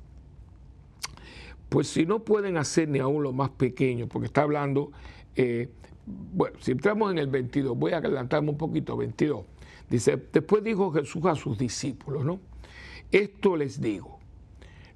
pues 1.68 1.88
si 1.88 2.06
no 2.06 2.24
pueden 2.24 2.56
hacer 2.56 2.88
ni 2.88 2.98
aún 2.98 3.22
lo 3.22 3.32
más 3.32 3.50
pequeño, 3.50 4.06
porque 4.06 4.26
está 4.26 4.42
hablando, 4.42 4.92
eh, 5.36 5.68
bueno, 6.06 6.56
si 6.60 6.72
entramos 6.72 7.10
en 7.12 7.18
el 7.18 7.28
22, 7.28 7.76
voy 7.76 7.92
a 7.92 7.98
adelantarme 7.98 8.50
un 8.50 8.58
poquito, 8.58 8.96
22. 8.96 9.44
Dice, 9.88 10.20
después 10.32 10.62
dijo 10.62 10.92
Jesús 10.92 11.24
a 11.26 11.34
sus 11.34 11.58
discípulos, 11.58 12.24
¿no? 12.24 12.40
Esto 13.10 13.56
les 13.56 13.80
digo, 13.80 14.18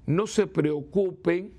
no 0.06 0.26
se 0.26 0.46
preocupen 0.46 1.52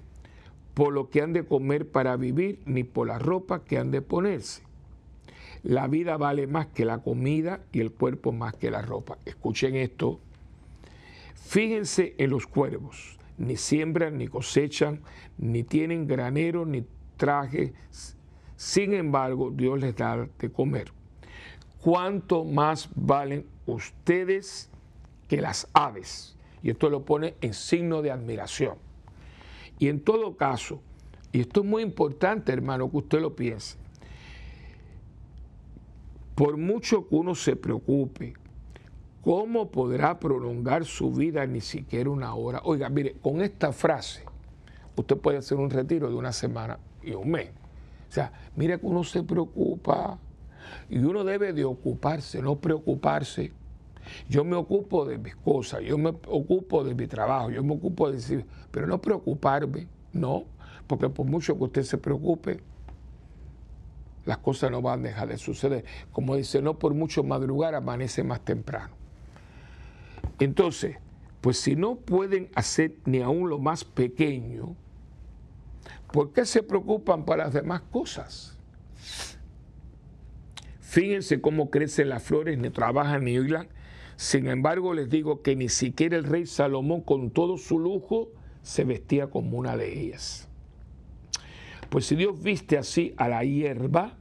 por 0.73 0.93
lo 0.93 1.09
que 1.09 1.21
han 1.21 1.33
de 1.33 1.45
comer 1.45 1.89
para 1.89 2.15
vivir, 2.15 2.61
ni 2.65 2.83
por 2.83 3.07
la 3.07 3.19
ropa 3.19 3.63
que 3.63 3.77
han 3.77 3.91
de 3.91 4.01
ponerse 4.01 4.68
la 5.63 5.87
vida 5.87 6.17
vale 6.17 6.47
más 6.47 6.67
que 6.67 6.85
la 6.85 6.99
comida 6.99 7.61
y 7.71 7.81
el 7.81 7.91
cuerpo 7.91 8.31
más 8.31 8.55
que 8.55 8.71
la 8.71 8.81
ropa. 8.81 9.17
Escuchen 9.25 9.75
esto. 9.75 10.19
Fíjense 11.35 12.15
en 12.17 12.29
los 12.29 12.47
cuervos. 12.47 13.17
Ni 13.37 13.55
siembran, 13.55 14.17
ni 14.17 14.27
cosechan, 14.27 15.01
ni 15.37 15.63
tienen 15.63 16.07
granero, 16.07 16.65
ni 16.65 16.85
traje. 17.17 17.73
Sin 18.55 18.93
embargo, 18.93 19.51
Dios 19.51 19.79
les 19.79 19.95
da 19.95 20.27
de 20.37 20.51
comer. 20.51 20.91
¿Cuánto 21.81 22.43
más 22.43 22.89
valen 22.95 23.45
ustedes 23.65 24.69
que 25.27 25.41
las 25.41 25.67
aves? 25.73 26.35
Y 26.61 26.71
esto 26.71 26.89
lo 26.89 27.05
pone 27.05 27.35
en 27.39 27.53
signo 27.53 28.01
de 28.01 28.11
admiración. 28.11 28.75
Y 29.77 29.87
en 29.87 30.01
todo 30.01 30.35
caso, 30.35 30.81
y 31.31 31.39
esto 31.41 31.61
es 31.61 31.65
muy 31.65 31.83
importante, 31.83 32.51
hermano, 32.51 32.91
que 32.91 32.97
usted 32.97 33.21
lo 33.21 33.35
piense, 33.35 33.77
por 36.39 36.55
mucho 36.55 37.05
que 37.05 37.15
uno 37.15 37.35
se 37.35 37.57
preocupe, 37.57 38.33
¿cómo 39.21 39.69
podrá 39.69 40.17
prolongar 40.21 40.85
su 40.85 41.11
vida 41.11 41.45
ni 41.45 41.59
siquiera 41.59 42.09
una 42.09 42.33
hora? 42.33 42.61
Oiga, 42.63 42.87
mire, 42.87 43.15
con 43.21 43.41
esta 43.41 43.73
frase, 43.73 44.23
usted 44.95 45.17
puede 45.17 45.39
hacer 45.39 45.57
un 45.57 45.69
retiro 45.69 46.07
de 46.07 46.15
una 46.15 46.31
semana 46.31 46.79
y 47.03 47.11
un 47.11 47.29
mes. 47.29 47.49
O 48.07 48.13
sea, 48.13 48.31
mire 48.55 48.79
que 48.79 48.85
uno 48.85 49.03
se 49.03 49.21
preocupa 49.21 50.17
y 50.89 50.99
uno 50.99 51.25
debe 51.25 51.51
de 51.51 51.65
ocuparse, 51.65 52.41
no 52.41 52.55
preocuparse. 52.55 53.51
Yo 54.29 54.45
me 54.45 54.55
ocupo 54.55 55.03
de 55.03 55.17
mis 55.17 55.35
cosas, 55.35 55.81
yo 55.81 55.97
me 55.97 56.11
ocupo 56.25 56.85
de 56.85 56.95
mi 56.95 57.05
trabajo, 57.07 57.51
yo 57.51 57.61
me 57.65 57.73
ocupo 57.73 58.09
de 58.09 58.45
pero 58.71 58.87
no 58.87 59.01
preocuparme, 59.01 59.89
no, 60.13 60.45
porque 60.87 61.09
por 61.09 61.25
mucho 61.25 61.57
que 61.57 61.65
usted 61.65 61.83
se 61.83 61.97
preocupe, 61.97 62.61
las 64.29 64.37
cosas 64.37 64.69
no 64.69 64.83
van 64.83 64.99
a 64.99 65.07
dejar 65.07 65.27
de 65.27 65.39
suceder. 65.39 65.85
Como 66.11 66.35
dice, 66.35 66.61
no 66.61 66.77
por 66.77 66.93
mucho 66.93 67.23
madrugar 67.23 67.73
amanece 67.73 68.23
más 68.23 68.45
temprano. 68.45 68.93
Entonces, 70.39 70.97
pues 71.41 71.59
si 71.59 71.75
no 71.75 71.95
pueden 71.95 72.51
hacer 72.53 72.93
ni 73.05 73.21
aún 73.21 73.49
lo 73.49 73.57
más 73.57 73.83
pequeño, 73.83 74.75
¿por 76.13 76.31
qué 76.31 76.45
se 76.45 76.61
preocupan 76.61 77.25
para 77.25 77.45
las 77.45 77.53
demás 77.53 77.81
cosas? 77.89 78.55
Fíjense 80.79 81.41
cómo 81.41 81.71
crecen 81.71 82.09
las 82.09 82.21
flores, 82.21 82.59
ni 82.59 82.69
trabajan 82.69 83.23
ni 83.23 83.31
hilan. 83.31 83.67
Sin 84.15 84.47
embargo, 84.47 84.93
les 84.93 85.09
digo 85.09 85.41
que 85.41 85.55
ni 85.55 85.69
siquiera 85.69 86.17
el 86.17 86.25
rey 86.25 86.45
Salomón, 86.45 87.01
con 87.01 87.31
todo 87.31 87.57
su 87.57 87.79
lujo, 87.79 88.29
se 88.61 88.83
vestía 88.83 89.31
como 89.31 89.57
una 89.57 89.75
de 89.75 89.99
ellas. 89.99 90.47
Pues 91.89 92.05
si 92.05 92.15
Dios 92.15 92.43
viste 92.43 92.77
así 92.77 93.15
a 93.17 93.27
la 93.27 93.43
hierba, 93.43 94.18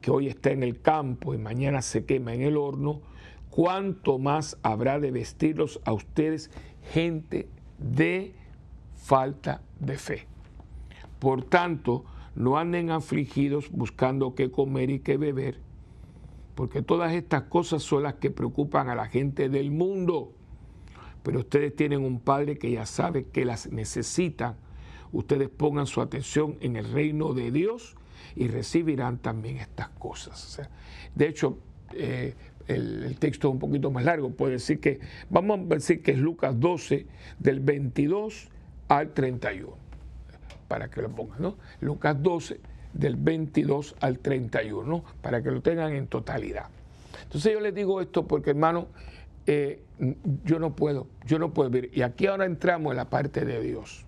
que 0.00 0.10
hoy 0.10 0.28
está 0.28 0.50
en 0.50 0.62
el 0.62 0.80
campo 0.80 1.34
y 1.34 1.38
mañana 1.38 1.82
se 1.82 2.04
quema 2.04 2.34
en 2.34 2.42
el 2.42 2.56
horno, 2.56 3.00
cuánto 3.50 4.18
más 4.18 4.58
habrá 4.62 4.98
de 4.98 5.10
vestirlos 5.10 5.80
a 5.84 5.92
ustedes 5.92 6.50
gente 6.92 7.48
de 7.78 8.34
falta 8.96 9.62
de 9.78 9.98
fe. 9.98 10.26
Por 11.18 11.42
tanto, 11.44 12.04
no 12.34 12.58
anden 12.58 12.90
afligidos 12.90 13.70
buscando 13.70 14.34
qué 14.34 14.50
comer 14.50 14.90
y 14.90 15.00
qué 15.00 15.16
beber, 15.16 15.58
porque 16.54 16.82
todas 16.82 17.12
estas 17.12 17.42
cosas 17.44 17.82
son 17.82 18.04
las 18.04 18.14
que 18.14 18.30
preocupan 18.30 18.88
a 18.88 18.94
la 18.94 19.06
gente 19.06 19.48
del 19.48 19.70
mundo. 19.70 20.32
pero 21.22 21.40
ustedes 21.40 21.76
tienen 21.76 22.02
un 22.02 22.18
Padre 22.18 22.56
que 22.56 22.70
ya 22.70 22.86
sabe 22.86 23.26
que 23.26 23.44
las 23.44 23.70
necesitan. 23.70 24.56
Ustedes 25.12 25.50
pongan 25.50 25.86
su 25.86 26.00
atención 26.00 26.56
en 26.62 26.76
el 26.76 26.90
reino 26.90 27.34
de 27.34 27.50
Dios 27.50 27.94
y 28.36 28.48
recibirán 28.48 29.18
también 29.18 29.58
estas 29.58 29.88
cosas. 29.90 30.60
de 31.14 31.28
hecho, 31.28 31.58
eh, 31.94 32.34
el, 32.66 33.16
texto 33.18 33.48
es 33.48 33.54
un 33.54 33.58
poquito 33.58 33.90
más 33.90 34.04
largo, 34.04 34.30
puede 34.30 34.52
decir 34.52 34.80
que, 34.80 35.00
vamos 35.28 35.60
a 35.60 35.74
decir 35.74 36.02
que 36.02 36.12
es 36.12 36.18
Lucas 36.18 36.58
12, 36.58 37.06
del 37.38 37.60
22 37.60 38.48
al 38.88 39.12
31, 39.12 39.72
para 40.68 40.88
que 40.88 41.02
lo 41.02 41.10
pongan, 41.10 41.42
¿no? 41.42 41.56
Lucas 41.80 42.16
12, 42.22 42.60
del 42.92 43.16
22 43.16 43.96
al 44.00 44.18
31, 44.18 45.04
para 45.20 45.42
que 45.42 45.50
lo 45.50 45.60
tengan 45.62 45.92
en 45.92 46.06
totalidad. 46.06 46.66
Entonces 47.24 47.52
yo 47.52 47.60
les 47.60 47.74
digo 47.74 48.00
esto 48.00 48.26
porque, 48.26 48.50
hermano, 48.50 48.88
eh, 49.46 49.82
yo 50.44 50.58
no 50.58 50.74
puedo, 50.74 51.06
yo 51.26 51.38
no 51.38 51.52
puedo 51.52 51.70
ver. 51.70 51.90
Y 51.92 52.02
aquí 52.02 52.26
ahora 52.26 52.44
entramos 52.44 52.92
en 52.92 52.96
la 52.96 53.10
parte 53.10 53.44
de 53.44 53.60
Dios. 53.60 54.04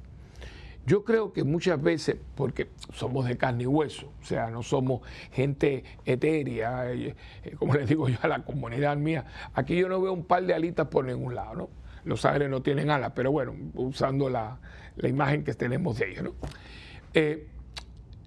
Yo 0.85 1.05
creo 1.05 1.33
que 1.33 1.45
muchas 1.45 1.81
veces, 1.81 2.17
porque 2.35 2.69
somos 2.93 3.27
de 3.27 3.37
carne 3.37 3.65
y 3.65 3.67
hueso, 3.67 4.13
o 4.21 4.25
sea, 4.25 4.51
no 4.51 4.63
somos 4.63 5.03
gente 5.31 5.85
etérea, 6.05 6.93
eh, 6.93 7.15
eh, 7.45 7.55
como 7.57 7.75
les 7.77 7.89
digo 7.89 8.09
yo 8.09 8.19
a 8.23 8.29
la 8.29 8.45
comunidad 8.45 8.97
mía, 8.97 9.25
aquí 9.55 9.77
yo 9.77 9.89
no 9.89 10.01
veo 10.01 10.13
un 10.13 10.25
par 10.25 10.45
de 10.45 10.55
alitas 10.55 10.89
por 10.89 11.05
ningún 11.05 11.35
lado, 11.35 11.55
¿no? 11.55 11.71
Los 12.05 12.25
ángeles 12.25 12.51
no 12.51 12.63
tienen 12.63 12.91
alas, 12.91 13.13
pero 13.15 13.31
bueno, 13.31 13.55
usando 13.75 14.29
la, 14.29 14.59
imagen 15.05 15.45
que 15.45 15.55
tenemos 15.55 15.99
de 15.99 16.11
ellos, 16.11 16.25
¿no? 16.25 16.35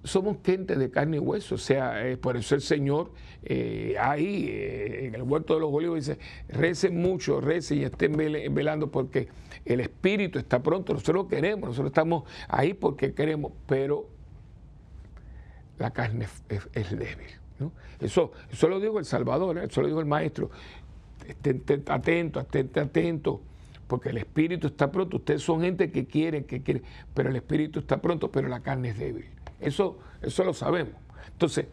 somos 0.06 0.38
gente 0.44 0.76
de 0.76 0.90
carne 0.90 1.18
y 1.18 1.20
hueso, 1.20 1.56
o 1.56 1.58
sea, 1.58 2.08
eh, 2.08 2.16
por 2.16 2.38
eso 2.38 2.56
el 2.56 2.62
Señor 2.62 3.12
eh, 3.46 3.96
ahí 4.00 4.48
eh, 4.50 5.06
en 5.06 5.16
el 5.16 5.22
huerto 5.22 5.54
de 5.54 5.60
los 5.60 5.72
olivos 5.72 5.98
dice, 5.98 6.18
recen 6.50 7.00
mucho, 7.00 7.40
recen 7.40 7.80
y 7.80 7.84
estén 7.84 8.18
velando 8.18 8.90
porque 8.90 9.28
el 9.64 9.80
Espíritu 9.80 10.40
está 10.40 10.64
pronto, 10.64 10.94
nosotros 10.94 11.16
lo 11.16 11.28
queremos, 11.28 11.70
nosotros 11.70 11.92
estamos 11.92 12.24
ahí 12.48 12.74
porque 12.74 13.14
queremos, 13.14 13.52
pero 13.68 14.08
la 15.78 15.92
carne 15.92 16.28
es, 16.50 16.90
débil. 16.90 17.28
Eso, 18.00 18.32
eso 18.52 18.68
lo 18.68 18.80
digo 18.80 18.98
el 18.98 19.06
Salvador, 19.06 19.60
eso 19.60 19.82
lo 19.82 19.88
digo 19.88 20.00
el 20.00 20.06
Maestro, 20.08 20.50
estén 21.28 21.84
atentos, 21.88 22.44
estén 22.44 22.70
atentos 22.84 23.40
porque 23.88 24.10
el 24.10 24.18
espíritu 24.18 24.68
está 24.68 24.92
pronto. 24.92 25.18
Ustedes 25.18 25.44
son 25.44 25.62
gente 25.62 25.92
que 25.92 26.06
quieren, 26.06 26.46
que 26.46 26.62
quieren, 26.62 26.84
pero 27.14 27.30
el 27.30 27.36
espíritu 27.36 27.80
está 27.80 28.02
pronto, 28.02 28.32
pero 28.32 28.48
la 28.48 28.62
carne 28.62 28.90
es 28.90 28.98
débil. 28.98 29.26
Eso, 29.60 30.00
eso 30.22 30.44
lo 30.44 30.54
sabemos. 30.54 30.94
Entonces, 31.32 31.68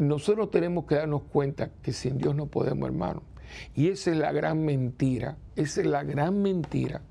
nosotros 0.00 0.50
tenemos 0.50 0.86
que 0.86 0.96
darnos 0.96 1.22
cuenta 1.22 1.70
que 1.82 1.92
sin 1.92 2.18
Dios 2.18 2.34
no 2.34 2.46
podemos, 2.46 2.88
hermano. 2.88 3.22
Y 3.74 3.88
esa 3.88 4.10
es 4.10 4.16
la 4.16 4.32
gran 4.32 4.64
mentira, 4.64 5.36
esa 5.56 5.80
es 5.80 5.86
la 5.86 6.02
gran 6.04 6.40
mentira 6.42 7.02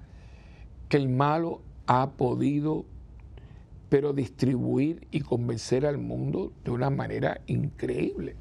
que 0.88 0.98
el 0.98 1.08
malo 1.08 1.62
ha 1.86 2.12
podido, 2.12 2.86
pero 3.90 4.14
distribuir 4.14 5.08
y 5.12 5.22
convencer 5.22 5.86
al 5.86 5.98
mundo 5.98 6.52
de 6.64 6.72
una 6.72 6.90
manera 6.90 7.42
increíble. 7.46 8.36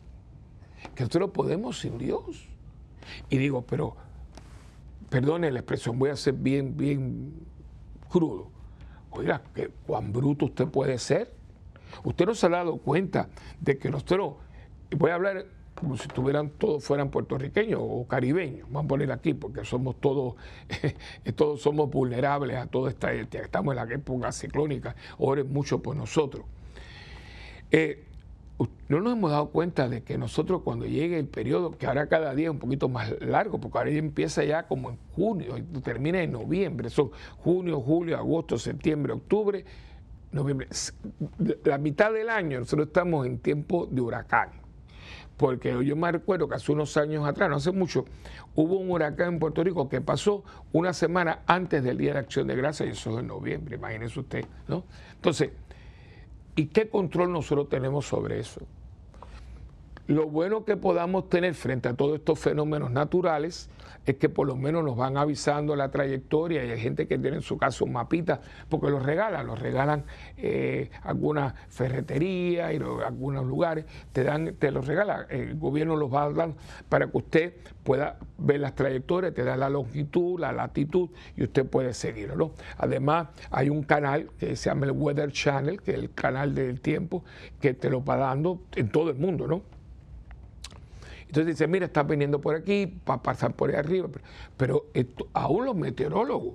Que 0.94 1.04
nosotros 1.04 1.30
podemos 1.30 1.80
sin 1.80 1.98
Dios. 1.98 2.48
Y 3.28 3.38
digo, 3.38 3.62
pero, 3.62 3.96
perdone 5.10 5.50
la 5.50 5.60
expresión, 5.60 5.98
voy 5.98 6.10
a 6.10 6.16
ser 6.16 6.34
bien, 6.34 6.76
bien 6.76 7.34
crudo. 8.08 8.50
Oiga, 9.10 9.42
cuán 9.86 10.12
bruto 10.12 10.46
usted 10.46 10.68
puede 10.68 10.98
ser. 10.98 11.37
Usted 12.04 12.26
no 12.26 12.34
se 12.34 12.46
ha 12.46 12.50
dado 12.50 12.78
cuenta 12.78 13.28
de 13.60 13.78
que 13.78 13.90
nosotros, 13.90 14.34
voy 14.96 15.10
a 15.10 15.14
hablar 15.14 15.46
como 15.78 15.96
si 15.96 16.08
estuvieran 16.08 16.50
todos 16.50 16.82
fueran 16.82 17.08
puertorriqueños 17.10 17.80
o 17.80 18.04
caribeños, 18.08 18.66
vamos 18.68 18.86
a 18.86 18.88
poner 18.88 19.12
aquí, 19.12 19.32
porque 19.32 19.64
somos 19.64 20.00
todos, 20.00 20.34
todos 21.36 21.62
somos 21.62 21.88
vulnerables 21.88 22.56
a 22.56 22.66
toda 22.66 22.90
esta, 22.90 23.12
estamos 23.12 23.76
en 23.76 23.76
la 23.76 23.94
época 23.94 24.32
ciclónica, 24.32 24.96
oren 25.18 25.52
mucho 25.52 25.80
por 25.80 25.94
nosotros. 25.94 26.44
Eh, 27.70 28.04
no 28.88 29.00
nos 29.00 29.12
hemos 29.12 29.30
dado 29.30 29.50
cuenta 29.50 29.88
de 29.88 30.02
que 30.02 30.18
nosotros 30.18 30.62
cuando 30.64 30.84
llegue 30.86 31.16
el 31.18 31.28
periodo, 31.28 31.70
que 31.70 31.86
ahora 31.86 32.08
cada 32.08 32.34
día 32.34 32.46
es 32.46 32.50
un 32.50 32.58
poquito 32.58 32.88
más 32.88 33.14
largo, 33.20 33.60
porque 33.60 33.78
ahora 33.78 33.90
ya 33.90 33.98
empieza 33.98 34.42
ya 34.42 34.66
como 34.66 34.90
en 34.90 34.98
junio 35.14 35.54
termina 35.84 36.20
en 36.20 36.32
noviembre, 36.32 36.90
son 36.90 37.12
junio, 37.38 37.80
julio, 37.80 38.16
agosto, 38.16 38.58
septiembre, 38.58 39.12
octubre, 39.12 39.64
noviembre. 40.32 40.68
La 41.64 41.78
mitad 41.78 42.12
del 42.12 42.28
año 42.28 42.60
nosotros 42.60 42.88
estamos 42.88 43.26
en 43.26 43.38
tiempo 43.38 43.86
de 43.90 44.00
huracán. 44.00 44.50
Porque 45.36 45.84
yo 45.84 45.94
me 45.94 46.10
recuerdo 46.10 46.48
que 46.48 46.56
hace 46.56 46.72
unos 46.72 46.96
años 46.96 47.24
atrás, 47.26 47.48
no 47.48 47.56
hace 47.56 47.70
mucho, 47.70 48.04
hubo 48.56 48.76
un 48.78 48.90
huracán 48.90 49.34
en 49.34 49.38
Puerto 49.38 49.62
Rico 49.62 49.88
que 49.88 50.00
pasó 50.00 50.42
una 50.72 50.92
semana 50.92 51.42
antes 51.46 51.84
del 51.84 51.96
Día 51.96 52.14
de 52.14 52.18
Acción 52.18 52.48
de 52.48 52.56
Gracias, 52.56 52.88
y 52.88 52.92
eso 52.92 53.12
es 53.12 53.20
en 53.20 53.28
noviembre, 53.28 53.76
imagínense 53.76 54.18
usted, 54.18 54.44
¿no? 54.66 54.84
Entonces, 55.14 55.50
¿Y 56.58 56.66
qué 56.66 56.88
control 56.88 57.30
nosotros 57.30 57.68
tenemos 57.68 58.04
sobre 58.06 58.40
eso? 58.40 58.60
Lo 60.08 60.26
bueno 60.26 60.64
que 60.64 60.76
podamos 60.76 61.28
tener 61.28 61.54
frente 61.54 61.88
a 61.88 61.94
todos 61.94 62.18
estos 62.18 62.40
fenómenos 62.40 62.90
naturales 62.90 63.70
es 64.12 64.18
que 64.18 64.28
por 64.28 64.46
lo 64.46 64.56
menos 64.56 64.84
nos 64.84 64.96
van 64.96 65.16
avisando 65.16 65.76
la 65.76 65.90
trayectoria 65.90 66.64
y 66.64 66.70
hay 66.70 66.80
gente 66.80 67.06
que 67.06 67.18
tiene 67.18 67.38
en 67.38 67.42
su 67.42 67.58
caso 67.58 67.84
un 67.84 67.92
mapita, 67.92 68.40
porque 68.68 68.90
los 68.90 69.02
regalan, 69.02 69.46
los 69.46 69.58
regalan 69.58 70.04
eh, 70.36 70.90
algunas 71.02 71.54
ferreterías 71.68 72.72
y 72.72 72.76
algunos 72.76 73.46
lugares, 73.46 73.84
te 74.12 74.24
dan, 74.24 74.54
te 74.58 74.70
los 74.70 74.86
regala, 74.86 75.26
el 75.28 75.56
gobierno 75.56 75.96
los 75.96 76.12
va 76.12 76.24
a 76.24 76.30
dar 76.30 76.54
para 76.88 77.10
que 77.10 77.16
usted 77.16 77.54
pueda 77.84 78.18
ver 78.38 78.60
las 78.60 78.74
trayectorias, 78.74 79.34
te 79.34 79.44
da 79.44 79.56
la 79.56 79.68
longitud, 79.68 80.38
la 80.38 80.52
latitud 80.52 81.10
y 81.36 81.44
usted 81.44 81.66
puede 81.66 81.94
seguirlo. 81.94 82.36
¿no? 82.36 82.52
Además, 82.76 83.28
hay 83.50 83.70
un 83.70 83.82
canal 83.82 84.30
que 84.38 84.56
se 84.56 84.70
llama 84.70 84.86
el 84.86 84.92
Weather 84.92 85.32
Channel, 85.32 85.80
que 85.82 85.92
es 85.92 85.98
el 85.98 86.12
canal 86.12 86.54
del 86.54 86.80
tiempo, 86.80 87.24
que 87.60 87.74
te 87.74 87.90
lo 87.90 88.04
va 88.04 88.16
dando 88.16 88.62
en 88.76 88.90
todo 88.90 89.10
el 89.10 89.16
mundo, 89.16 89.46
¿no? 89.46 89.77
Entonces 91.28 91.58
dice, 91.58 91.66
mira, 91.66 91.84
está 91.86 92.02
viniendo 92.02 92.40
por 92.40 92.56
aquí, 92.56 92.86
para 92.86 93.22
pasar 93.22 93.54
por 93.54 93.70
ahí 93.70 93.76
arriba. 93.76 94.08
Pero 94.56 94.86
aún 95.34 95.66
los 95.66 95.76
meteorólogos, 95.76 96.54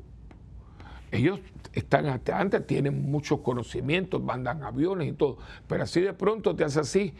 ellos 1.12 1.40
están 1.74 2.08
antes, 2.08 2.66
tienen 2.66 3.12
muchos 3.12 3.42
conocimientos, 3.42 4.22
mandan 4.22 4.64
aviones 4.64 5.10
y 5.10 5.14
todo, 5.14 5.38
pero 5.68 5.84
así 5.84 6.02
de 6.02 6.14
pronto 6.14 6.56
te 6.56 6.64
hace 6.64 6.80
así, 6.80 7.14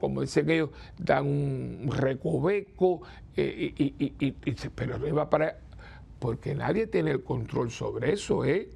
como 0.00 0.20
dicen 0.20 0.50
ellos, 0.50 0.70
dan 0.98 1.26
un 1.26 1.90
recoveco 1.92 3.02
eh, 3.36 3.72
y, 3.76 4.14
y, 4.18 4.32
pero 4.74 4.98
no 4.98 5.06
iba 5.06 5.30
para 5.30 5.58
porque 6.18 6.54
nadie 6.54 6.86
tiene 6.86 7.12
el 7.12 7.22
control 7.22 7.70
sobre 7.70 8.12
eso, 8.12 8.44
¿eh? 8.44 8.68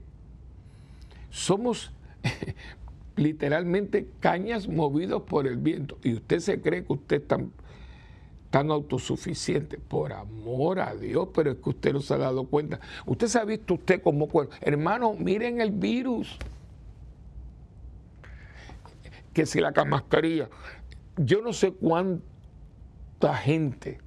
Somos 1.31 1.91
literalmente 3.17 4.07
cañas 4.21 4.69
movidos 4.69 5.23
por 5.23 5.47
el 5.47 5.57
viento 5.57 5.99
y 6.05 6.15
usted 6.15 6.41
se 6.41 6.61
cree 6.61 6.85
que 6.85 6.93
usted 6.93 7.23
está 7.23 7.39
tan 8.51 8.71
autosuficiente, 8.71 9.79
por 9.79 10.13
amor 10.13 10.81
a 10.81 10.95
Dios, 10.95 11.29
pero 11.35 11.53
es 11.53 11.59
que 11.59 11.71
usted 11.71 11.93
no 11.93 12.01
se 12.01 12.15
ha 12.15 12.19
dado 12.19 12.47
cuenta. 12.47 12.81
Usted 13.07 13.27
se 13.27 13.39
ha 13.39 13.45
visto 13.45 13.75
usted 13.75 14.03
como 14.03 14.29
cuerpo. 14.29 14.55
Hermano, 14.61 15.15
miren 15.15 15.61
el 15.61 15.71
virus. 15.71 16.39
Que 19.35 19.45
si 19.45 19.61
la 19.61 19.73
mascarilla. 19.85 20.49
Yo 21.17 21.43
no 21.43 21.53
sé 21.53 21.73
cuánta 21.73 23.35
gente, 23.43 23.99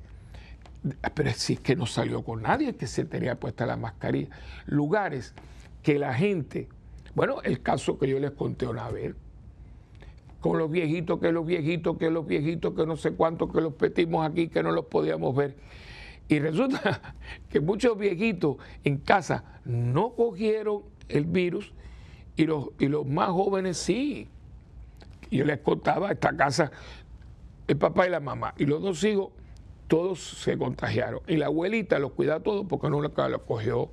pero 1.13 1.31
si 1.33 1.53
es 1.53 1.59
que 1.59 1.75
no 1.75 1.85
salió 1.85 2.23
con 2.23 2.41
nadie 2.41 2.75
que 2.75 2.87
se 2.87 3.05
tenía 3.05 3.39
puesta 3.39 3.65
la 3.65 3.77
mascarilla. 3.77 4.29
Lugares 4.65 5.33
que 5.83 5.99
la 5.99 6.13
gente, 6.13 6.67
bueno, 7.13 7.41
el 7.43 7.61
caso 7.61 7.99
que 7.99 8.07
yo 8.07 8.19
les 8.19 8.31
conté 8.31 8.65
una 8.65 8.89
vez, 8.89 9.13
con 10.41 10.57
los 10.57 10.69
viejitos, 10.69 11.19
que 11.19 11.31
los 11.31 11.45
viejitos, 11.45 11.97
que 11.97 12.09
los 12.09 12.25
viejitos, 12.25 12.73
que 12.73 12.85
no 12.85 12.97
sé 12.97 13.11
cuántos, 13.13 13.53
que 13.53 13.61
los 13.61 13.73
petimos 13.73 14.27
aquí, 14.27 14.49
que 14.49 14.63
no 14.63 14.71
los 14.71 14.85
podíamos 14.85 15.35
ver. 15.35 15.55
Y 16.27 16.39
resulta 16.39 17.15
que 17.49 17.59
muchos 17.59 17.97
viejitos 17.97 18.57
en 18.83 18.97
casa 18.97 19.43
no 19.63 20.13
cogieron 20.15 20.81
el 21.07 21.25
virus 21.25 21.71
y 22.35 22.45
los, 22.45 22.69
y 22.79 22.87
los 22.87 23.05
más 23.05 23.29
jóvenes 23.29 23.77
sí. 23.77 24.27
Yo 25.29 25.45
les 25.45 25.59
contaba, 25.59 26.11
esta 26.11 26.35
casa, 26.35 26.71
el 27.67 27.77
papá 27.77 28.07
y 28.07 28.09
la 28.09 28.19
mamá 28.19 28.53
y 28.57 28.65
los 28.65 28.81
dos 28.81 29.03
hijos, 29.03 29.29
todos 29.87 30.19
se 30.21 30.57
contagiaron. 30.57 31.21
Y 31.27 31.37
la 31.37 31.45
abuelita 31.45 31.99
los 31.99 32.13
cuida 32.13 32.39
todos 32.39 32.65
porque 32.67 32.89
no 32.89 32.99
lo 32.99 33.45
cogió. 33.45 33.89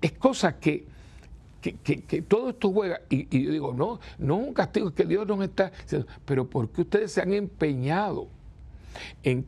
Es 0.00 0.12
cosa 0.12 0.60
que 0.60 0.86
que, 1.60 2.22
todo 2.22 2.50
esto 2.50 2.72
juega, 2.72 3.00
y, 3.08 3.26
yo 3.44 3.52
digo, 3.52 3.74
no, 3.74 4.00
no 4.18 4.40
es 4.40 4.48
un 4.48 4.54
castigo, 4.54 4.92
que 4.92 5.04
Dios 5.04 5.26
nos 5.26 5.42
está 5.42 5.72
pero 6.24 6.48
¿por 6.48 6.70
qué 6.70 6.82
ustedes 6.82 7.12
se 7.12 7.20
han 7.20 7.32
empeñado 7.32 8.28
en 9.22 9.46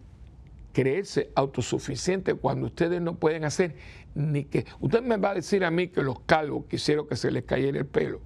creerse 0.72 1.30
autosuficientes 1.34 2.34
cuando 2.40 2.66
ustedes 2.66 3.00
no 3.00 3.14
pueden 3.14 3.44
hacer 3.44 3.74
ni 4.14 4.44
que... 4.44 4.66
Usted 4.80 5.02
me 5.02 5.16
va 5.16 5.30
a 5.30 5.34
decir 5.34 5.64
a 5.64 5.70
mí 5.70 5.88
que 5.88 6.02
los 6.02 6.20
calvos 6.20 6.64
quisieron 6.68 7.06
que 7.06 7.16
se 7.16 7.30
les 7.30 7.44
cayera 7.44 7.78
el 7.78 7.86
pelo. 7.86 8.20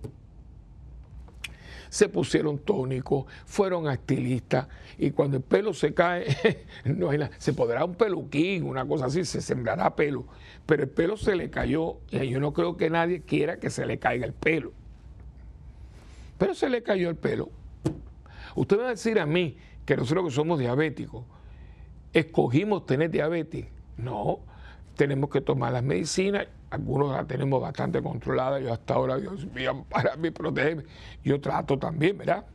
Se 1.97 2.11
pusieron 2.11 2.59
tónicos, 2.59 3.25
fueron 3.47 3.89
activistas 3.89 4.69
y 4.99 5.13
cuando 5.13 5.39
el 5.39 5.43
pelo 5.43 5.73
se 5.73 5.95
cae, 5.95 6.27
no 6.85 7.09
hay 7.09 7.19
se 7.39 7.55
podrá 7.55 7.87
un 7.87 7.95
peluquín, 7.95 8.65
una 8.65 8.87
cosa 8.87 9.07
así, 9.07 9.25
se 9.25 9.41
sembrará 9.41 9.97
pelo, 9.97 10.27
pero 10.67 10.83
el 10.83 10.91
pelo 10.91 11.17
se 11.17 11.35
le 11.35 11.49
cayó 11.49 11.97
y 12.11 12.29
yo 12.29 12.39
no 12.39 12.53
creo 12.53 12.77
que 12.77 12.91
nadie 12.91 13.23
quiera 13.23 13.59
que 13.59 13.71
se 13.71 13.87
le 13.87 13.99
caiga 13.99 14.27
el 14.27 14.35
pelo. 14.35 14.75
Pero 16.37 16.55
se 16.55 16.69
le 16.69 16.83
cayó 16.83 17.09
el 17.09 17.17
pelo. 17.17 17.49
Usted 18.57 18.79
va 18.79 18.89
a 18.89 18.91
decir 18.91 19.19
a 19.19 19.25
mí 19.25 19.57
que 19.87 19.97
nosotros 19.97 20.27
que 20.27 20.33
somos 20.33 20.59
diabéticos, 20.59 21.25
escogimos 22.13 22.85
tener 22.85 23.11
diabetes. 23.11 23.69
No, 23.97 24.41
tenemos 24.97 25.31
que 25.31 25.41
tomar 25.41 25.73
las 25.73 25.83
medicinas, 25.83 26.47
algunos 26.77 27.13
las 27.13 27.27
tenemos 27.27 27.61
bastante 27.61 28.03
controladas, 28.03 28.63
yo 28.63 28.73
hasta 28.73 28.95
ahora, 28.95 29.17
Dios 29.17 29.47
mío, 29.53 29.85
para 29.89 30.17
mí 30.17 30.31
protegerme, 30.31 30.85
yo 31.25 31.41
trato 31.41 31.79
también, 31.79 32.19
¿verdad? 32.19 32.47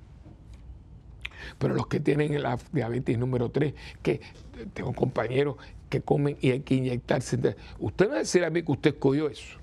Pero 1.57 1.73
los 1.73 1.87
que 1.87 1.99
tienen 1.99 2.41
la 2.41 2.57
diabetes 2.71 3.17
número 3.17 3.49
3, 3.49 3.73
que 4.01 4.21
tengo 4.73 4.93
compañeros 4.93 5.55
que 5.89 6.01
comen 6.01 6.37
y 6.39 6.51
hay 6.51 6.61
que 6.61 6.75
inyectarse. 6.75 7.37
Usted 7.79 8.09
va 8.09 8.15
a 8.15 8.19
decir 8.19 8.43
a 8.45 8.49
mí 8.49 8.63
que 8.63 8.71
usted 8.71 8.91
escogió 8.91 9.29
eso. 9.29 9.59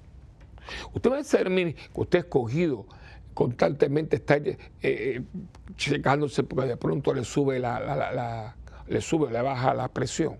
Usted 0.92 1.10
va 1.10 1.14
a 1.14 1.18
decir 1.18 1.46
a 1.46 1.50
mí 1.50 1.72
que 1.72 2.00
usted 2.00 2.18
ha 2.18 2.22
escogido 2.22 2.86
constantemente 3.34 4.16
estar 4.16 4.46
eh, 4.46 4.58
eh, 4.82 5.22
checándose 5.76 6.42
porque 6.42 6.66
de 6.66 6.76
pronto 6.76 7.14
le 7.14 7.24
sube 7.24 7.58
la, 7.58 7.80
la, 7.80 8.56
le 8.88 9.00
sube, 9.00 9.30
le 9.30 9.40
baja 9.40 9.74
la 9.74 9.88
presión. 9.88 10.36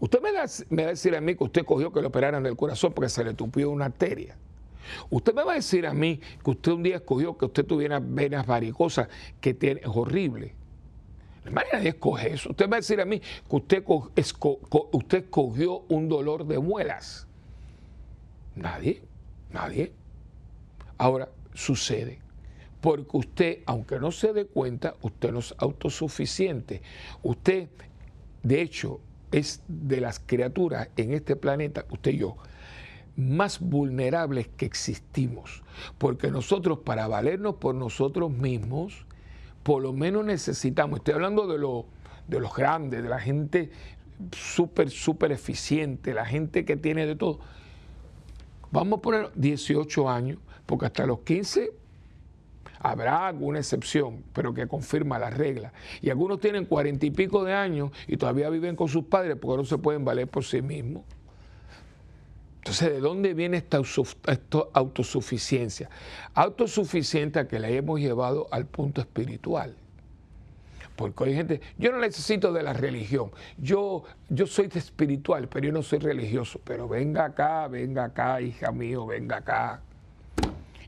Usted 0.00 0.20
me, 0.20 0.30
me 0.70 0.82
va 0.82 0.88
a 0.88 0.92
decir 0.92 1.14
a 1.16 1.20
mí 1.20 1.34
que 1.34 1.44
usted 1.44 1.64
cogió 1.64 1.92
que 1.92 2.00
le 2.00 2.06
operaran 2.06 2.44
el 2.46 2.56
corazón 2.56 2.92
porque 2.92 3.08
se 3.08 3.24
le 3.24 3.34
tupió 3.34 3.70
una 3.70 3.86
arteria. 3.86 4.36
Usted 5.10 5.34
me 5.34 5.44
va 5.44 5.52
a 5.52 5.56
decir 5.56 5.86
a 5.86 5.92
mí 5.92 6.20
que 6.44 6.50
usted 6.50 6.72
un 6.72 6.82
día 6.82 6.96
escogió 6.96 7.36
que 7.36 7.46
usted 7.46 7.64
tuviera 7.64 8.00
venas 8.00 8.46
varicosas, 8.46 9.08
que 9.40 9.54
tiene, 9.54 9.80
es 9.80 9.88
horrible. 9.88 10.54
Nadie 11.50 11.90
escoge 11.90 12.32
eso. 12.34 12.50
Usted 12.50 12.68
va 12.68 12.76
a 12.76 12.80
decir 12.80 13.00
a 13.00 13.04
mí 13.04 13.20
que 13.20 13.56
usted, 13.56 13.84
usted 13.86 15.18
escogió 15.18 15.84
un 15.88 16.08
dolor 16.08 16.46
de 16.46 16.58
muelas. 16.58 17.26
Nadie, 18.54 19.02
nadie. 19.52 19.92
Ahora, 20.98 21.28
sucede. 21.54 22.18
Porque 22.80 23.16
usted, 23.16 23.58
aunque 23.66 23.98
no 23.98 24.12
se 24.12 24.32
dé 24.32 24.46
cuenta, 24.46 24.94
usted 25.02 25.32
no 25.32 25.38
es 25.38 25.54
autosuficiente. 25.58 26.82
Usted, 27.22 27.68
de 28.42 28.60
hecho, 28.62 29.00
es 29.32 29.62
de 29.68 30.00
las 30.00 30.20
criaturas 30.20 30.88
en 30.96 31.12
este 31.12 31.36
planeta, 31.36 31.84
usted 31.90 32.12
y 32.12 32.18
yo, 32.18 32.36
más 33.16 33.60
vulnerables 33.60 34.48
que 34.48 34.66
existimos. 34.66 35.62
Porque 35.98 36.30
nosotros, 36.30 36.80
para 36.84 37.08
valernos 37.08 37.56
por 37.56 37.74
nosotros 37.74 38.30
mismos, 38.30 39.06
por 39.62 39.82
lo 39.82 39.92
menos 39.92 40.24
necesitamos, 40.24 40.98
estoy 40.98 41.14
hablando 41.14 41.46
de, 41.46 41.58
lo, 41.58 41.86
de 42.28 42.40
los 42.40 42.54
grandes, 42.54 43.02
de 43.02 43.08
la 43.08 43.18
gente 43.18 43.70
súper, 44.32 44.90
súper 44.90 45.32
eficiente, 45.32 46.14
la 46.14 46.24
gente 46.24 46.64
que 46.64 46.76
tiene 46.76 47.06
de 47.06 47.16
todo. 47.16 47.40
Vamos 48.70 48.98
a 48.98 49.02
poner 49.02 49.30
18 49.34 50.08
años, 50.08 50.38
porque 50.66 50.86
hasta 50.86 51.06
los 51.06 51.20
15 51.20 51.70
Habrá 52.80 53.26
alguna 53.26 53.58
excepción, 53.58 54.22
pero 54.32 54.52
que 54.54 54.66
confirma 54.66 55.18
la 55.18 55.30
regla. 55.30 55.72
Y 56.00 56.10
algunos 56.10 56.40
tienen 56.40 56.64
cuarenta 56.66 57.06
y 57.06 57.10
pico 57.10 57.44
de 57.44 57.54
años 57.54 57.90
y 58.06 58.16
todavía 58.16 58.50
viven 58.50 58.76
con 58.76 58.88
sus 58.88 59.04
padres 59.04 59.36
porque 59.40 59.56
no 59.58 59.64
se 59.64 59.78
pueden 59.78 60.04
valer 60.04 60.28
por 60.28 60.44
sí 60.44 60.62
mismos. 60.62 61.04
Entonces, 62.58 62.94
¿de 62.94 63.00
dónde 63.00 63.32
viene 63.32 63.58
esta, 63.58 63.80
autosuficiencia? 64.72 65.88
Autosuficiencia 66.34 67.46
que 67.46 67.60
la 67.60 67.68
hemos 67.68 68.00
llevado 68.00 68.48
al 68.50 68.66
punto 68.66 69.00
espiritual. 69.00 69.76
Porque 70.96 71.24
hay 71.24 71.34
gente, 71.34 71.60
yo 71.78 71.92
no 71.92 71.98
necesito 71.98 72.52
de 72.52 72.64
la 72.64 72.72
religión, 72.72 73.30
yo, 73.56 74.02
yo 74.30 74.46
soy 74.48 74.68
espiritual, 74.74 75.46
pero 75.46 75.66
yo 75.66 75.72
no 75.72 75.82
soy 75.82 76.00
religioso. 76.00 76.60
Pero 76.64 76.88
venga 76.88 77.26
acá, 77.26 77.68
venga 77.68 78.06
acá, 78.06 78.40
hija 78.40 78.72
mío, 78.72 79.06
venga 79.06 79.36
acá. 79.36 79.82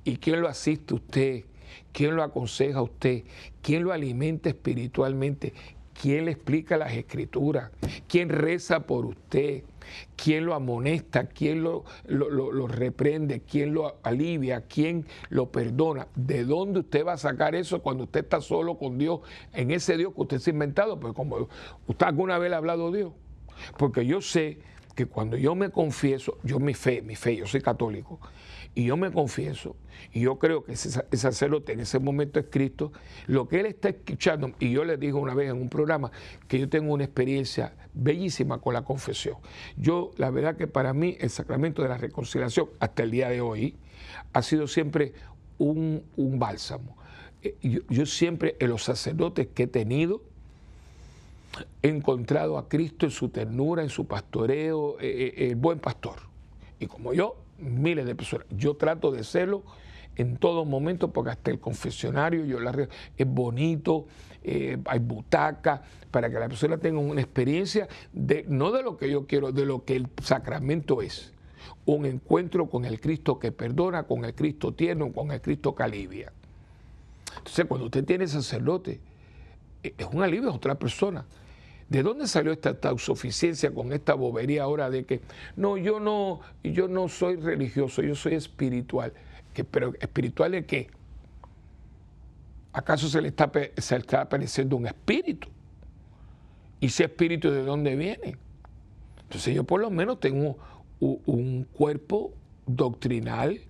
¿Y 0.02 0.16
quién 0.16 0.40
lo 0.40 0.48
asiste 0.48 0.94
usted? 0.94 1.44
¿Quién 1.92 2.16
lo 2.16 2.22
aconseja 2.22 2.78
a 2.78 2.82
usted? 2.82 3.24
¿Quién 3.62 3.84
lo 3.84 3.92
alimenta 3.92 4.48
espiritualmente? 4.48 5.52
¿Quién 6.00 6.26
le 6.26 6.32
explica 6.32 6.76
las 6.76 6.92
escrituras? 6.92 7.70
¿Quién 8.06 8.28
reza 8.28 8.86
por 8.86 9.04
usted? 9.04 9.64
¿Quién 10.14 10.46
lo 10.46 10.54
amonesta? 10.54 11.26
¿Quién 11.26 11.64
lo, 11.64 11.84
lo, 12.06 12.68
reprende? 12.68 13.40
¿Quién 13.40 13.74
lo 13.74 13.96
alivia? 14.04 14.60
¿Quién 14.62 15.06
lo 15.28 15.50
perdona? 15.50 16.06
¿De 16.14 16.44
dónde 16.44 16.80
usted 16.80 17.04
va 17.04 17.14
a 17.14 17.18
sacar 17.18 17.56
eso 17.56 17.82
cuando 17.82 18.04
usted 18.04 18.20
está 18.20 18.40
solo 18.40 18.78
con 18.78 18.96
Dios? 18.96 19.20
En 19.52 19.72
ese 19.72 19.96
Dios 19.96 20.14
que 20.14 20.20
usted 20.20 20.38
se 20.38 20.50
ha 20.50 20.52
inventado. 20.52 21.00
Pues 21.00 21.14
como 21.14 21.48
usted 21.88 22.06
alguna 22.06 22.38
vez 22.38 22.50
le 22.50 22.54
ha 22.54 22.58
hablado 22.58 22.88
a 22.88 22.96
Dios. 22.96 23.12
Porque 23.76 24.06
yo 24.06 24.20
sé 24.20 24.58
que 24.94 25.06
cuando 25.06 25.36
yo 25.36 25.54
me 25.54 25.70
confieso, 25.70 26.38
yo 26.44 26.60
mi 26.60 26.74
fe, 26.74 27.02
mi 27.02 27.16
fe, 27.16 27.36
yo 27.36 27.46
soy 27.46 27.60
católico, 27.60 28.20
y 28.74 28.84
yo 28.84 28.96
me 28.96 29.10
confieso, 29.10 29.76
y 30.12 30.20
yo 30.20 30.38
creo 30.38 30.64
que 30.64 30.72
ese, 30.72 30.90
sacerdote 31.12 31.72
en 31.72 31.80
ese 31.80 31.98
momento 31.98 32.38
es 32.38 32.46
Cristo, 32.50 32.92
lo 33.26 33.48
que 33.48 33.60
él 33.60 33.66
está 33.66 33.88
escuchando, 33.88 34.52
y 34.60 34.70
yo 34.70 34.84
le 34.84 34.96
dije 34.96 35.14
una 35.14 35.34
vez 35.34 35.50
en 35.50 35.60
un 35.60 35.68
programa 35.68 36.10
que 36.46 36.58
yo 36.58 36.68
tengo 36.68 36.92
una 36.92 37.04
experiencia 37.04 37.74
bellísima 37.94 38.58
con 38.58 38.74
la 38.74 38.82
confesión. 38.82 39.36
Yo, 39.76 40.12
la 40.16 40.30
verdad 40.30 40.56
que 40.56 40.66
para 40.66 40.92
mí 40.92 41.16
el 41.20 41.30
sacramento 41.30 41.82
de 41.82 41.88
la 41.88 41.98
reconciliación 41.98 42.68
hasta 42.78 43.02
el 43.02 43.10
día 43.10 43.28
de 43.28 43.40
hoy 43.40 43.74
ha 44.32 44.42
sido 44.42 44.66
siempre 44.68 45.12
un, 45.58 46.04
bálsamo. 46.16 46.96
Eh, 47.42 47.56
yo, 47.62 47.80
yo 47.88 48.06
siempre 48.06 48.56
en 48.60 48.70
los 48.70 48.84
sacerdotes 48.84 49.48
que 49.48 49.64
he 49.64 49.66
tenido, 49.66 50.22
he 51.82 51.88
encontrado 51.88 52.58
a 52.58 52.68
Cristo 52.68 53.06
en 53.06 53.12
su 53.12 53.28
ternura, 53.28 53.82
en 53.82 53.88
su 53.88 54.06
pastoreo, 54.06 54.98
eh, 55.00 55.34
eh, 55.36 55.48
el 55.48 55.56
buen 55.56 55.78
pastor. 55.78 56.16
Y 56.78 56.86
como 56.86 57.12
yo, 57.12 57.36
miles 57.58 58.06
de 58.06 58.14
personas. 58.14 58.46
Yo 58.50 58.76
trato 58.76 59.10
de 59.10 59.24
serlo 59.24 59.62
en 60.16 60.36
todo 60.36 60.64
momento 60.64 61.12
porque 61.12 61.30
hasta 61.30 61.50
el 61.50 61.60
confesionario 61.60 62.44
yo 62.44 62.58
la 62.60 62.88
es 63.16 63.26
bonito, 63.26 64.06
eh, 64.42 64.78
hay 64.84 64.98
butaca, 64.98 65.82
para 66.10 66.30
que 66.30 66.38
la 66.38 66.48
persona 66.48 66.78
tenga 66.78 67.00
una 67.00 67.20
experiencia 67.20 67.88
de 68.12 68.44
no 68.48 68.70
de 68.72 68.82
lo 68.82 68.96
que 68.96 69.10
yo 69.10 69.26
quiero, 69.26 69.52
de 69.52 69.64
lo 69.66 69.84
que 69.84 69.96
el 69.96 70.08
sacramento 70.22 71.02
es. 71.02 71.32
Un 71.84 72.06
encuentro 72.06 72.66
con 72.66 72.84
el 72.84 73.00
Cristo 73.00 73.38
que 73.38 73.52
perdona, 73.52 74.04
con 74.04 74.24
el 74.24 74.34
Cristo 74.34 74.72
tierno, 74.72 75.12
con 75.12 75.30
el 75.30 75.40
Cristo 75.40 75.74
que 75.74 75.82
alivia. 75.82 76.32
Entonces, 77.36 77.66
cuando 77.66 77.86
usted 77.86 78.04
tiene 78.04 78.26
sacerdote, 78.26 79.00
e, 79.82 79.94
es 79.96 80.06
un 80.12 80.22
alivio 80.22 80.50
a 80.50 80.54
otra 80.54 80.74
persona. 80.74 81.24
¿De 81.88 82.02
dónde 82.02 82.26
salió 82.26 82.52
esta 82.52 82.70
autosuficiencia 82.70 83.72
con 83.72 83.92
esta 83.92 84.12
bobería 84.14 84.64
ahora 84.64 84.90
de 84.90 85.04
que 85.06 85.22
no, 85.56 85.78
yo 85.78 86.00
no, 86.00 86.40
yo 86.62 86.86
no 86.86 87.08
soy 87.08 87.36
religioso, 87.36 88.02
yo 88.02 88.14
soy 88.14 88.34
espiritual? 88.34 89.12
¿Que, 89.54 89.64
¿Pero 89.64 89.94
espiritual 90.00 90.52
de 90.52 90.66
qué? 90.66 90.90
¿Acaso 92.74 93.08
se 93.08 93.22
le 93.22 93.28
está, 93.28 93.50
se 93.78 93.96
está 93.96 94.20
apareciendo 94.20 94.76
un 94.76 94.86
espíritu? 94.86 95.48
¿Y 96.80 96.86
ese 96.86 97.04
espíritu 97.04 97.50
de 97.50 97.62
dónde 97.62 97.96
viene? 97.96 98.36
Entonces 99.22 99.54
yo 99.54 99.64
por 99.64 99.80
lo 99.80 99.90
menos 99.90 100.20
tengo 100.20 100.58
un 101.00 101.66
cuerpo 101.72 102.34
doctrinal, 102.66 103.60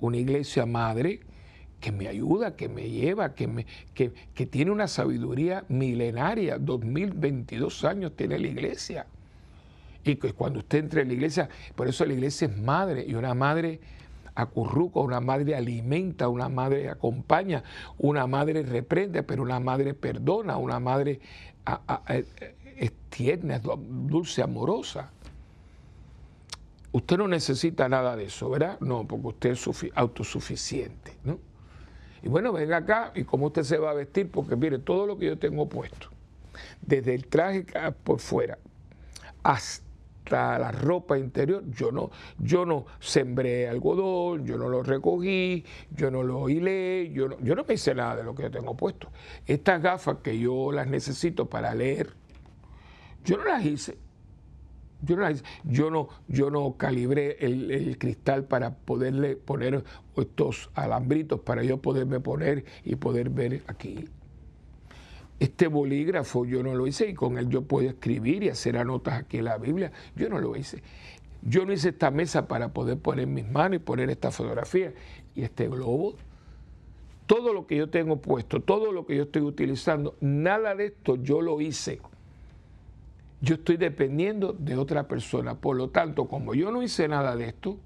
una 0.00 0.16
iglesia 0.16 0.64
madre, 0.64 1.20
que 1.86 1.92
me 1.92 2.08
ayuda, 2.08 2.56
que 2.56 2.68
me 2.68 2.90
lleva, 2.90 3.36
que, 3.36 3.46
me, 3.46 3.64
que, 3.94 4.10
tiene 4.46 4.72
una 4.72 4.88
sabiduría 4.88 5.64
milenaria. 5.68 6.58
2022 6.58 7.84
años 7.84 8.16
tiene 8.16 8.40
la 8.40 8.48
iglesia. 8.48 9.06
Y 10.02 10.16
que 10.16 10.32
cuando 10.32 10.58
usted 10.58 10.78
entre 10.78 11.02
en 11.02 11.08
la 11.08 11.14
iglesia, 11.14 11.48
por 11.76 11.86
eso 11.86 12.04
la 12.04 12.14
iglesia 12.14 12.48
es 12.48 12.58
madre, 12.58 13.04
y 13.06 13.14
una 13.14 13.34
madre 13.34 13.78
acurruca, 14.34 14.98
una 14.98 15.20
madre 15.20 15.54
alimenta, 15.54 16.28
una 16.28 16.48
madre 16.48 16.90
acompaña, 16.90 17.62
una 17.98 18.26
madre 18.26 18.64
reprende, 18.64 19.22
pero 19.22 19.44
una 19.44 19.60
madre 19.60 19.94
perdona, 19.94 20.56
una 20.56 20.80
madre 20.80 21.20
es 22.76 22.92
tierna, 23.10 23.60
dulce, 23.60 24.42
amorosa. 24.42 25.12
Usted 26.90 27.16
no 27.16 27.28
necesita 27.28 27.88
nada 27.88 28.16
de 28.16 28.24
eso, 28.24 28.50
¿verdad? 28.50 28.76
No, 28.80 29.06
porque 29.06 29.28
usted 29.28 29.50
es 29.50 29.68
autosuficiente, 29.94 31.12
¿no? 31.22 31.45
Y 32.26 32.28
bueno, 32.28 32.52
venga 32.52 32.78
acá 32.78 33.12
y 33.14 33.22
cómo 33.22 33.46
usted 33.46 33.62
se 33.62 33.78
va 33.78 33.92
a 33.92 33.94
vestir, 33.94 34.28
porque 34.28 34.56
mire, 34.56 34.80
todo 34.80 35.06
lo 35.06 35.16
que 35.16 35.26
yo 35.26 35.38
tengo 35.38 35.68
puesto, 35.68 36.08
desde 36.82 37.14
el 37.14 37.28
traje 37.28 37.64
por 38.02 38.18
fuera 38.18 38.58
hasta 39.44 40.58
la 40.58 40.72
ropa 40.72 41.16
interior, 41.16 41.62
yo 41.70 41.92
no, 41.92 42.10
yo 42.40 42.66
no 42.66 42.86
sembré 42.98 43.68
algodón, 43.68 44.44
yo 44.44 44.58
no 44.58 44.68
lo 44.68 44.82
recogí, 44.82 45.64
yo 45.92 46.10
no 46.10 46.24
lo 46.24 46.48
hilé, 46.48 47.12
yo 47.12 47.38
yo 47.38 47.54
no 47.54 47.62
me 47.62 47.74
hice 47.74 47.94
nada 47.94 48.16
de 48.16 48.24
lo 48.24 48.34
que 48.34 48.42
yo 48.42 48.50
tengo 48.50 48.76
puesto. 48.76 49.08
Estas 49.46 49.80
gafas 49.80 50.16
que 50.16 50.36
yo 50.36 50.72
las 50.72 50.88
necesito 50.88 51.48
para 51.48 51.76
leer, 51.76 52.08
yo 53.24 53.36
no 53.36 53.44
las 53.44 53.64
hice. 53.64 53.98
Yo 55.02 55.16
no, 55.90 56.08
yo 56.26 56.50
no, 56.50 56.76
calibré 56.76 57.36
el, 57.40 57.96
cristal 57.98 58.44
para 58.44 58.74
poderle 58.74 59.36
poner 59.36 59.84
estos 60.16 60.70
alambritos 60.74 61.40
para 61.40 61.62
yo 61.62 61.78
poderme 61.78 62.20
poner 62.20 62.64
y 62.84 62.96
poder 62.96 63.30
ver 63.30 63.62
aquí. 63.66 64.08
Este 65.38 65.66
bolígrafo 65.66 66.46
yo 66.46 66.62
no 66.62 66.74
lo 66.74 66.86
hice 66.86 67.10
y 67.10 67.14
con 67.14 67.36
él 67.36 67.50
yo 67.50 67.62
puedo 67.62 67.90
escribir 67.90 68.42
y 68.42 68.48
hacer 68.48 68.78
anotas 68.78 69.14
aquí 69.14 69.38
en 69.38 69.44
la 69.44 69.58
Biblia. 69.58 69.92
Yo 70.14 70.30
no 70.30 70.38
lo 70.38 70.56
hice. 70.56 70.82
Yo 71.42 71.66
no 71.66 71.74
hice 71.74 71.90
esta 71.90 72.10
mesa 72.10 72.48
para 72.48 72.72
poder 72.72 72.98
poner 72.98 73.26
mis 73.26 73.46
manos 73.46 73.76
y 73.76 73.80
poner 73.80 74.08
esta 74.08 74.30
fotografía 74.30 74.94
y 75.34 75.42
este 75.42 75.68
globo. 75.68 76.14
Todo 77.26 77.52
lo 77.52 77.66
que 77.66 77.76
yo 77.76 77.90
tengo 77.90 78.16
puesto, 78.22 78.60
todo 78.60 78.92
lo 78.92 79.04
que 79.04 79.16
yo 79.16 79.24
estoy 79.24 79.42
utilizando, 79.42 80.16
nada 80.20 80.74
de 80.74 80.86
esto 80.86 81.16
yo 81.16 81.42
lo 81.42 81.60
hice 81.60 82.00
yo 83.46 83.54
estoy 83.54 83.76
dependiendo 83.76 84.52
de 84.52 84.76
otra 84.76 85.06
persona. 85.06 85.54
Por 85.54 85.76
lo 85.76 85.90
tanto, 85.90 86.26
como 86.26 86.54
yo 86.54 86.72
no 86.72 86.82
hice 86.82 87.06
nada 87.06 87.36
de 87.36 87.48
esto, 87.48 87.78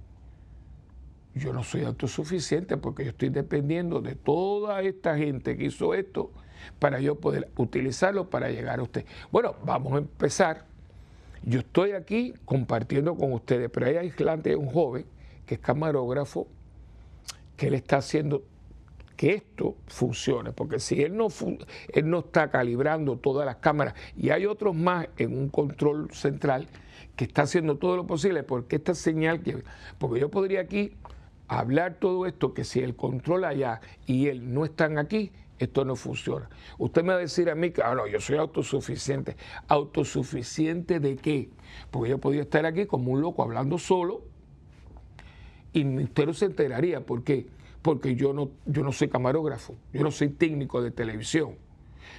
yo 1.34 1.52
no 1.52 1.62
soy 1.62 1.84
autosuficiente 1.84 2.78
porque 2.78 3.04
yo 3.04 3.10
estoy 3.10 3.28
dependiendo 3.28 4.00
de 4.00 4.14
toda 4.14 4.80
esta 4.80 5.18
gente 5.18 5.58
que 5.58 5.66
hizo 5.66 5.92
esto 5.92 6.30
para 6.78 6.98
yo 7.00 7.20
poder 7.20 7.50
utilizarlo 7.56 8.30
para 8.30 8.50
llegar 8.50 8.80
a 8.80 8.82
usted. 8.82 9.04
Bueno, 9.30 9.54
vamos 9.62 9.92
a 9.92 9.98
empezar. 9.98 10.64
Yo 11.42 11.60
estoy 11.60 11.92
aquí 11.92 12.32
compartiendo 12.46 13.14
con 13.14 13.34
ustedes, 13.34 13.70
pero 13.70 13.86
hay 13.86 13.96
aislante 13.96 14.56
un 14.56 14.66
joven 14.66 15.04
que 15.44 15.56
es 15.56 15.60
camarógrafo, 15.60 16.46
que 17.58 17.66
él 17.66 17.74
está 17.74 17.98
haciendo 17.98 18.44
que 19.20 19.34
esto 19.34 19.76
funcione, 19.86 20.50
porque 20.52 20.80
si 20.80 21.02
él 21.02 21.14
no, 21.14 21.26
él 21.92 22.08
no 22.08 22.20
está 22.20 22.50
calibrando 22.50 23.18
todas 23.18 23.44
las 23.44 23.56
cámaras 23.56 23.92
y 24.16 24.30
hay 24.30 24.46
otros 24.46 24.74
más 24.74 25.08
en 25.18 25.36
un 25.36 25.50
control 25.50 26.10
central 26.10 26.68
que 27.16 27.26
está 27.26 27.42
haciendo 27.42 27.76
todo 27.76 27.98
lo 27.98 28.06
posible, 28.06 28.44
porque 28.44 28.76
esta 28.76 28.94
señal 28.94 29.42
que, 29.42 29.62
porque 29.98 30.20
yo 30.20 30.30
podría 30.30 30.62
aquí 30.62 30.96
hablar 31.48 31.96
todo 32.00 32.24
esto, 32.24 32.54
que 32.54 32.64
si 32.64 32.80
el 32.80 32.96
control 32.96 33.44
allá 33.44 33.82
y 34.06 34.28
él 34.28 34.54
no 34.54 34.64
están 34.64 34.96
aquí, 34.96 35.32
esto 35.58 35.84
no 35.84 35.96
funciona. 35.96 36.48
Usted 36.78 37.02
me 37.02 37.08
va 37.08 37.16
a 37.16 37.18
decir 37.18 37.50
a 37.50 37.54
mí 37.54 37.72
que, 37.72 37.82
ah, 37.82 37.94
no, 37.94 38.06
yo 38.06 38.20
soy 38.20 38.38
autosuficiente. 38.38 39.36
¿Autosuficiente 39.68 40.98
de 40.98 41.16
qué? 41.16 41.50
Porque 41.90 42.08
yo 42.08 42.16
podría 42.16 42.40
estar 42.40 42.64
aquí 42.64 42.86
como 42.86 43.12
un 43.12 43.20
loco 43.20 43.42
hablando 43.42 43.76
solo 43.76 44.22
y 45.74 45.84
usted 46.04 46.24
no 46.24 46.32
se 46.32 46.46
enteraría. 46.46 47.04
¿Por 47.04 47.22
qué? 47.22 47.59
Porque 47.82 48.14
yo 48.14 48.32
no, 48.32 48.50
yo 48.66 48.82
no 48.82 48.92
soy 48.92 49.08
camarógrafo, 49.08 49.74
yo 49.92 50.02
no 50.02 50.10
soy 50.10 50.28
técnico 50.28 50.82
de 50.82 50.90
televisión. 50.90 51.56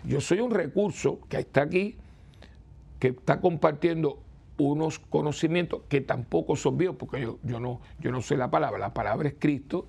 Yo 0.03 0.21
soy 0.21 0.39
un 0.39 0.51
recurso 0.51 1.19
que 1.29 1.37
está 1.37 1.61
aquí, 1.61 1.97
que 2.99 3.09
está 3.09 3.39
compartiendo 3.39 4.19
unos 4.57 4.99
conocimientos 4.99 5.81
que 5.87 6.01
tampoco 6.01 6.55
son 6.55 6.77
míos, 6.77 6.95
porque 6.97 7.21
yo, 7.21 7.39
yo, 7.43 7.59
no, 7.59 7.81
yo 7.99 8.11
no 8.11 8.21
sé 8.21 8.37
la 8.37 8.49
palabra, 8.49 8.79
la 8.79 8.93
palabra 8.93 9.27
es 9.29 9.35
Cristo, 9.37 9.87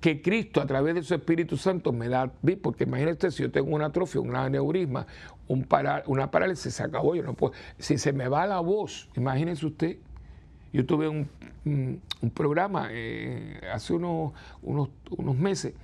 que 0.00 0.22
Cristo 0.22 0.60
a 0.60 0.66
través 0.66 0.94
de 0.94 1.02
su 1.02 1.14
Espíritu 1.14 1.56
Santo 1.56 1.92
me 1.92 2.08
da, 2.08 2.30
porque 2.62 2.84
imagínate 2.84 3.30
si 3.30 3.42
yo 3.42 3.50
tengo 3.50 3.74
una 3.74 3.86
atrofia, 3.86 4.20
un 4.20 4.34
aneurisma, 4.36 5.06
un 5.48 5.66
una 6.06 6.30
parálisis, 6.30 6.74
se 6.74 6.82
acabó, 6.82 7.14
yo 7.14 7.22
no 7.22 7.34
puedo, 7.34 7.52
si 7.78 7.98
se 7.98 8.12
me 8.12 8.28
va 8.28 8.46
la 8.46 8.60
voz, 8.60 9.08
imagínese 9.16 9.66
usted, 9.66 9.96
yo 10.72 10.86
tuve 10.86 11.08
un, 11.08 11.28
programa 12.34 12.88
eh, 12.90 13.60
hace 13.72 13.92
unos, 13.94 14.32
unos, 14.62 15.36
meses 15.36 15.74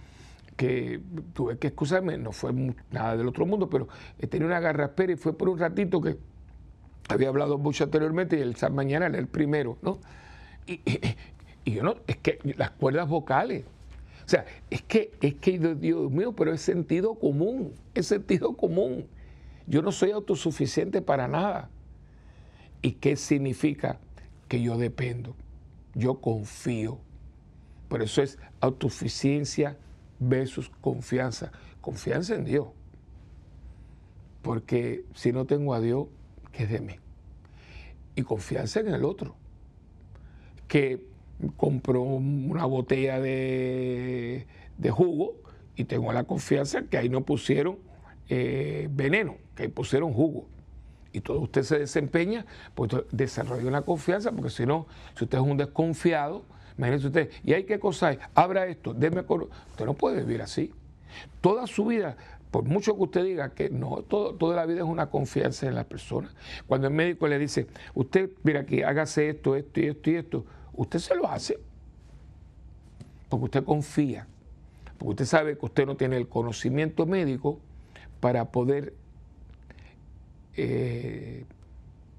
que 0.57 1.01
tuve 1.33 1.59
que 1.59 1.69
excusarme, 1.69 2.17
no 2.19 2.33
fue 2.33 2.53
nada 2.91 3.17
del 3.17 3.27
otro 3.29 3.47
mundo, 3.47 3.69
pero 3.69 3.89
tenía 4.31 4.47
una 4.47 4.61
garraspera 4.61 5.13
y 5.13 5.17
fue 5.17 5.37
por 5.37 5.49
un 5.49 5.59
ratito 5.59 6.01
que 6.01 6.17
había 7.09 7.29
hablado 7.29 7.59
mucho 7.59 7.85
anteriormente 7.85 8.39
y 8.39 8.41
el 8.41 8.57
mañana 8.71 9.07
era 9.07 9.19
el 9.19 9.27
primero, 9.27 9.79
¿no? 9.83 9.99
Y, 10.67 10.81
yo 11.71 11.83
no, 11.83 11.97
es 12.07 12.17
que 12.19 12.39
las 12.57 12.71
cuerdas 12.71 13.09
vocales, 13.09 13.65
o 14.25 14.29
sea, 14.29 14.45
es 14.71 14.83
que, 14.83 15.13
es 15.21 15.35
que, 15.35 15.59
Dios 15.59 16.11
mío, 16.11 16.33
pero 16.33 16.53
es 16.53 16.61
sentido 16.61 17.15
común, 17.15 17.73
es 17.95 18.07
sentido 18.07 18.57
común. 18.57 19.07
Yo 19.67 19.83
no 19.83 19.93
soy 19.93 20.11
autosuficiente 20.11 21.01
para 21.03 21.27
nada. 21.27 21.71
¿Y 22.83 22.93
qué 22.93 23.17
significa? 23.17 23.99
que 24.49 24.63
yo 24.63 24.77
dependo, 24.77 25.35
yo 25.95 26.21
confío. 26.21 26.99
Por 27.89 28.03
eso 28.03 28.23
es 28.23 28.39
autosuficiencia 28.61 29.77
versus 30.19 30.71
confianza. 30.81 31.53
Confianza 31.81 32.35
en 32.35 32.45
Dios. 32.45 32.69
Porque 34.43 35.05
si 35.15 35.33
no 35.33 35.47
tengo 35.47 35.75
a 35.75 35.81
Dios, 35.81 36.07
¿qué 36.53 36.65
es 36.65 36.71
de 36.71 36.81
mí? 36.81 36.95
Y 38.17 38.23
confianza 38.23 38.81
en 38.81 38.89
el 38.89 39.05
otro. 39.05 39.37
Que 40.69 41.07
compró 41.57 42.03
una 42.03 42.65
botella 42.65 43.21
de, 43.21 44.47
jugo 44.91 45.35
y 45.77 45.85
tengo 45.85 46.13
la 46.13 46.25
confianza 46.25 46.83
que 46.83 46.99
ahí 46.99 47.09
no 47.09 47.23
pusieron 47.25 47.79
eh, 48.29 48.89
veneno, 48.91 49.37
que 49.55 49.65
ahí 49.65 49.69
pusieron 49.69 50.13
jugo 50.13 50.49
y 51.15 51.21
todo 51.21 51.39
usted 51.39 51.63
se 51.63 51.79
desempeña, 51.79 52.45
pues 52.75 52.91
desarrolla 53.13 53.67
una 53.67 53.83
confianza, 53.83 54.33
porque 54.33 54.51
si 54.51 54.67
no, 54.67 54.87
si 55.17 55.25
usted 55.25 55.39
es 55.39 55.45
un 55.45 55.57
desconfiado, 55.57 56.43
imagínese 56.77 57.07
usted, 57.07 57.31
¿y 57.45 57.53
hay 57.53 57.65
qué 57.65 57.79
cosa? 57.79 58.17
Abra 58.35 58.67
esto, 58.67 58.93
déme 58.93 59.21
Usted 59.21 59.87
no 59.87 59.95
puede 59.95 60.23
vivir 60.23 60.43
así. 60.43 60.75
Toda 61.41 61.69
su 61.69 61.87
vida, 61.87 62.17
por 62.51 62.65
mucho 62.65 62.97
que 62.97 63.03
usted 63.03 63.25
diga 63.25 63.55
que 63.55 63.71
no, 63.71 64.03
todo, 64.03 64.35
toda 64.35 64.57
la 64.57 64.67
vida 64.67 64.79
es 64.79 64.85
una 64.85 65.07
confianza 65.07 65.69
en 65.69 65.77
la 65.77 65.85
persona. 65.85 66.35
Cuando 66.67 66.89
el 66.89 66.95
médico 66.95 67.29
le 67.29 67.39
dice, 67.39 67.69
usted, 67.95 68.31
mira 68.43 68.61
aquí, 68.61 68.83
hágase 68.83 69.29
esto, 69.29 69.55
esto 69.55 69.81
y 69.81 69.87
esto 69.87 70.11
y 70.11 70.17
esto, 70.17 70.45
usted 70.73 70.99
se 70.99 71.15
lo 71.15 71.29
hace. 71.29 71.59
Porque 73.29 73.45
usted 73.45 73.65
confía. 73.65 74.27
Porque 74.99 75.11
usted 75.11 75.25
sabe 75.27 75.57
que 75.57 75.65
usted 75.65 75.87
no 75.87 75.97
tiene 75.97 76.17
el 76.17 76.29
conocimiento 76.29 77.07
médico 77.07 77.61
para 78.19 78.47
poder 78.51 78.95
eh, 80.57 81.45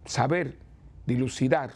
saber, 0.06 0.58
dilucidar 1.06 1.72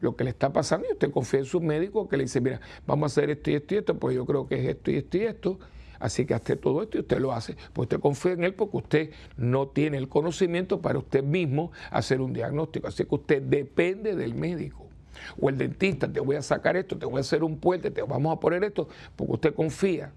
lo 0.00 0.16
que 0.16 0.24
le 0.24 0.30
está 0.30 0.52
pasando. 0.52 0.86
Y 0.88 0.92
usted 0.92 1.10
confía 1.10 1.40
en 1.40 1.46
su 1.46 1.60
médico 1.60 2.08
que 2.08 2.16
le 2.16 2.24
dice, 2.24 2.40
mira, 2.40 2.60
vamos 2.86 3.04
a 3.04 3.06
hacer 3.06 3.30
esto 3.30 3.50
y 3.50 3.54
esto 3.54 3.74
y 3.74 3.78
esto, 3.78 3.98
pues 3.98 4.14
yo 4.14 4.26
creo 4.26 4.46
que 4.46 4.56
es 4.56 4.68
esto 4.68 4.90
y 4.90 4.96
esto 4.96 5.16
y 5.16 5.20
esto, 5.22 5.58
así 5.98 6.26
que 6.26 6.34
hazte 6.34 6.56
todo 6.56 6.82
esto 6.82 6.98
y 6.98 7.00
usted 7.00 7.20
lo 7.20 7.32
hace, 7.32 7.54
pues 7.72 7.86
usted 7.86 8.00
confía 8.00 8.32
en 8.32 8.44
él 8.44 8.54
porque 8.54 8.76
usted 8.76 9.10
no 9.36 9.68
tiene 9.68 9.96
el 9.98 10.08
conocimiento 10.08 10.80
para 10.80 10.98
usted 10.98 11.22
mismo 11.22 11.70
hacer 11.90 12.20
un 12.20 12.32
diagnóstico, 12.32 12.88
así 12.88 13.04
que 13.04 13.14
usted 13.14 13.42
depende 13.42 14.16
del 14.16 14.34
médico. 14.34 14.88
O 15.40 15.50
el 15.50 15.58
dentista, 15.58 16.10
te 16.10 16.20
voy 16.20 16.36
a 16.36 16.42
sacar 16.42 16.76
esto, 16.76 16.98
te 16.98 17.06
voy 17.06 17.18
a 17.18 17.20
hacer 17.20 17.44
un 17.44 17.58
puente, 17.58 17.90
te 17.90 18.02
vamos 18.02 18.34
a 18.34 18.40
poner 18.40 18.64
esto, 18.64 18.88
porque 19.14 19.32
usted 19.32 19.54
confía 19.54 20.12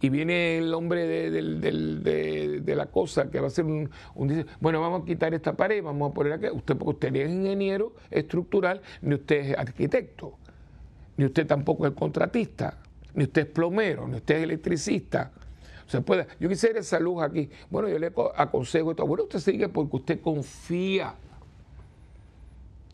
y 0.00 0.08
viene 0.10 0.58
el 0.58 0.72
hombre 0.74 1.06
de, 1.30 2.74
la 2.76 2.86
cosa 2.86 3.30
que 3.30 3.40
va 3.40 3.48
a 3.48 3.50
ser 3.50 3.64
un, 3.64 3.90
dice, 4.28 4.46
bueno, 4.60 4.80
vamos 4.80 5.02
a 5.02 5.04
quitar 5.04 5.34
esta 5.34 5.56
pared, 5.56 5.82
vamos 5.82 6.10
a 6.10 6.14
poner 6.14 6.34
aquí, 6.34 6.46
usted 6.52 6.76
porque 6.76 7.06
usted 7.06 7.16
es 7.16 7.30
ingeniero 7.30 7.94
estructural, 8.10 8.80
ni 9.02 9.14
usted 9.14 9.50
es 9.50 9.58
arquitecto, 9.58 10.34
ni 11.16 11.24
usted 11.24 11.46
tampoco 11.46 11.86
es 11.86 11.92
contratista, 11.94 12.78
ni 13.14 13.24
usted 13.24 13.42
es 13.42 13.48
plomero, 13.48 14.06
ni 14.06 14.16
usted 14.16 14.36
es 14.36 14.42
electricista. 14.44 15.32
Se 15.88 16.02
puede, 16.02 16.26
yo 16.38 16.48
quisiera 16.50 16.78
esa 16.80 17.00
luz 17.00 17.22
aquí. 17.22 17.48
Bueno, 17.70 17.88
yo 17.88 17.98
le 17.98 18.12
aconsejo 18.36 18.90
esto. 18.90 19.06
Bueno, 19.06 19.24
usted 19.24 19.38
sigue 19.38 19.70
porque 19.70 19.96
usted 19.96 20.20
confía. 20.20 21.14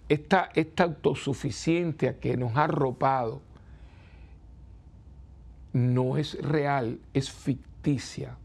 Esta, 0.08 0.50
esta 0.54 0.84
autosuficiencia 0.84 2.20
que 2.20 2.36
nos 2.36 2.54
ha 2.56 2.64
arropado 2.64 3.40
no 5.74 6.16
es 6.16 6.40
real, 6.40 7.00
es 7.12 7.30
ficticia. 7.30 8.38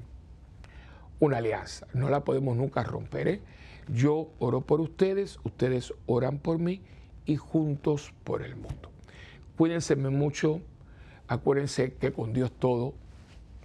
una 1.21 1.39
alianza, 1.39 1.87
no 1.93 2.11
la 2.11 2.25
podemos 2.25 2.57
nunca 2.57 2.83
romper. 2.83 3.29
¿eh? 3.29 3.41
Yo 3.89 4.31
oro 4.39 4.63
por 4.63 4.81
ustedes, 4.81 5.39
ustedes 5.45 5.95
oran 6.07 6.39
por 6.39 6.59
mí 6.59 6.83
y 7.25 7.37
juntos 7.37 8.13
por 8.25 8.43
el 8.43 8.57
mundo. 8.57 8.91
Cuídense 9.57 9.97
mucho, 9.97 10.61
acuérdense 11.29 11.95
que 11.95 12.13
con 12.13 12.33
Dios 12.33 12.53
todo 12.53 12.95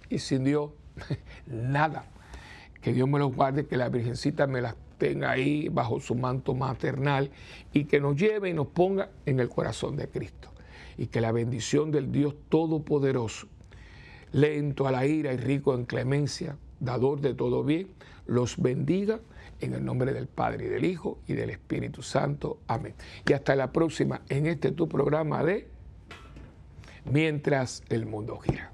y 0.08 0.18
sin 0.18 0.44
Dios 0.44 0.70
nada. 1.46 2.06
Que 2.80 2.92
Dios 2.92 3.08
me 3.08 3.18
los 3.18 3.34
guarde, 3.34 3.66
que 3.66 3.76
la 3.76 3.88
Virgencita 3.88 4.46
me 4.46 4.60
las 4.60 4.74
tenga 5.02 5.32
ahí 5.32 5.68
bajo 5.68 5.98
su 5.98 6.14
manto 6.14 6.54
maternal 6.54 7.32
y 7.72 7.86
que 7.86 7.98
nos 7.98 8.14
lleve 8.14 8.50
y 8.50 8.54
nos 8.54 8.68
ponga 8.68 9.10
en 9.26 9.40
el 9.40 9.48
corazón 9.48 9.96
de 9.96 10.06
Cristo. 10.06 10.52
Y 10.96 11.08
que 11.08 11.20
la 11.20 11.32
bendición 11.32 11.90
del 11.90 12.12
Dios 12.12 12.36
Todopoderoso, 12.48 13.48
lento 14.30 14.86
a 14.86 14.92
la 14.92 15.04
ira 15.04 15.32
y 15.32 15.38
rico 15.38 15.74
en 15.74 15.86
clemencia, 15.86 16.56
dador 16.78 17.20
de 17.20 17.34
todo 17.34 17.64
bien, 17.64 17.88
los 18.26 18.62
bendiga 18.62 19.18
en 19.58 19.74
el 19.74 19.84
nombre 19.84 20.12
del 20.12 20.28
Padre 20.28 20.66
y 20.66 20.68
del 20.68 20.84
Hijo 20.84 21.18
y 21.26 21.32
del 21.32 21.50
Espíritu 21.50 22.00
Santo. 22.02 22.60
Amén. 22.68 22.94
Y 23.28 23.32
hasta 23.32 23.56
la 23.56 23.72
próxima 23.72 24.22
en 24.28 24.46
este 24.46 24.70
tu 24.70 24.88
programa 24.88 25.42
de 25.42 25.68
Mientras 27.04 27.82
el 27.88 28.06
mundo 28.06 28.38
gira. 28.38 28.70